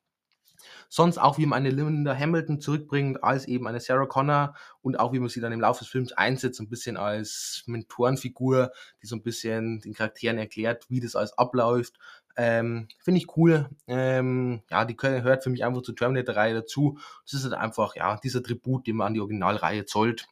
Sonst 0.89 1.19
auch, 1.19 1.39
wie 1.39 1.47
man 1.47 1.59
eine 1.59 1.71
Linda 1.71 2.15
Hamilton 2.17 2.61
zurückbringt 2.61 3.23
als 3.23 3.47
eben 3.47 3.67
eine 3.67 3.81
Sarah 3.81 4.07
Connor 4.07 4.55
und 4.83 4.99
auch 4.99 5.13
wie 5.13 5.19
man 5.21 5.29
sie 5.29 5.41
dann 5.41 5.53
im 5.53 5.61
Laufe 5.61 5.81
des 5.81 5.89
Films 5.89 6.13
einsetzt, 6.13 6.57
so 6.59 6.65
'n 6.65 6.69
bisschen 6.71 6.97
als 6.97 7.63
Mentorenfigur, 7.67 8.73
die 9.03 9.07
so 9.07 9.17
'n 9.17 9.23
bisschen 9.23 9.81
den 9.81 9.95
Charakteren 9.95 10.39
erklärt, 10.39 10.87
wie 10.91 11.01
das 11.01 11.17
alles 11.17 11.37
abläuft. 11.39 11.99
Ähm, 12.37 12.89
finde 13.01 13.19
ich 13.21 13.37
cool. 13.37 13.69
Ähm, 13.89 14.63
ja, 14.71 14.85
die 14.85 14.97
gehört 14.97 15.43
für 15.45 15.51
mich 15.51 15.65
einfach 15.65 15.83
zur 15.83 15.97
Terminator-Reihe 15.97 16.55
dazu. 16.55 16.99
Das 17.25 17.35
ist 17.35 17.45
halt 17.45 17.55
einfach, 17.55 17.97
ja, 17.97 18.17
dieser 18.23 18.43
Tribut, 18.43 18.87
den 18.87 18.97
man 18.97 19.09
an 19.09 19.15
die 19.15 19.21
Originalreihe 19.21 19.85
zollt. 19.87 20.27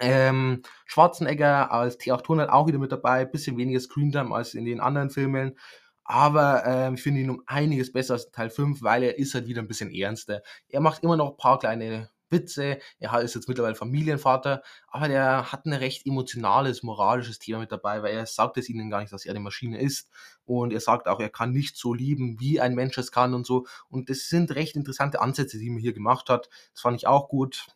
Ähm, 0.00 0.62
Schwarzenegger 0.86 1.70
als 1.72 1.98
T-800 1.98 2.50
auch 2.50 2.66
wieder 2.68 2.78
mit 2.78 2.92
dabei, 2.92 3.24
bisschen 3.24 3.56
weniger 3.58 3.80
Screentime 3.80 4.34
als 4.34 4.54
in 4.54 4.64
den 4.64 4.80
anderen 4.80 5.10
Filmen, 5.10 5.58
aber, 6.04 6.64
ähm, 6.66 6.94
ich 6.94 7.02
finde 7.02 7.20
ihn 7.20 7.30
um 7.30 7.42
einiges 7.46 7.92
besser 7.92 8.14
als 8.14 8.30
Teil 8.30 8.50
5, 8.50 8.82
weil 8.82 9.02
er 9.02 9.18
ist 9.18 9.34
halt 9.34 9.46
wieder 9.46 9.62
'n 9.62 9.68
bisschen 9.68 9.90
ernster. 9.92 10.42
Er 10.68 10.80
macht 10.80 11.02
immer 11.02 11.16
noch 11.16 11.36
paar 11.36 11.58
kleine 11.58 12.10
Witze. 12.30 12.78
Er 12.98 13.20
ist 13.20 13.34
jetzt 13.34 13.48
mittlerweile 13.48 13.74
Familienvater, 13.76 14.62
aber 14.88 15.08
der 15.08 15.52
hat 15.52 15.66
ein 15.66 15.72
recht 15.72 16.06
emotionales, 16.06 16.82
moralisches 16.82 17.38
Thema 17.38 17.60
mit 17.60 17.72
dabei, 17.72 18.02
weil 18.02 18.14
er 18.14 18.26
sagt 18.26 18.56
es 18.58 18.68
ihnen 18.68 18.90
gar 18.90 19.00
nicht, 19.00 19.12
dass 19.12 19.24
er 19.24 19.30
eine 19.32 19.40
Maschine 19.40 19.78
ist. 19.80 20.08
Und 20.44 20.72
er 20.72 20.80
sagt 20.80 21.06
auch, 21.08 21.20
er 21.20 21.30
kann 21.30 21.52
nicht 21.52 21.76
so 21.76 21.94
lieben, 21.94 22.40
wie 22.40 22.60
ein 22.60 22.74
Mensch 22.74 22.98
es 22.98 23.12
kann 23.12 23.34
und 23.34 23.46
so. 23.46 23.66
Und 23.88 24.10
das 24.10 24.28
sind 24.28 24.54
recht 24.54 24.76
interessante 24.76 25.20
Ansätze, 25.20 25.58
die 25.58 25.70
man 25.70 25.80
hier 25.80 25.92
gemacht 25.94 26.28
hat. 26.28 26.48
Das 26.72 26.82
fand 26.82 26.96
ich 26.96 27.06
auch 27.06 27.28
gut. 27.28 27.66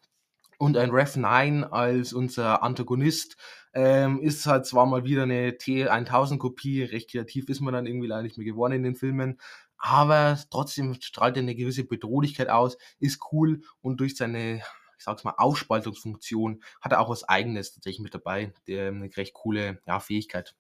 Und 0.59 0.77
ein 0.77 0.91
Rev 0.91 1.17
9 1.19 1.65
als 1.65 2.13
unser 2.13 2.63
Antagonist 2.65 3.37
ähm, 3.73 4.21
ist 4.21 4.47
halt 4.47 4.67
zwar 4.67 4.87
mal 4.87 5.05
wieder 5.05 5.25
eine 5.25 5.51
T1000-Kopie, 5.51 6.85
recht 6.85 7.11
kreativ 7.11 7.49
ist 7.49 7.61
man 7.61 7.75
dann 7.75 7.87
irgendwie 7.87 8.07
leider 8.07 8.23
nicht 8.23 8.39
mehr 8.39 8.47
geworden 8.47 8.73
in 8.73 8.83
den 8.83 8.95
Filmen, 8.95 9.39
aber 9.79 10.39
trotzdem 10.51 10.95
strahlt 11.01 11.37
er 11.37 11.43
eine 11.43 11.55
gewisse 11.55 11.85
Bedrohlichkeit 11.85 12.49
aus, 12.49 12.77
ist 12.99 13.21
cool 13.33 13.63
und 13.81 14.01
durch 14.01 14.17
seine, 14.17 14.57
ich 14.57 15.05
sag's 15.05 15.25
mal, 15.25 15.35
Aufspaltungsfunktion 15.37 16.63
hat 16.81 16.93
er 16.93 17.01
auch 17.01 17.11
was 17.11 17.25
Eigenes 17.25 17.73
tatsächlich 17.73 18.03
mit 18.03 18.15
dabei, 18.15 18.53
der, 18.67 18.89
eine 18.89 19.17
recht 19.17 19.35
coole 19.35 19.81
ja, 19.87 20.01
Fähigkeit. 20.01 20.55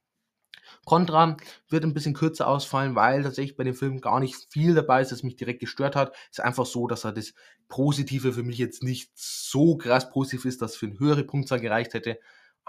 Contra 0.84 1.36
wird 1.68 1.84
ein 1.84 1.94
bisschen 1.94 2.14
kürzer 2.14 2.46
ausfallen, 2.46 2.94
weil 2.94 3.22
tatsächlich 3.22 3.56
bei 3.56 3.64
dem 3.64 3.74
Film 3.74 4.00
gar 4.00 4.20
nicht 4.20 4.36
viel 4.50 4.74
dabei 4.74 5.00
ist, 5.00 5.12
das 5.12 5.22
mich 5.22 5.36
direkt 5.36 5.60
gestört 5.60 5.96
hat. 5.96 6.14
Es 6.30 6.38
ist 6.38 6.44
einfach 6.44 6.66
so, 6.66 6.86
dass 6.86 7.04
er 7.04 7.12
das 7.12 7.34
Positive 7.68 8.32
für 8.32 8.42
mich 8.42 8.58
jetzt 8.58 8.82
nicht 8.82 9.10
so 9.14 9.76
krass 9.76 10.10
positiv 10.10 10.44
ist, 10.44 10.62
dass 10.62 10.76
für 10.76 10.86
eine 10.86 10.98
höhere 10.98 11.24
Punktzahl 11.24 11.60
gereicht 11.60 11.94
hätte. 11.94 12.18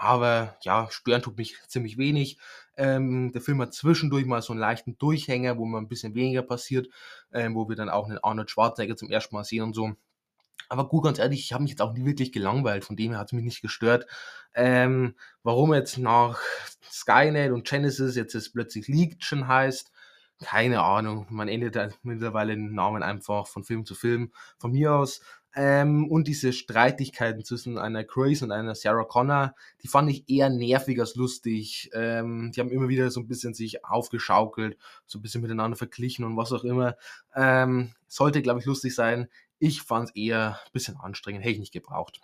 Aber 0.00 0.56
ja, 0.62 0.88
stören 0.90 1.20
tut 1.20 1.36
mich 1.36 1.56
ziemlich 1.68 1.98
wenig. 1.98 2.38
Ähm, 2.74 3.32
der 3.32 3.42
Film 3.42 3.60
hat 3.60 3.74
zwischendurch 3.74 4.24
mal 4.24 4.40
so 4.40 4.54
einen 4.54 4.60
leichten 4.60 4.96
Durchhänger, 4.96 5.58
wo 5.58 5.66
mal 5.66 5.76
ein 5.76 5.88
bisschen 5.88 6.14
weniger 6.14 6.40
passiert, 6.40 6.88
ähm, 7.32 7.54
wo 7.54 7.68
wir 7.68 7.76
dann 7.76 7.90
auch 7.90 8.08
einen 8.08 8.16
Arnold 8.16 8.50
Schwarzenegger 8.50 8.96
zum 8.96 9.10
ersten 9.10 9.34
Mal 9.34 9.44
sehen 9.44 9.62
und 9.62 9.74
so. 9.74 9.92
Aber 10.70 10.88
gut, 10.88 11.04
ganz 11.04 11.18
ehrlich, 11.18 11.40
ich 11.40 11.52
habe 11.52 11.64
mich 11.64 11.72
jetzt 11.72 11.82
auch 11.82 11.92
nie 11.92 12.06
wirklich 12.06 12.32
gelangweilt, 12.32 12.86
von 12.86 12.96
dem 12.96 13.10
her 13.10 13.18
hat 13.18 13.28
es 13.28 13.32
mich 13.34 13.44
nicht 13.44 13.60
gestört. 13.60 14.06
Ähm, 14.54 15.16
warum 15.42 15.74
jetzt 15.74 15.98
nach 15.98 16.40
Skynet 16.90 17.52
und 17.52 17.68
Genesis 17.68 18.16
jetzt 18.16 18.34
es 18.34 18.50
plötzlich 18.50 18.88
Legion 18.88 19.48
heißt, 19.48 19.92
keine 20.40 20.82
Ahnung. 20.82 21.26
Man 21.30 21.48
ändert 21.48 21.98
mittlerweile 22.02 22.54
den 22.54 22.74
Namen 22.74 23.02
einfach 23.02 23.46
von 23.46 23.64
Film 23.64 23.84
zu 23.84 23.94
Film. 23.94 24.32
Von 24.58 24.72
mir 24.72 24.94
aus 24.94 25.20
ähm, 25.54 26.08
und 26.08 26.28
diese 26.28 26.52
Streitigkeiten 26.52 27.44
zwischen 27.44 27.76
einer 27.76 28.04
Grace 28.04 28.42
und 28.42 28.52
einer 28.52 28.74
Sarah 28.74 29.04
Connor, 29.04 29.54
die 29.82 29.88
fand 29.88 30.08
ich 30.10 30.28
eher 30.28 30.48
nervig 30.48 31.00
als 31.00 31.16
lustig. 31.16 31.90
Ähm, 31.92 32.52
die 32.54 32.60
haben 32.60 32.70
immer 32.70 32.88
wieder 32.88 33.10
so 33.10 33.20
ein 33.20 33.26
bisschen 33.26 33.54
sich 33.54 33.84
aufgeschaukelt, 33.84 34.78
so 35.06 35.18
ein 35.18 35.22
bisschen 35.22 35.42
miteinander 35.42 35.76
verglichen 35.76 36.24
und 36.24 36.36
was 36.36 36.52
auch 36.52 36.62
immer. 36.62 36.96
Ähm, 37.34 37.94
sollte, 38.06 38.42
glaube 38.42 38.60
ich, 38.60 38.66
lustig 38.66 38.94
sein. 38.94 39.28
Ich 39.58 39.82
fand 39.82 40.10
es 40.10 40.14
eher 40.14 40.60
ein 40.64 40.72
bisschen 40.72 40.96
anstrengend, 40.96 41.42
hätte 41.42 41.54
ich 41.54 41.58
nicht 41.58 41.72
gebraucht. 41.72 42.20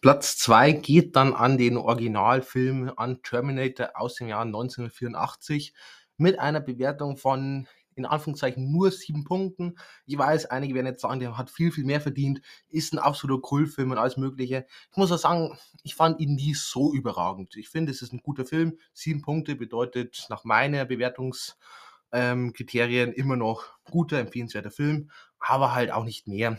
Platz 0.00 0.36
2 0.38 0.72
geht 0.72 1.16
dann 1.16 1.32
an 1.32 1.56
den 1.56 1.76
Originalfilm 1.76 2.92
an 2.96 3.22
Terminator 3.22 3.90
aus 3.94 4.14
dem 4.16 4.28
Jahr 4.28 4.42
1984 4.42 5.74
mit 6.16 6.38
einer 6.38 6.60
Bewertung 6.60 7.16
von 7.16 7.66
in 7.96 8.06
Anführungszeichen 8.06 8.72
nur 8.72 8.90
sieben 8.90 9.22
Punkten. 9.24 9.76
Ich 10.06 10.16
weiß, 10.18 10.46
einige 10.46 10.74
werden 10.74 10.86
jetzt 10.86 11.02
sagen, 11.02 11.20
der 11.20 11.38
hat 11.38 11.50
viel, 11.50 11.70
viel 11.70 11.84
mehr 11.84 12.00
verdient, 12.00 12.40
ist 12.68 12.92
ein 12.92 12.98
absoluter 12.98 13.42
Kultfilm 13.42 13.92
und 13.92 13.98
alles 13.98 14.16
Mögliche. 14.16 14.66
Ich 14.90 14.96
muss 14.96 15.12
auch 15.12 15.18
sagen, 15.18 15.56
ich 15.82 15.94
fand 15.94 16.18
ihn 16.20 16.34
nie 16.34 16.54
so 16.54 16.92
überragend. 16.92 17.54
Ich 17.56 17.68
finde, 17.68 17.92
es 17.92 18.02
ist 18.02 18.12
ein 18.12 18.22
guter 18.22 18.44
Film. 18.44 18.78
Sieben 18.92 19.22
Punkte 19.22 19.54
bedeutet 19.56 20.26
nach 20.28 20.44
meiner 20.44 20.84
Bewertungskriterien 20.84 23.08
ähm, 23.10 23.14
immer 23.14 23.36
noch 23.36 23.64
guter, 23.90 24.18
empfehlenswerter 24.18 24.70
Film, 24.70 25.10
aber 25.38 25.74
halt 25.74 25.92
auch 25.92 26.04
nicht 26.04 26.26
mehr. 26.26 26.58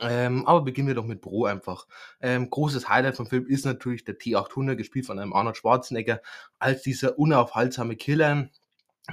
Ähm, 0.00 0.46
aber 0.46 0.62
beginnen 0.62 0.88
wir 0.88 0.94
doch 0.94 1.04
mit 1.04 1.20
Bro 1.20 1.44
einfach. 1.44 1.86
Ähm, 2.20 2.48
großes 2.48 2.88
Highlight 2.88 3.16
vom 3.16 3.26
Film 3.26 3.46
ist 3.46 3.66
natürlich 3.66 4.04
der 4.04 4.18
T800, 4.18 4.76
gespielt 4.76 5.04
von 5.04 5.18
einem 5.18 5.34
Arnold 5.34 5.58
Schwarzenegger, 5.58 6.22
als 6.58 6.80
dieser 6.82 7.18
unaufhaltsame 7.18 7.96
Killer, 7.96 8.48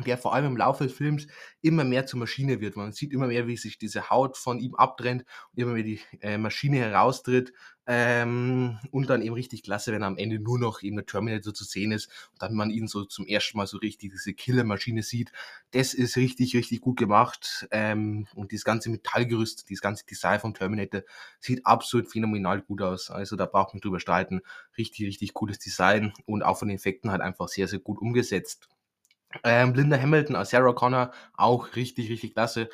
der 0.05 0.17
vor 0.17 0.33
allem 0.33 0.45
im 0.45 0.57
Laufe 0.57 0.85
des 0.85 0.93
Films 0.93 1.27
immer 1.61 1.83
mehr 1.83 2.05
zur 2.05 2.19
Maschine 2.19 2.61
wird. 2.61 2.77
Man 2.77 2.93
sieht 2.93 3.11
immer 3.11 3.27
mehr, 3.27 3.47
wie 3.47 3.57
sich 3.57 3.77
diese 3.77 4.09
Haut 4.09 4.37
von 4.37 4.59
ihm 4.59 4.73
abtrennt 4.75 5.25
und 5.51 5.61
immer 5.61 5.73
mehr 5.73 5.83
die 5.83 5.99
äh, 6.21 6.37
Maschine 6.37 6.77
heraustritt. 6.77 7.51
Ähm, 7.87 8.79
und 8.91 9.09
dann 9.09 9.21
eben 9.21 9.33
richtig 9.33 9.63
klasse, 9.63 9.91
wenn 9.91 10.03
am 10.03 10.15
Ende 10.15 10.39
nur 10.39 10.57
noch 10.59 10.81
eben 10.81 10.95
der 10.95 11.05
Terminator 11.05 11.53
zu 11.53 11.65
sehen 11.65 11.91
ist 11.91 12.07
und 12.31 12.41
dann 12.41 12.53
man 12.53 12.69
ihn 12.69 12.87
so 12.87 13.03
zum 13.03 13.25
ersten 13.27 13.57
Mal 13.57 13.67
so 13.67 13.79
richtig 13.79 14.11
diese 14.11 14.33
Killermaschine 14.33 15.03
sieht. 15.03 15.33
Das 15.71 15.93
ist 15.93 16.15
richtig, 16.15 16.55
richtig 16.55 16.79
gut 16.79 16.97
gemacht. 16.97 17.67
Ähm, 17.71 18.27
und 18.33 18.53
dieses 18.53 18.63
ganze 18.63 18.91
Metallgerüst, 18.91 19.67
dieses 19.69 19.81
ganze 19.81 20.05
Design 20.05 20.39
vom 20.39 20.53
Terminator 20.53 21.01
sieht 21.39 21.65
absolut 21.65 22.09
phänomenal 22.09 22.61
gut 22.61 22.81
aus. 22.81 23.09
Also 23.09 23.35
da 23.35 23.45
braucht 23.45 23.73
man 23.73 23.81
drüber 23.81 23.99
streiten. 23.99 24.41
Richtig, 24.77 25.05
richtig 25.07 25.33
cooles 25.33 25.59
Design 25.59 26.13
und 26.25 26.43
auch 26.43 26.59
von 26.59 26.69
den 26.69 26.77
Effekten 26.77 27.11
halt 27.11 27.21
einfach 27.21 27.49
sehr, 27.49 27.67
sehr 27.67 27.79
gut 27.79 27.99
umgesetzt. 27.99 28.69
Ähm, 29.43 29.73
Linda 29.73 29.97
Hamilton 29.99 30.35
als 30.35 30.51
Sarah 30.51 30.73
Connor, 30.73 31.11
auch 31.35 31.75
richtig, 31.75 32.09
richtig 32.09 32.33
klasse. 32.33 32.69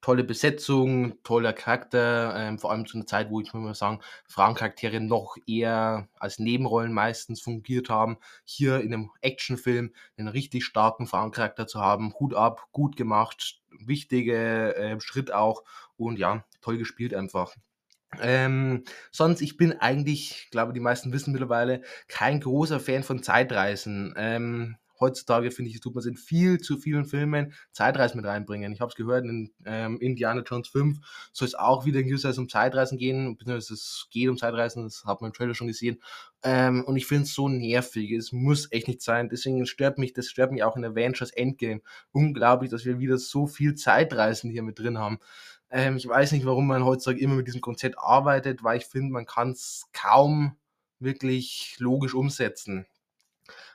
Tolle 0.00 0.24
Besetzung, 0.24 1.22
toller 1.22 1.52
Charakter, 1.52 2.34
ähm, 2.36 2.58
vor 2.58 2.72
allem 2.72 2.86
zu 2.86 2.96
einer 2.96 3.06
Zeit, 3.06 3.30
wo 3.30 3.40
ich 3.40 3.54
muss 3.54 3.62
mal 3.62 3.74
sagen, 3.74 4.00
Frauencharaktere 4.26 5.00
noch 5.00 5.36
eher 5.46 6.08
als 6.18 6.40
Nebenrollen 6.40 6.92
meistens 6.92 7.40
fungiert 7.40 7.88
haben. 7.88 8.18
Hier 8.44 8.80
in 8.80 8.92
einem 8.92 9.10
Actionfilm 9.20 9.92
einen 10.16 10.26
richtig 10.28 10.64
starken 10.64 11.06
Frauencharakter 11.06 11.68
zu 11.68 11.80
haben, 11.80 12.14
Hut 12.18 12.34
ab, 12.34 12.66
gut 12.72 12.96
gemacht, 12.96 13.60
wichtiger 13.70 14.76
äh, 14.76 15.00
Schritt 15.00 15.32
auch 15.32 15.62
und 15.96 16.18
ja, 16.18 16.44
toll 16.60 16.78
gespielt 16.78 17.14
einfach. 17.14 17.54
Ähm, 18.20 18.84
sonst, 19.10 19.40
ich 19.40 19.56
bin 19.56 19.72
eigentlich, 19.80 20.32
ich 20.44 20.50
glaube, 20.50 20.72
die 20.72 20.80
meisten 20.80 21.12
wissen 21.12 21.32
mittlerweile, 21.32 21.82
kein 22.08 22.40
großer 22.40 22.80
Fan 22.80 23.02
von 23.02 23.22
Zeitreisen. 23.22 24.14
Ähm, 24.16 24.76
heutzutage, 25.02 25.50
finde 25.50 25.70
ich, 25.70 25.80
tut 25.80 25.94
man 25.94 26.04
in 26.06 26.16
viel 26.16 26.58
zu 26.58 26.78
vielen 26.78 27.04
Filmen 27.04 27.52
Zeitreisen 27.72 28.16
mit 28.16 28.26
reinbringen. 28.26 28.72
Ich 28.72 28.80
habe 28.80 28.88
es 28.88 28.96
gehört, 28.96 29.26
in 29.26 29.52
ähm, 29.66 29.98
Indiana 30.00 30.42
Jones 30.42 30.68
5 30.68 30.98
soll 31.32 31.48
es 31.48 31.54
auch 31.54 31.84
wieder 31.84 32.00
in 32.00 32.08
gewisser 32.08 32.32
um 32.38 32.48
Zeitreisen 32.48 32.96
gehen, 32.96 33.36
beziehungsweise 33.36 33.74
es 33.74 34.08
geht 34.10 34.30
um 34.30 34.38
Zeitreisen, 34.38 34.84
das 34.84 35.04
hat 35.04 35.20
man 35.20 35.30
im 35.30 35.34
Trailer 35.34 35.54
schon 35.54 35.66
gesehen. 35.66 36.00
Ähm, 36.42 36.84
und 36.84 36.96
ich 36.96 37.06
finde 37.06 37.24
es 37.24 37.34
so 37.34 37.48
nervig, 37.48 38.12
es 38.12 38.32
muss 38.32 38.70
echt 38.72 38.88
nicht 38.88 39.02
sein. 39.02 39.28
Deswegen 39.28 39.66
stört 39.66 39.98
mich, 39.98 40.14
das 40.14 40.28
stört 40.28 40.52
mich 40.52 40.62
auch 40.64 40.76
in 40.76 40.84
Avengers 40.84 41.30
Endgame. 41.30 41.82
Unglaublich, 42.12 42.70
dass 42.70 42.84
wir 42.84 42.98
wieder 42.98 43.18
so 43.18 43.46
viel 43.46 43.74
Zeitreisen 43.74 44.50
hier 44.50 44.62
mit 44.62 44.78
drin 44.78 44.98
haben. 44.98 45.18
Ähm, 45.70 45.96
ich 45.96 46.06
weiß 46.06 46.32
nicht, 46.32 46.46
warum 46.46 46.66
man 46.66 46.84
heutzutage 46.84 47.20
immer 47.20 47.34
mit 47.34 47.46
diesem 47.46 47.60
Konzept 47.60 47.98
arbeitet, 47.98 48.62
weil 48.64 48.78
ich 48.78 48.86
finde, 48.86 49.12
man 49.12 49.26
kann 49.26 49.52
es 49.52 49.86
kaum 49.92 50.56
wirklich 50.98 51.76
logisch 51.78 52.14
umsetzen. 52.14 52.86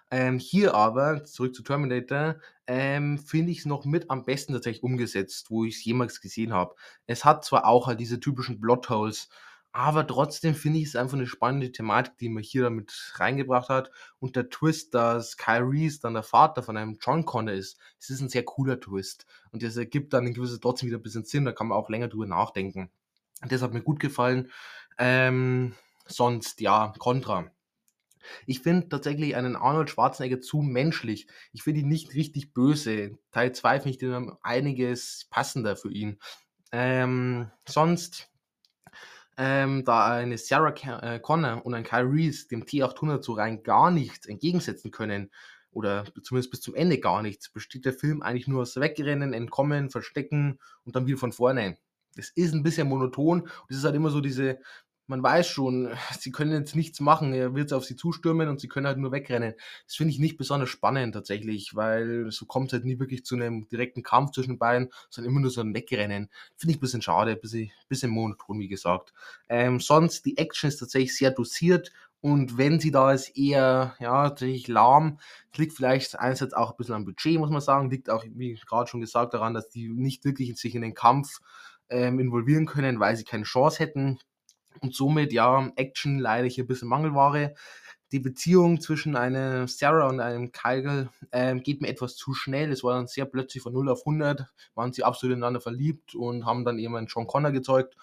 Ähm, 0.09 0.39
hier 0.39 0.73
aber, 0.73 1.25
zurück 1.25 1.53
zu 1.53 1.63
Terminator, 1.63 2.37
ähm, 2.65 3.17
finde 3.17 3.51
ich 3.51 3.59
es 3.59 3.65
noch 3.65 3.85
mit 3.85 4.09
am 4.09 4.25
besten 4.25 4.53
tatsächlich 4.53 4.83
umgesetzt, 4.83 5.49
wo 5.49 5.65
ich 5.65 5.75
es 5.77 5.85
jemals 5.85 6.21
gesehen 6.21 6.53
habe. 6.53 6.75
Es 7.07 7.25
hat 7.25 7.43
zwar 7.43 7.65
auch 7.65 7.87
halt 7.87 7.99
diese 7.99 8.19
typischen 8.19 8.59
Plotholes, 8.61 9.29
aber 9.73 10.07
trotzdem 10.07 10.55
finde 10.55 10.79
ich 10.79 10.85
es 10.85 10.95
einfach 10.95 11.17
eine 11.17 11.27
spannende 11.27 11.71
Thematik, 11.71 12.17
die 12.17 12.29
man 12.29 12.41
hier 12.41 12.63
damit 12.63 13.13
reingebracht 13.15 13.69
hat. 13.69 13.91
Und 14.19 14.35
der 14.35 14.49
Twist, 14.49 14.93
dass 14.93 15.37
Kyle 15.37 15.69
Reese 15.69 15.99
dann 15.99 16.13
der 16.13 16.23
Vater 16.23 16.63
von 16.63 16.77
einem 16.77 16.97
John 17.01 17.25
Connor 17.25 17.53
ist, 17.53 17.77
es 17.99 18.09
ist 18.09 18.21
ein 18.21 18.29
sehr 18.29 18.43
cooler 18.43 18.79
Twist. 18.79 19.25
Und 19.51 19.61
das 19.61 19.77
ergibt 19.77 20.13
dann 20.13 20.25
in 20.25 20.33
gewisser 20.33 20.59
trotzdem 20.59 20.87
wieder 20.87 20.97
ein 20.97 21.03
bisschen 21.03 21.25
Sinn, 21.25 21.45
da 21.45 21.51
kann 21.51 21.67
man 21.67 21.77
auch 21.77 21.89
länger 21.89 22.07
drüber 22.07 22.25
nachdenken. 22.25 22.89
Das 23.47 23.61
hat 23.61 23.73
mir 23.73 23.83
gut 23.83 23.99
gefallen. 23.99 24.51
Ähm, 24.97 25.75
sonst, 26.07 26.61
ja, 26.61 26.93
Contra 26.97 27.51
ich 28.45 28.61
finde 28.61 28.89
tatsächlich 28.89 29.35
einen 29.35 29.55
Arnold 29.55 29.89
Schwarzenegger 29.89 30.41
zu 30.41 30.61
menschlich. 30.61 31.27
Ich 31.53 31.63
finde 31.63 31.81
ihn 31.81 31.87
nicht 31.87 32.13
richtig 32.13 32.53
böse. 32.53 33.17
Teil 33.31 33.53
2 33.53 33.79
finde 33.79 33.89
ich 33.89 33.97
den 33.97 34.31
einiges 34.41 35.27
passender 35.29 35.75
für 35.75 35.91
ihn. 35.91 36.19
Ähm, 36.71 37.49
sonst, 37.67 38.29
ähm, 39.37 39.85
da 39.85 40.07
eine 40.07 40.37
Sarah 40.37 40.73
äh, 41.01 41.19
Connor 41.19 41.65
und 41.65 41.73
ein 41.73 41.83
Kyle 41.83 42.09
Reese 42.09 42.47
dem 42.47 42.63
T800 42.63 43.23
so 43.23 43.33
rein 43.33 43.63
gar 43.63 43.91
nichts 43.91 44.25
entgegensetzen 44.25 44.91
können, 44.91 45.31
oder 45.77 46.05
zumindest 46.23 46.49
bis 46.49 46.61
zum 46.61 46.73
Ende 46.73 46.99
gar 46.99 47.21
nichts, 47.21 47.49
besteht 47.49 47.85
der 47.85 47.93
Film 47.93 48.23
eigentlich 48.23 48.47
nur 48.47 48.63
aus 48.63 48.77
Wegrennen, 48.77 49.31
Entkommen, 49.33 49.91
Verstecken 49.91 50.59
und 50.83 50.95
dann 50.95 51.05
wieder 51.05 51.19
von 51.19 51.31
vorne. 51.31 51.77
Das 52.15 52.29
ist 52.29 52.53
ein 52.53 52.63
bisschen 52.63 52.87
monoton 52.87 53.47
es 53.69 53.77
ist 53.77 53.83
halt 53.83 53.95
immer 53.95 54.09
so 54.09 54.21
diese 54.21 54.59
man 55.07 55.23
weiß 55.23 55.47
schon, 55.47 55.89
sie 56.19 56.31
können 56.31 56.51
jetzt 56.51 56.75
nichts 56.75 56.99
machen, 56.99 57.33
er 57.33 57.55
wird 57.55 57.73
auf 57.73 57.85
sie 57.85 57.95
zustürmen 57.95 58.49
und 58.49 58.59
sie 58.59 58.67
können 58.67 58.87
halt 58.87 58.97
nur 58.97 59.11
wegrennen. 59.11 59.53
Das 59.85 59.95
finde 59.95 60.11
ich 60.11 60.19
nicht 60.19 60.37
besonders 60.37 60.69
spannend 60.69 61.13
tatsächlich, 61.13 61.75
weil 61.75 62.29
so 62.31 62.45
kommt 62.45 62.67
es 62.67 62.73
halt 62.73 62.85
nie 62.85 62.99
wirklich 62.99 63.25
zu 63.25 63.35
einem 63.35 63.67
direkten 63.69 64.03
Kampf 64.03 64.31
zwischen 64.31 64.53
den 64.53 64.59
beiden, 64.59 64.89
sondern 65.09 65.31
immer 65.31 65.41
nur 65.41 65.51
so 65.51 65.61
ein 65.61 65.73
Wegrennen. 65.73 66.29
Finde 66.55 66.71
ich 66.71 66.77
ein 66.77 66.81
bisschen 66.81 67.01
schade, 67.01 67.31
ein 67.31 67.41
bisschen, 67.41 67.71
bisschen 67.87 68.11
monoton, 68.11 68.59
wie 68.59 68.67
gesagt. 68.67 69.13
Ähm, 69.49 69.79
sonst, 69.79 70.25
die 70.25 70.37
Action 70.37 70.67
ist 70.67 70.77
tatsächlich 70.77 71.15
sehr 71.15 71.31
dosiert 71.31 71.91
und 72.19 72.57
wenn 72.57 72.79
sie 72.79 72.91
da 72.91 73.13
ist, 73.13 73.37
eher, 73.37 73.95
ja, 73.99 74.29
tatsächlich 74.29 74.67
lahm. 74.67 75.19
Es 75.51 75.59
liegt 75.59 75.73
vielleicht 75.73 76.19
einerseits 76.19 76.53
auch 76.53 76.71
ein 76.71 76.77
bisschen 76.77 76.95
am 76.95 77.05
Budget, 77.05 77.37
muss 77.37 77.51
man 77.51 77.61
sagen, 77.61 77.89
liegt 77.89 78.09
auch, 78.09 78.25
wie 78.27 78.59
gerade 78.67 78.89
schon 78.89 79.01
gesagt, 79.01 79.33
daran, 79.33 79.53
dass 79.53 79.69
die 79.69 79.87
nicht 79.87 80.25
wirklich 80.25 80.55
sich 80.57 80.75
in 80.75 80.81
den 80.81 80.95
Kampf 80.95 81.39
ähm, 81.89 82.19
involvieren 82.19 82.65
können, 82.65 82.99
weil 82.99 83.15
sie 83.15 83.23
keine 83.23 83.43
Chance 83.43 83.79
hätten 83.79 84.19
und 84.81 84.95
somit 84.95 85.33
ja 85.33 85.71
Action 85.75 86.19
leider 86.19 86.47
hier 86.47 86.63
ein 86.63 86.67
bisschen 86.67 86.87
Mangelware. 86.87 87.53
Die 88.13 88.19
Beziehung 88.19 88.79
zwischen 88.79 89.17
einer 89.17 89.67
Sarah 89.67 90.07
und 90.07 90.21
einem 90.21 90.53
Kyle 90.53 91.09
ähm, 91.33 91.61
geht 91.61 91.81
mir 91.81 91.89
etwas 91.89 92.15
zu 92.15 92.33
schnell. 92.33 92.71
Es 92.71 92.83
war 92.83 92.93
dann 92.93 93.07
sehr 93.07 93.25
plötzlich 93.25 93.61
von 93.61 93.73
0 93.73 93.89
auf 93.89 93.99
100, 94.05 94.45
waren 94.75 94.93
sie 94.93 95.03
absolut 95.03 95.35
ineinander 95.35 95.59
verliebt 95.59 96.15
und 96.15 96.45
haben 96.45 96.63
dann 96.63 96.79
eben 96.79 96.95
einen 96.95 97.07
John 97.07 97.27
Connor 97.27 97.51
gezeugt. 97.51 97.95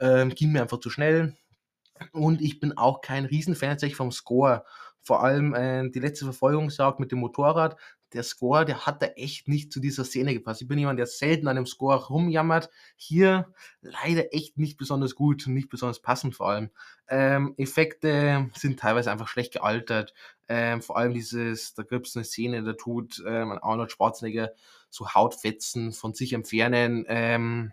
Ähm, 0.00 0.30
ging 0.30 0.50
mir 0.50 0.62
einfach 0.62 0.80
zu 0.80 0.90
schnell. 0.90 1.36
Und 2.10 2.42
ich 2.42 2.58
bin 2.58 2.76
auch 2.76 3.00
kein 3.00 3.26
Riesenfan 3.26 3.70
tatsächlich 3.70 3.96
vom 3.96 4.10
Score. 4.10 4.64
Vor 5.00 5.22
allem 5.22 5.54
äh, 5.54 5.88
die 5.90 6.00
letzte 6.00 6.24
Verfolgungsjagd 6.24 6.98
mit 6.98 7.12
dem 7.12 7.20
Motorrad. 7.20 7.76
Der 8.14 8.22
Score, 8.22 8.64
der 8.64 8.86
hat 8.86 9.02
da 9.02 9.06
echt 9.06 9.48
nicht 9.48 9.72
zu 9.72 9.80
dieser 9.80 10.04
Szene 10.04 10.32
gepasst. 10.32 10.62
Ich 10.62 10.68
bin 10.68 10.78
jemand, 10.78 10.98
der 10.98 11.06
selten 11.06 11.48
an 11.48 11.56
dem 11.56 11.66
Score 11.66 12.06
rumjammert. 12.06 12.70
Hier 12.96 13.52
leider 13.82 14.32
echt 14.32 14.56
nicht 14.56 14.78
besonders 14.78 15.14
gut 15.14 15.46
und 15.46 15.54
nicht 15.54 15.68
besonders 15.68 16.00
passend 16.00 16.34
vor 16.34 16.48
allem. 16.48 16.70
Ähm, 17.08 17.54
Effekte 17.58 18.50
sind 18.56 18.78
teilweise 18.80 19.10
einfach 19.10 19.28
schlecht 19.28 19.52
gealtert. 19.52 20.14
Ähm, 20.48 20.80
vor 20.80 20.96
allem 20.96 21.12
dieses, 21.12 21.74
da 21.74 21.82
gibt 21.82 22.06
es 22.06 22.16
eine 22.16 22.24
Szene, 22.24 22.62
da 22.62 22.74
tut 22.74 23.22
ähm, 23.26 23.58
Arnold 23.60 23.92
Schwarzenegger 23.92 24.52
so 24.90 25.12
Hautfetzen 25.12 25.92
von 25.92 26.14
sich 26.14 26.32
entfernen. 26.32 27.04
Ähm, 27.08 27.72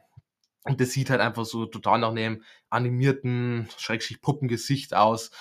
und 0.63 0.79
das 0.79 0.91
sieht 0.91 1.09
halt 1.09 1.21
einfach 1.21 1.45
so 1.45 1.65
total 1.65 1.99
nach 1.99 2.11
einem 2.11 2.43
animierten, 2.69 3.67
schrägstrich 3.77 4.21
Puppengesicht 4.21 4.93
aus. 4.93 5.31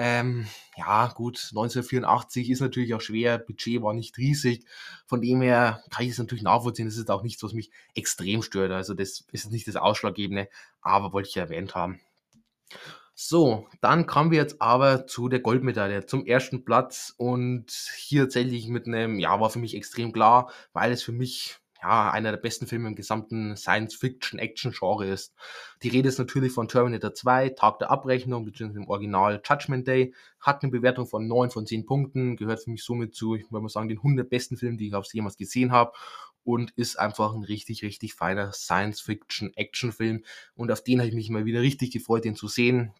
Ähm, 0.00 0.46
ja, 0.76 1.08
gut, 1.08 1.48
1984 1.50 2.50
ist 2.50 2.60
natürlich 2.60 2.94
auch 2.94 3.00
schwer, 3.00 3.36
Budget 3.36 3.82
war 3.82 3.94
nicht 3.94 4.16
riesig. 4.16 4.64
Von 5.06 5.20
dem 5.20 5.42
her 5.42 5.82
kann 5.90 6.04
ich 6.04 6.12
es 6.12 6.18
natürlich 6.18 6.44
nachvollziehen. 6.44 6.86
Das 6.86 6.96
ist 6.96 7.10
auch 7.10 7.24
nichts, 7.24 7.42
was 7.42 7.52
mich 7.52 7.72
extrem 7.96 8.42
stört. 8.44 8.70
Also, 8.70 8.94
das 8.94 9.24
ist 9.32 9.50
nicht 9.50 9.66
das 9.66 9.74
Ausschlaggebende, 9.74 10.48
aber 10.82 11.12
wollte 11.12 11.30
ich 11.30 11.36
erwähnt 11.36 11.74
haben. 11.74 12.00
So, 13.16 13.66
dann 13.80 14.06
kommen 14.06 14.30
wir 14.30 14.38
jetzt 14.38 14.62
aber 14.62 15.08
zu 15.08 15.28
der 15.28 15.40
Goldmedaille, 15.40 16.06
zum 16.06 16.24
ersten 16.24 16.64
Platz. 16.64 17.12
Und 17.16 17.72
hier 17.96 18.22
erzähle 18.22 18.50
ich 18.54 18.68
mit 18.68 18.86
einem, 18.86 19.18
ja, 19.18 19.40
war 19.40 19.50
für 19.50 19.58
mich 19.58 19.74
extrem 19.74 20.12
klar, 20.12 20.52
weil 20.72 20.92
es 20.92 21.02
für 21.02 21.10
mich 21.10 21.58
ja, 21.82 22.10
einer 22.10 22.32
der 22.32 22.38
besten 22.38 22.66
Filme 22.66 22.88
im 22.88 22.96
gesamten 22.96 23.56
Science-Fiction-Action-Genre 23.56 25.06
ist. 25.06 25.34
Die 25.82 25.88
Rede 25.88 26.08
ist 26.08 26.18
natürlich 26.18 26.52
von 26.52 26.68
Terminator 26.68 27.14
2, 27.14 27.50
Tag 27.50 27.78
der 27.78 27.90
Abrechnung, 27.90 28.44
beziehungsweise 28.44 28.80
im 28.80 28.88
Original 28.88 29.40
Judgment 29.44 29.86
Day, 29.86 30.14
hat 30.40 30.62
eine 30.62 30.72
Bewertung 30.72 31.06
von 31.06 31.28
9 31.28 31.50
von 31.50 31.66
10 31.66 31.86
Punkten, 31.86 32.36
gehört 32.36 32.64
für 32.64 32.70
mich 32.70 32.82
somit 32.82 33.14
zu, 33.14 33.34
ich 33.34 33.50
würde 33.50 33.62
mal 33.62 33.68
sagen, 33.68 33.88
den 33.88 33.98
100 33.98 34.28
besten 34.28 34.56
Filmen, 34.56 34.78
die 34.78 34.88
ich 34.88 35.12
jemals 35.12 35.36
gesehen 35.36 35.72
habe 35.72 35.92
und 36.42 36.72
ist 36.72 36.98
einfach 36.98 37.34
ein 37.34 37.44
richtig, 37.44 37.82
richtig 37.82 38.14
feiner 38.14 38.52
Science-Fiction-Action-Film 38.52 40.24
und 40.54 40.72
auf 40.72 40.82
den 40.82 40.98
habe 40.98 41.08
ich 41.08 41.14
mich 41.14 41.30
mal 41.30 41.44
wieder 41.44 41.60
richtig 41.60 41.92
gefreut, 41.92 42.24
den 42.24 42.34
zu 42.36 42.48
sehen 42.48 42.92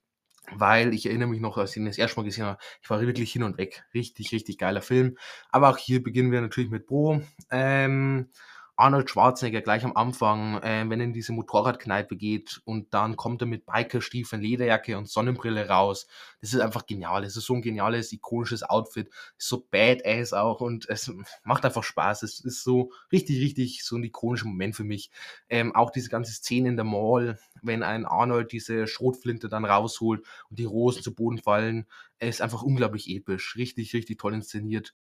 weil 0.52 0.94
ich 0.94 1.06
erinnere 1.06 1.28
mich 1.28 1.40
noch, 1.40 1.58
als 1.58 1.72
ich 1.72 1.76
ihn 1.78 1.86
das 1.86 1.98
erste 1.98 2.18
Mal 2.18 2.24
gesehen 2.24 2.44
habe, 2.44 2.58
ich 2.82 2.88
war 2.88 3.00
wirklich 3.00 3.32
hin 3.32 3.42
und 3.42 3.58
weg. 3.58 3.84
Richtig, 3.94 4.32
richtig 4.32 4.58
geiler 4.58 4.82
Film. 4.82 5.18
Aber 5.50 5.70
auch 5.70 5.76
hier 5.76 6.02
beginnen 6.02 6.32
wir 6.32 6.40
natürlich 6.40 6.70
mit 6.70 6.86
Bro. 6.86 7.22
Ähm, 7.50 8.30
Arnold 8.78 9.10
Schwarzenegger 9.10 9.60
gleich 9.60 9.84
am 9.84 9.96
Anfang, 9.96 10.62
äh, 10.62 10.84
wenn 10.88 11.00
er 11.00 11.06
in 11.06 11.12
diese 11.12 11.32
Motorradkneipe 11.32 12.16
geht 12.16 12.60
und 12.64 12.94
dann 12.94 13.16
kommt 13.16 13.42
er 13.42 13.46
mit 13.46 13.66
Bikerstiefeln, 13.66 14.40
Lederjacke 14.40 14.96
und 14.96 15.08
Sonnenbrille 15.08 15.68
raus. 15.68 16.06
Das 16.40 16.54
ist 16.54 16.60
einfach 16.60 16.86
genial. 16.86 17.24
Es 17.24 17.36
ist 17.36 17.46
so 17.46 17.54
ein 17.54 17.62
geniales, 17.62 18.12
ikonisches 18.12 18.62
Outfit. 18.62 19.10
So 19.36 19.66
badass 19.68 20.32
auch 20.32 20.60
und 20.60 20.88
es 20.88 21.12
macht 21.42 21.64
einfach 21.64 21.82
Spaß. 21.82 22.22
Es 22.22 22.38
ist 22.38 22.62
so 22.62 22.92
richtig, 23.10 23.40
richtig 23.40 23.84
so 23.84 23.96
ein 23.96 24.04
ikonischer 24.04 24.46
Moment 24.46 24.76
für 24.76 24.84
mich. 24.84 25.10
Ähm, 25.48 25.74
auch 25.74 25.90
diese 25.90 26.08
ganze 26.08 26.32
Szene 26.32 26.68
in 26.68 26.76
der 26.76 26.84
Mall, 26.84 27.36
wenn 27.62 27.82
ein 27.82 28.06
Arnold 28.06 28.52
diese 28.52 28.86
Schrotflinte 28.86 29.48
dann 29.48 29.64
rausholt 29.64 30.24
und 30.50 30.58
die 30.60 30.66
Rosen 30.66 31.02
zu 31.02 31.12
Boden 31.12 31.38
fallen, 31.38 31.88
ist 32.20 32.40
einfach 32.40 32.62
unglaublich 32.62 33.08
episch. 33.08 33.56
Richtig, 33.56 33.92
richtig 33.92 34.20
toll 34.20 34.34
inszeniert. 34.34 34.94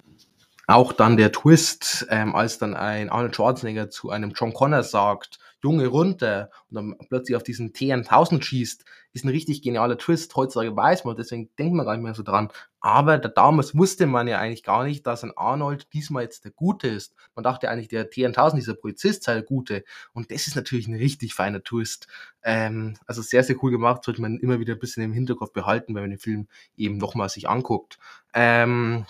Auch 0.68 0.94
dann 0.94 1.18
der 1.18 1.32
Twist, 1.32 2.08
ähm, 2.10 2.36
als 2.36 2.58
dann 2.58 2.76
ein 2.76 3.10
Arnold 3.10 3.36
Schwarzenegger 3.36 3.90
zu 3.90 4.10
einem 4.10 4.34
John 4.36 4.54
Connor 4.54 4.84
sagt, 4.84 5.40
Junge 5.66 5.88
runter 5.88 6.52
und 6.70 6.76
dann 6.76 6.96
plötzlich 7.10 7.36
auf 7.36 7.42
diesen 7.42 7.74
T1000 7.74 8.44
schießt, 8.44 8.86
ist 9.14 9.26
ein 9.26 9.30
richtig 9.30 9.64
genialer 9.64 9.98
Twist. 9.98 10.36
Heutzutage 10.36 10.76
weiß 10.76 11.06
man, 11.06 11.16
deswegen 11.16 11.50
denkt 11.58 11.74
man 11.74 11.88
gar 11.88 11.94
nicht 11.96 12.04
mehr 12.04 12.14
so 12.14 12.22
dran. 12.22 12.50
Aber 12.82 13.18
da 13.18 13.30
damals 13.30 13.76
wusste 13.76 14.06
man 14.06 14.28
ja 14.28 14.38
eigentlich 14.38 14.62
gar 14.62 14.84
nicht, 14.84 15.08
dass 15.08 15.24
ein 15.24 15.36
Arnold 15.36 15.92
diesmal 15.94 16.22
jetzt 16.22 16.46
der 16.46 16.52
Gute 16.52 16.88
ist. 16.88 17.16
Man 17.34 17.42
dachte 17.42 17.68
eigentlich, 17.68 17.88
der 17.88 18.12
T1000, 18.12 18.58
dieser 18.58 18.76
Polizist 18.76 19.24
sei 19.24 19.34
der 19.34 19.44
Gute. 19.44 19.84
Und 20.14 20.30
das 20.30 20.46
ist 20.46 20.56
natürlich 20.56 20.88
ein 20.88 20.96
richtig 20.96 21.34
feiner 21.34 21.64
Twist. 21.64 22.08
Ähm, 22.44 22.98
also 23.08 23.24
sehr, 23.24 23.44
sehr 23.44 23.56
cool 23.64 23.72
gemacht, 23.72 24.04
sollte 24.04 24.22
man 24.22 24.38
immer 24.38 24.60
wieder 24.60 24.74
ein 24.74 24.80
bisschen 24.80 25.02
im 25.02 25.14
Hinterkopf 25.14 25.52
behalten, 25.52 25.96
wenn 25.96 26.04
man 26.04 26.12
den 26.12 26.20
Film 26.20 26.48
eben 26.78 26.98
nochmal 26.98 27.30
sich 27.30 27.50
anguckt. 27.50 27.98
Ähm, 28.36 29.08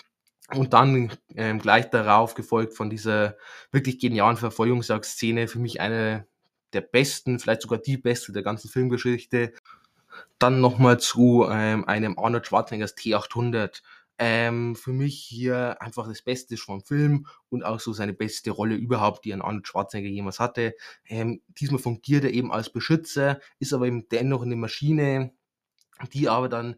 und 0.54 0.72
dann 0.72 1.12
ähm, 1.34 1.58
gleich 1.58 1.90
darauf 1.90 2.34
gefolgt 2.34 2.74
von 2.74 2.90
dieser 2.90 3.36
wirklich 3.72 3.98
genialen 3.98 4.36
Verfolgungsjagdszene, 4.36 5.48
für 5.48 5.58
mich 5.58 5.80
eine 5.80 6.26
der 6.72 6.80
besten, 6.82 7.38
vielleicht 7.38 7.62
sogar 7.62 7.78
die 7.78 7.96
beste 7.96 8.32
der 8.32 8.42
ganzen 8.42 8.68
Filmgeschichte. 8.68 9.52
Dann 10.38 10.60
nochmal 10.60 11.00
zu 11.00 11.46
ähm, 11.50 11.86
einem 11.86 12.18
Arnold 12.18 12.46
Schwarzeneggers 12.46 12.96
T800. 12.96 13.82
Ähm, 14.18 14.76
für 14.76 14.92
mich 14.92 15.18
hier 15.18 15.82
einfach 15.82 16.08
das 16.08 16.22
Beste 16.22 16.56
vom 16.56 16.80
Film 16.82 17.26
und 17.50 17.64
auch 17.64 17.80
so 17.80 17.92
seine 17.92 18.14
beste 18.14 18.50
Rolle 18.50 18.74
überhaupt, 18.74 19.24
die 19.24 19.32
ein 19.32 19.42
Arnold 19.42 19.68
Schwarzenegger 19.68 20.08
jemals 20.08 20.40
hatte. 20.40 20.74
Ähm, 21.06 21.42
diesmal 21.48 21.80
fungiert 21.80 22.24
er 22.24 22.32
eben 22.32 22.50
als 22.50 22.70
Beschützer, 22.70 23.40
ist 23.58 23.74
aber 23.74 23.86
eben 23.86 24.08
dennoch 24.08 24.42
eine 24.42 24.56
Maschine, 24.56 25.32
die 26.12 26.28
aber 26.28 26.48
dann 26.48 26.76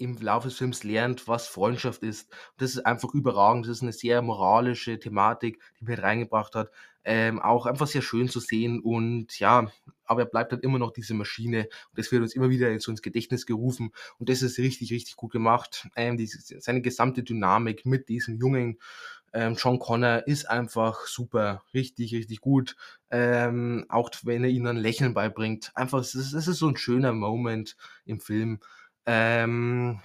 im 0.00 0.16
Laufe 0.18 0.48
des 0.48 0.56
Films 0.56 0.84
lernt, 0.84 1.28
was 1.28 1.46
Freundschaft 1.46 2.02
ist. 2.02 2.28
Das 2.56 2.70
ist 2.70 2.86
einfach 2.86 3.14
überragend. 3.14 3.66
Das 3.66 3.78
ist 3.78 3.82
eine 3.82 3.92
sehr 3.92 4.22
moralische 4.22 4.98
Thematik, 4.98 5.60
die 5.78 5.84
mir 5.84 6.02
reingebracht 6.02 6.54
hat. 6.54 6.70
Ähm, 7.02 7.40
auch 7.40 7.66
einfach 7.66 7.86
sehr 7.86 8.02
schön 8.02 8.28
zu 8.28 8.40
sehen 8.40 8.80
und 8.80 9.38
ja, 9.38 9.72
aber 10.04 10.22
er 10.22 10.26
bleibt 10.26 10.52
dann 10.52 10.60
immer 10.60 10.78
noch 10.78 10.90
diese 10.90 11.14
Maschine 11.14 11.60
und 11.62 11.98
das 11.98 12.12
wird 12.12 12.20
uns 12.20 12.34
immer 12.34 12.50
wieder 12.50 12.78
so 12.78 12.90
ins 12.90 13.00
Gedächtnis 13.00 13.46
gerufen 13.46 13.92
und 14.18 14.28
das 14.28 14.42
ist 14.42 14.58
richtig, 14.58 14.92
richtig 14.92 15.16
gut 15.16 15.32
gemacht. 15.32 15.88
Ähm, 15.96 16.18
diese, 16.18 16.60
seine 16.60 16.82
gesamte 16.82 17.22
Dynamik 17.22 17.86
mit 17.86 18.10
diesem 18.10 18.36
jungen 18.36 18.78
ähm, 19.32 19.54
John 19.56 19.78
Connor 19.78 20.26
ist 20.26 20.48
einfach 20.48 21.06
super, 21.06 21.62
richtig, 21.72 22.12
richtig 22.12 22.40
gut. 22.40 22.76
Ähm, 23.10 23.86
auch 23.88 24.10
wenn 24.24 24.44
er 24.44 24.50
ihnen 24.50 24.66
ein 24.66 24.76
Lächeln 24.76 25.14
beibringt. 25.14 25.70
Einfach, 25.74 26.00
es 26.00 26.14
ist, 26.14 26.32
ist 26.32 26.46
so 26.46 26.68
ein 26.68 26.76
schöner 26.76 27.12
Moment 27.12 27.76
im 28.04 28.20
Film. 28.20 28.60
Ähm, 29.10 30.00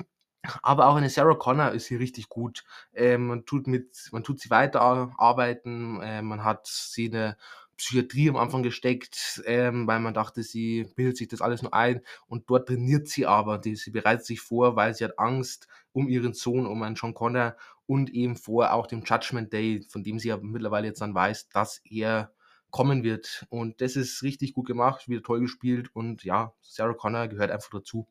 aber 0.63 0.87
auch 0.87 0.95
eine 0.95 1.09
Sarah 1.09 1.35
Connor 1.35 1.71
ist 1.71 1.87
hier 1.87 1.99
richtig 1.99 2.29
gut. 2.29 2.63
Ähm, 2.93 3.27
man, 3.27 3.45
tut 3.45 3.67
mit, 3.67 4.09
man 4.11 4.23
tut 4.23 4.39
sie 4.39 4.49
weiterarbeiten. 4.49 6.01
Äh, 6.01 6.21
man 6.21 6.43
hat 6.43 6.67
sie 6.67 7.05
in 7.05 7.11
der 7.11 7.37
Psychiatrie 7.77 8.29
am 8.29 8.37
Anfang 8.37 8.63
gesteckt, 8.63 9.43
ähm, 9.45 9.85
weil 9.85 9.99
man 9.99 10.13
dachte, 10.13 10.43
sie 10.43 10.85
bildet 10.95 11.17
sich 11.17 11.27
das 11.27 11.41
alles 11.41 11.61
nur 11.61 11.73
ein. 11.73 12.01
Und 12.27 12.49
dort 12.49 12.67
trainiert 12.67 13.07
sie 13.07 13.25
aber. 13.27 13.59
Die, 13.59 13.75
sie 13.75 13.91
bereitet 13.91 14.25
sich 14.25 14.41
vor, 14.41 14.75
weil 14.75 14.95
sie 14.95 15.03
hat 15.03 15.19
Angst 15.19 15.67
um 15.91 16.07
ihren 16.07 16.33
Sohn, 16.33 16.65
um 16.65 16.81
einen 16.83 16.95
John 16.95 17.13
Connor 17.13 17.55
und 17.85 18.09
eben 18.09 18.37
vor 18.37 18.73
auch 18.73 18.87
dem 18.87 19.03
Judgment 19.03 19.53
Day, 19.53 19.85
von 19.89 20.03
dem 20.03 20.17
sie 20.19 20.29
ja 20.29 20.37
mittlerweile 20.37 20.87
jetzt 20.87 21.01
dann 21.01 21.13
weiß, 21.13 21.49
dass 21.49 21.81
er 21.85 22.33
kommen 22.71 23.03
wird. 23.03 23.45
Und 23.49 23.81
das 23.81 23.95
ist 23.95 24.23
richtig 24.23 24.53
gut 24.53 24.67
gemacht, 24.67 25.07
wieder 25.07 25.21
toll 25.21 25.41
gespielt. 25.41 25.89
Und 25.93 26.23
ja, 26.23 26.53
Sarah 26.61 26.93
Connor 26.93 27.27
gehört 27.27 27.51
einfach 27.51 27.69
dazu. 27.71 28.07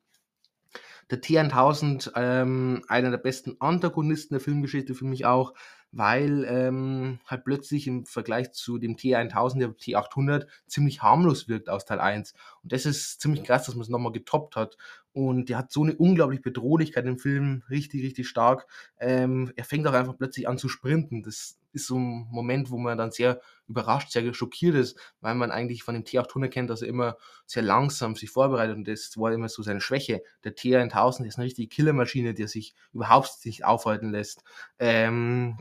Der 1.10 1.20
T1000, 1.20 2.12
ähm, 2.16 2.82
einer 2.88 3.10
der 3.10 3.18
besten 3.18 3.56
Antagonisten 3.60 4.34
der 4.34 4.40
Filmgeschichte 4.40 4.94
für 4.94 5.04
mich 5.04 5.26
auch, 5.26 5.54
weil 5.92 6.44
ähm, 6.48 7.20
halt 7.26 7.44
plötzlich 7.44 7.86
im 7.86 8.04
Vergleich 8.04 8.52
zu 8.52 8.78
dem 8.78 8.96
T1000, 8.96 9.58
der 9.58 9.68
T800, 9.70 10.46
ziemlich 10.66 11.02
harmlos 11.02 11.48
wirkt 11.48 11.68
aus 11.68 11.84
Teil 11.84 12.00
1. 12.00 12.34
Und 12.62 12.72
das 12.72 12.86
ist 12.86 13.20
ziemlich 13.20 13.44
krass, 13.44 13.66
dass 13.66 13.74
man 13.74 13.82
es 13.82 13.88
nochmal 13.88 14.12
getoppt 14.12 14.56
hat. 14.56 14.76
Und 15.14 15.48
der 15.48 15.58
hat 15.58 15.70
so 15.70 15.84
eine 15.84 15.94
unglaubliche 15.94 16.42
Bedrohlichkeit 16.42 17.06
im 17.06 17.18
Film, 17.18 17.62
richtig, 17.70 18.02
richtig 18.02 18.28
stark. 18.28 18.66
Ähm, 18.98 19.52
er 19.54 19.62
fängt 19.62 19.86
auch 19.86 19.92
einfach 19.92 20.18
plötzlich 20.18 20.48
an 20.48 20.58
zu 20.58 20.68
sprinten. 20.68 21.22
Das 21.22 21.56
ist 21.72 21.86
so 21.86 21.96
ein 21.96 22.26
Moment, 22.32 22.70
wo 22.70 22.78
man 22.78 22.98
dann 22.98 23.12
sehr 23.12 23.40
überrascht, 23.68 24.10
sehr 24.10 24.34
schockiert 24.34 24.74
ist, 24.74 24.98
weil 25.20 25.36
man 25.36 25.52
eigentlich 25.52 25.84
von 25.84 25.94
dem 25.94 26.02
T800 26.02 26.48
kennt, 26.48 26.68
dass 26.68 26.82
er 26.82 26.88
immer 26.88 27.16
sehr 27.46 27.62
langsam 27.62 28.16
sich 28.16 28.30
vorbereitet 28.30 28.76
und 28.76 28.88
das 28.88 29.16
war 29.16 29.32
immer 29.32 29.48
so 29.48 29.62
seine 29.62 29.80
Schwäche. 29.80 30.22
Der 30.42 30.56
T1000 30.56 31.26
ist 31.26 31.36
eine 31.36 31.46
richtige 31.46 31.68
Killermaschine, 31.68 32.34
die 32.34 32.48
sich 32.48 32.74
überhaupt 32.92 33.44
nicht 33.44 33.64
aufhalten 33.64 34.10
lässt. 34.10 34.42
Ähm, 34.80 35.58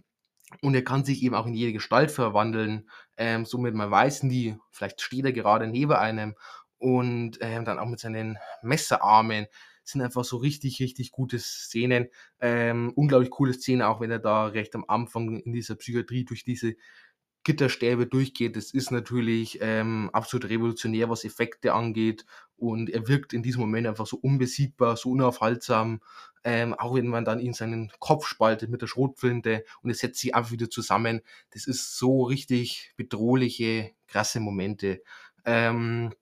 und 0.61 0.75
er 0.75 0.83
kann 0.83 1.05
sich 1.05 1.23
eben 1.23 1.35
auch 1.35 1.45
in 1.45 1.53
jede 1.53 1.73
Gestalt 1.73 2.11
verwandeln. 2.11 2.89
Ähm, 3.17 3.45
somit 3.45 3.73
man 3.73 3.89
weiß 3.89 4.23
nie, 4.23 4.57
vielleicht 4.71 5.01
steht 5.01 5.25
er 5.25 5.33
gerade 5.33 5.67
neben 5.67 5.93
einem 5.93 6.35
und 6.83 7.37
ähm, 7.39 7.63
dann 7.63 7.79
auch 7.79 7.87
mit 7.87 7.99
seinen 7.99 8.37
Messerarmen 8.61 9.47
sind 9.85 10.01
einfach 10.01 10.25
so 10.25 10.35
richtig, 10.35 10.81
richtig 10.81 11.11
gute 11.11 11.39
Szenen. 11.39 12.09
Ähm, 12.41 12.91
unglaublich 12.95 13.29
coole 13.29 13.53
Szene, 13.53 13.87
auch 13.87 14.01
wenn 14.01 14.11
er 14.11 14.19
da 14.19 14.47
recht 14.47 14.75
am 14.75 14.83
Anfang 14.89 15.39
in 15.39 15.53
dieser 15.53 15.75
Psychiatrie 15.75 16.25
durch 16.25 16.43
diese 16.43 16.75
Gitterstäbe 17.45 18.05
durchgeht. 18.05 18.57
Das 18.57 18.71
ist 18.71 18.91
natürlich 18.91 19.59
ähm, 19.61 20.09
absolut 20.11 20.49
revolutionär, 20.49 21.09
was 21.09 21.23
Effekte 21.23 21.73
angeht. 21.73 22.25
Und 22.57 22.89
er 22.89 23.07
wirkt 23.07 23.31
in 23.31 23.43
diesem 23.43 23.61
Moment 23.61 23.87
einfach 23.87 24.07
so 24.07 24.17
unbesiegbar, 24.17 24.97
so 24.97 25.11
unaufhaltsam. 25.11 26.01
Ähm, 26.43 26.73
auch 26.73 26.95
wenn 26.95 27.07
man 27.07 27.23
dann 27.23 27.39
ihn 27.39 27.53
seinen 27.53 27.93
Kopf 27.99 28.27
spaltet 28.27 28.69
mit 28.69 28.81
der 28.81 28.87
Schrotflinte 28.87 29.63
und 29.81 29.89
es 29.89 29.99
setzt 29.99 30.19
sich 30.19 30.35
einfach 30.35 30.51
wieder 30.51 30.69
zusammen. 30.69 31.21
Das 31.51 31.65
ist 31.65 31.97
so 31.97 32.23
richtig 32.23 32.91
bedrohliche, 32.97 33.91
krasse 34.07 34.41
Momente. 34.41 35.01
Ähm, 35.45 36.13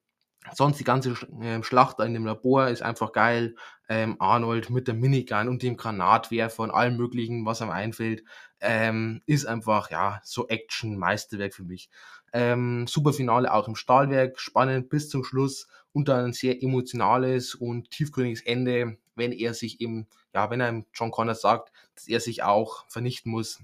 Sonst 0.54 0.80
die 0.80 0.84
ganze 0.84 1.14
ähm, 1.40 1.62
Schlacht 1.62 2.00
in 2.00 2.14
dem 2.14 2.26
Labor 2.26 2.68
ist 2.68 2.82
einfach 2.82 3.12
geil. 3.12 3.54
Ähm, 3.88 4.16
Arnold 4.18 4.70
mit 4.70 4.88
der 4.88 4.94
Minigun 4.94 5.48
und 5.48 5.62
dem 5.62 5.76
Granatwerfer 5.76 6.64
und 6.64 6.70
allem 6.70 6.96
möglichen, 6.96 7.46
was 7.46 7.60
ihm 7.60 7.70
einfällt, 7.70 8.24
ähm, 8.60 9.22
ist 9.26 9.46
einfach, 9.46 9.90
ja, 9.90 10.20
so 10.24 10.48
Action-Meisterwerk 10.48 11.54
für 11.54 11.64
mich. 11.64 11.90
Ähm, 12.32 12.86
super 12.86 13.12
Finale 13.12 13.52
auch 13.52 13.68
im 13.68 13.76
Stahlwerk, 13.76 14.40
spannend 14.40 14.88
bis 14.88 15.08
zum 15.08 15.22
Schluss 15.24 15.68
und 15.92 16.08
dann 16.08 16.26
ein 16.26 16.32
sehr 16.32 16.62
emotionales 16.62 17.54
und 17.54 17.90
tiefgründiges 17.90 18.42
Ende, 18.42 18.96
wenn 19.14 19.32
er 19.32 19.54
sich 19.54 19.80
eben, 19.80 20.08
ja, 20.34 20.50
wenn 20.50 20.60
er 20.60 20.84
John 20.94 21.10
Connor 21.10 21.34
sagt, 21.34 21.70
dass 21.94 22.08
er 22.08 22.20
sich 22.20 22.42
auch 22.42 22.84
vernichten 22.88 23.30
muss, 23.30 23.60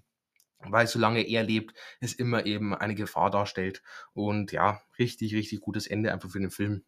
weil 0.61 0.87
solange 0.87 1.23
er 1.23 1.43
lebt, 1.43 1.77
es 2.01 2.13
immer 2.15 2.47
eben 2.47 2.75
eine 2.75 2.95
Gefahr 2.95 3.31
darstellt. 3.31 3.83
Und 4.13 4.53
ja, 4.53 4.81
richtig, 4.99 5.35
richtig 5.35 5.61
gutes 5.61 5.87
Ende 5.87 6.13
einfach 6.13 6.31
für 6.31 6.41
den 6.41 6.51
Film. 6.51 6.85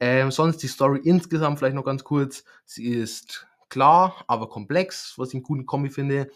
Ähm, 0.00 0.30
sonst 0.30 0.58
die 0.58 0.68
Story 0.68 1.00
insgesamt 1.02 1.58
vielleicht 1.58 1.74
noch 1.74 1.84
ganz 1.84 2.04
kurz. 2.04 2.44
Sie 2.64 2.88
ist 2.88 3.46
klar, 3.68 4.24
aber 4.28 4.48
komplex, 4.48 5.14
was 5.16 5.28
ich 5.28 5.34
einen 5.34 5.42
guten 5.42 5.66
Kombi 5.66 5.90
finde. 5.90 6.30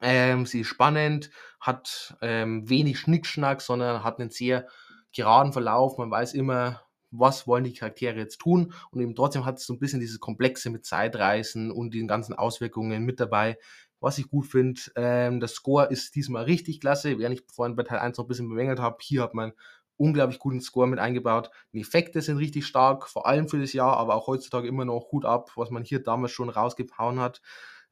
Ähm, 0.00 0.46
sie 0.46 0.60
ist 0.60 0.68
spannend, 0.68 1.30
hat 1.60 2.16
ähm, 2.22 2.68
wenig 2.68 2.98
Schnickschnack, 2.98 3.60
sondern 3.60 4.04
hat 4.04 4.20
einen 4.20 4.30
sehr 4.30 4.68
geraden 5.12 5.52
Verlauf. 5.52 5.98
Man 5.98 6.10
weiß 6.10 6.34
immer, 6.34 6.82
was 7.10 7.46
wollen 7.46 7.64
die 7.64 7.72
Charaktere 7.72 8.18
jetzt 8.18 8.38
tun 8.38 8.72
und 8.90 9.00
eben 9.00 9.16
trotzdem 9.16 9.44
hat 9.44 9.58
es 9.58 9.66
so 9.66 9.72
ein 9.72 9.80
bisschen 9.80 10.00
dieses 10.00 10.20
Komplexe 10.20 10.70
mit 10.70 10.86
Zeitreisen 10.86 11.72
und 11.72 11.92
den 11.92 12.06
ganzen 12.06 12.34
Auswirkungen 12.34 13.04
mit 13.04 13.18
dabei, 13.18 13.58
was 14.00 14.18
ich 14.18 14.28
gut 14.28 14.46
finde. 14.46 14.80
Ähm, 14.96 15.40
der 15.40 15.48
Score 15.48 15.86
ist 15.86 16.14
diesmal 16.16 16.44
richtig 16.44 16.80
klasse, 16.80 17.18
während 17.18 17.38
ich 17.38 17.46
vorhin 17.52 17.76
bei 17.76 17.82
Teil 17.82 17.98
1 17.98 18.18
noch 18.18 18.24
ein 18.24 18.28
bisschen 18.28 18.48
bemängelt 18.48 18.80
habe. 18.80 18.96
Hier 19.00 19.22
hat 19.22 19.34
man 19.34 19.52
unglaublich 19.96 20.38
guten 20.38 20.62
Score 20.62 20.88
mit 20.88 20.98
eingebaut. 20.98 21.50
Die 21.72 21.80
Effekte 21.80 22.22
sind 22.22 22.38
richtig 22.38 22.66
stark, 22.66 23.06
vor 23.06 23.26
allem 23.26 23.48
für 23.48 23.60
das 23.60 23.74
Jahr, 23.74 23.98
aber 23.98 24.14
auch 24.14 24.26
heutzutage 24.26 24.66
immer 24.66 24.86
noch 24.86 25.08
gut 25.08 25.26
ab, 25.26 25.52
was 25.56 25.70
man 25.70 25.84
hier 25.84 26.02
damals 26.02 26.32
schon 26.32 26.48
rausgehauen 26.48 27.20
hat. 27.20 27.42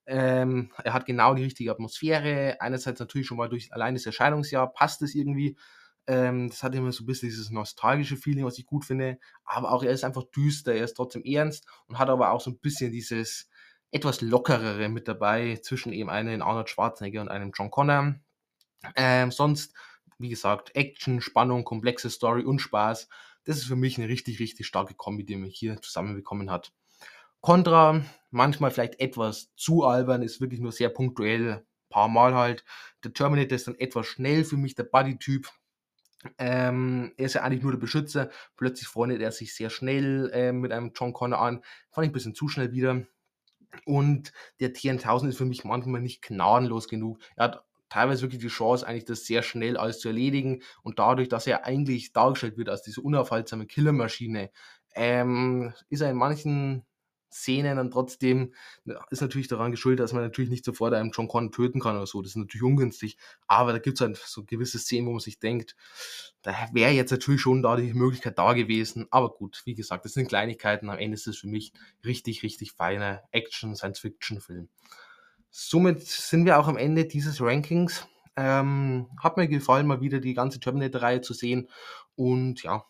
Ähm, 0.07 0.73
er 0.83 0.95
hat 0.95 1.05
genau 1.05 1.35
die 1.35 1.45
richtige 1.45 1.71
Atmosphäre. 1.71 2.57
Einerseits 2.61 2.99
natürlich 2.99 3.27
schon 3.27 3.37
mal 3.37 3.51
durch 3.51 3.75
allein 3.75 3.95
das 3.95 4.07
Erscheinungsjahr 4.07 4.73
passt 4.73 5.03
es 5.03 5.15
irgendwie. 5.15 5.59
Ähm, 6.07 6.49
das 6.49 6.63
hat 6.63 6.75
immer 6.75 6.91
so 6.93 7.03
ein 7.05 7.07
bisschen 7.07 7.29
dieses 7.29 7.51
nostalgische 7.51 8.17
Feeling, 8.17 8.47
was 8.47 8.59
ich 8.59 8.65
gut 8.65 8.87
finde. 8.87 9.19
Aber 9.45 9.71
auch 9.71 9.83
er 9.83 9.93
ist 9.93 10.05
einfach 10.05 10.25
düster, 10.35 10.73
er 10.73 10.85
ist 10.85 10.95
trotzdem 10.95 11.23
ernst 11.25 11.67
und 11.89 11.99
hat 11.99 12.09
aber 12.09 12.31
auch 12.31 12.41
so 12.41 12.51
ein 12.51 12.59
bisschen 12.59 12.91
dieses, 12.91 13.51
etwas 13.91 14.21
lockerere 14.21 14.89
mit 14.89 15.09
dabei 15.09 15.59
zwischen 15.63 15.93
eben 15.93 16.11
einem 16.11 16.43
Arnold 16.43 16.69
Schwarzenegger 16.69 17.21
und 17.21 17.29
einem 17.29 17.53
John 17.55 17.71
Connor. 17.71 18.15
Ähm, 18.97 19.31
sonst, 19.31 19.75
wie 20.19 20.29
gesagt, 20.29 20.75
Action, 20.75 21.21
Spannung, 21.21 21.65
komplexe 21.65 22.11
Story 22.11 22.45
und 22.45 22.61
Spaß. 22.61 23.09
Das 23.45 23.57
ist 23.57 23.65
für 23.65 23.77
mich 23.77 23.99
eine 23.99 24.09
richtig, 24.09 24.41
richtig 24.41 24.67
starke 24.67 24.95
Kombi, 24.95 25.25
die 25.25 25.37
man 25.37 25.49
hier 25.49 25.81
zusammenbekommen 25.81 26.51
hat. 26.51 26.73
Contra, 27.41 28.03
manchmal 28.31 28.71
vielleicht 28.71 29.01
etwas 29.01 29.55
zu 29.57 29.85
albern, 29.85 30.23
ist 30.23 30.41
wirklich 30.41 30.61
nur 30.61 30.73
sehr 30.73 30.89
punktuell, 30.91 31.65
paar 31.89 32.09
Mal 32.09 32.35
halt. 32.35 32.65
Der 33.05 33.13
Terminator 33.13 33.57
ist 33.57 33.69
dann 33.69 33.79
etwas 33.79 34.07
schnell 34.07 34.45
für 34.45 34.57
mich, 34.57 34.75
der 34.75 34.85
Buddy-Typ. 34.85 35.49
Ähm, 36.37 37.13
er 37.17 37.27
ist 37.27 37.35
ja 37.35 37.43
eigentlich 37.43 37.63
nur 37.63 37.73
der 37.73 37.79
Beschützer. 37.79 38.31
Plötzlich 38.57 38.89
freundet 38.89 39.23
er 39.23 39.33
sich 39.33 39.55
sehr 39.55 39.71
schnell 39.71 40.31
äh, 40.33 40.53
mit 40.53 40.73
einem 40.73 40.93
John 40.95 41.13
Connor 41.13 41.41
an. 41.41 41.63
Fand 41.91 42.05
ich 42.05 42.11
ein 42.11 42.13
bisschen 42.13 42.35
zu 42.35 42.49
schnell 42.49 42.73
wieder. 42.73 43.07
Und 43.85 44.33
der 44.61 44.73
T1000 44.75 45.29
ist 45.29 45.39
für 45.39 45.45
mich 45.45 45.65
manchmal 45.65 46.01
nicht 46.01 46.23
gnadenlos 46.23 46.89
genug. 46.89 47.19
Er 47.37 47.45
hat 47.45 47.65
teilweise 47.89 48.23
wirklich 48.23 48.41
die 48.41 48.49
Chance, 48.49 48.87
eigentlich 48.87 49.05
das 49.05 49.25
sehr 49.25 49.43
schnell 49.43 49.77
alles 49.77 50.01
zu 50.01 50.09
erledigen. 50.09 50.63
Und 50.83 50.99
dadurch, 50.99 51.29
dass 51.29 51.47
er 51.47 51.65
eigentlich 51.65 52.13
dargestellt 52.13 52.57
wird 52.57 52.69
als 52.69 52.83
diese 52.83 53.01
unaufhaltsame 53.01 53.67
Killermaschine, 53.67 54.51
ähm, 54.95 55.73
ist 55.89 56.01
er 56.01 56.11
in 56.11 56.17
manchen 56.17 56.85
Szenen 57.31 57.77
dann 57.77 57.91
trotzdem, 57.91 58.55
ist 59.11 59.21
natürlich 59.21 59.49
daran 59.49 59.71
geschuldet, 59.71 60.01
dass 60.01 60.13
man 60.13 60.23
natürlich 60.23 60.51
nicht 60.51 60.65
sofort 60.65 60.95
einen 60.95 61.11
John 61.11 61.29
Connor 61.29 61.53
töten 61.53 61.81
kann 61.81 61.97
oder 61.97 62.07
so. 62.07 62.23
Das 62.23 62.33
ist 62.33 62.37
natürlich 62.37 62.63
ungünstig. 62.63 63.19
Aber 63.47 63.73
da 63.73 63.79
gibt 63.79 63.99
es 63.99 64.01
halt 64.01 64.17
so 64.17 64.45
gewisse 64.45 64.79
Szenen, 64.79 65.07
wo 65.07 65.13
man 65.13 65.21
sich 65.21 65.39
denkt, 65.39 65.77
da 66.43 66.55
wäre 66.73 66.93
jetzt 66.93 67.11
natürlich 67.11 67.41
schon 67.41 67.63
da 67.63 67.77
die 67.77 67.93
Möglichkeit 67.93 68.39
da 68.39 68.55
gewesen. 68.55 69.07
Aber 69.11 69.31
gut, 69.31 69.63
wie 69.65 69.75
gesagt, 69.75 70.05
das 70.05 70.15
sind 70.15 70.29
Kleinigkeiten. 70.29 70.89
Am 70.89 70.99
Ende 70.99 71.15
ist 71.15 71.27
es 71.27 71.39
für 71.39 71.49
mich 71.49 71.73
richtig, 72.05 72.43
richtig 72.43 72.73
feiner 72.73 73.23
Action, 73.31 73.77
Science-Fiction-Film. 73.77 74.69
Somit 75.51 76.03
sind 76.03 76.45
wir 76.45 76.59
auch 76.59 76.69
am 76.69 76.77
Ende 76.77 77.07
dieses 77.07 77.41
Rankings. 77.41 78.07
Ähm, 78.37 79.09
hat 79.21 79.37
mir 79.37 79.49
gefallen, 79.49 79.87
mal 79.87 80.01
wieder 80.01 80.21
die 80.21 80.35
ganze 80.35 80.61
Terminator-Reihe 80.61 81.21
zu 81.21 81.35
sehen. 81.35 81.69
Und 82.15 82.63
ja, 82.63 82.85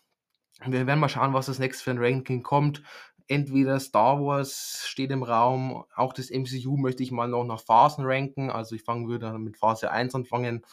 wir 0.66 0.86
werden 0.86 1.00
mal 1.00 1.08
schauen, 1.08 1.32
was 1.32 1.46
das 1.46 1.58
nächste 1.58 1.84
für 1.84 1.90
ein 1.90 1.98
Ranking 1.98 2.42
kommt 2.42 2.82
entweder 3.28 3.78
Star 3.80 4.20
Wars 4.20 4.82
steht 4.86 5.10
im 5.10 5.22
Raum, 5.22 5.84
auch 5.94 6.12
das 6.12 6.30
MCU 6.30 6.76
möchte 6.76 7.02
ich 7.02 7.12
mal 7.12 7.28
noch 7.28 7.44
nach 7.44 7.60
Phasen 7.60 8.04
ranken, 8.04 8.50
also 8.50 8.74
ich 8.74 8.82
fangen 8.82 9.08
würde 9.08 9.38
mit 9.38 9.56
Phase 9.56 9.90
1 9.90 10.14
anfangen. 10.14 10.64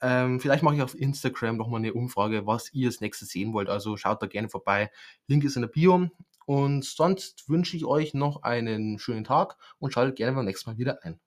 Ähm, 0.00 0.40
vielleicht 0.40 0.62
mache 0.62 0.76
ich 0.76 0.82
auf 0.82 0.94
Instagram 0.98 1.56
nochmal 1.56 1.80
eine 1.80 1.94
Umfrage, 1.94 2.46
was 2.46 2.72
ihr 2.72 2.88
als 2.88 3.00
nächstes 3.00 3.30
sehen 3.30 3.52
wollt, 3.52 3.68
also 3.68 3.96
schaut 3.96 4.22
da 4.22 4.26
gerne 4.26 4.48
vorbei. 4.48 4.90
Link 5.26 5.44
ist 5.44 5.56
in 5.56 5.62
der 5.62 5.68
Bio 5.68 6.08
und 6.46 6.84
sonst 6.84 7.48
wünsche 7.48 7.76
ich 7.76 7.84
euch 7.84 8.14
noch 8.14 8.42
einen 8.42 8.98
schönen 8.98 9.24
Tag 9.24 9.56
und 9.78 9.92
schaltet 9.92 10.16
gerne 10.16 10.36
beim 10.36 10.44
nächsten 10.44 10.70
Mal 10.70 10.78
wieder 10.78 11.02
ein. 11.02 11.20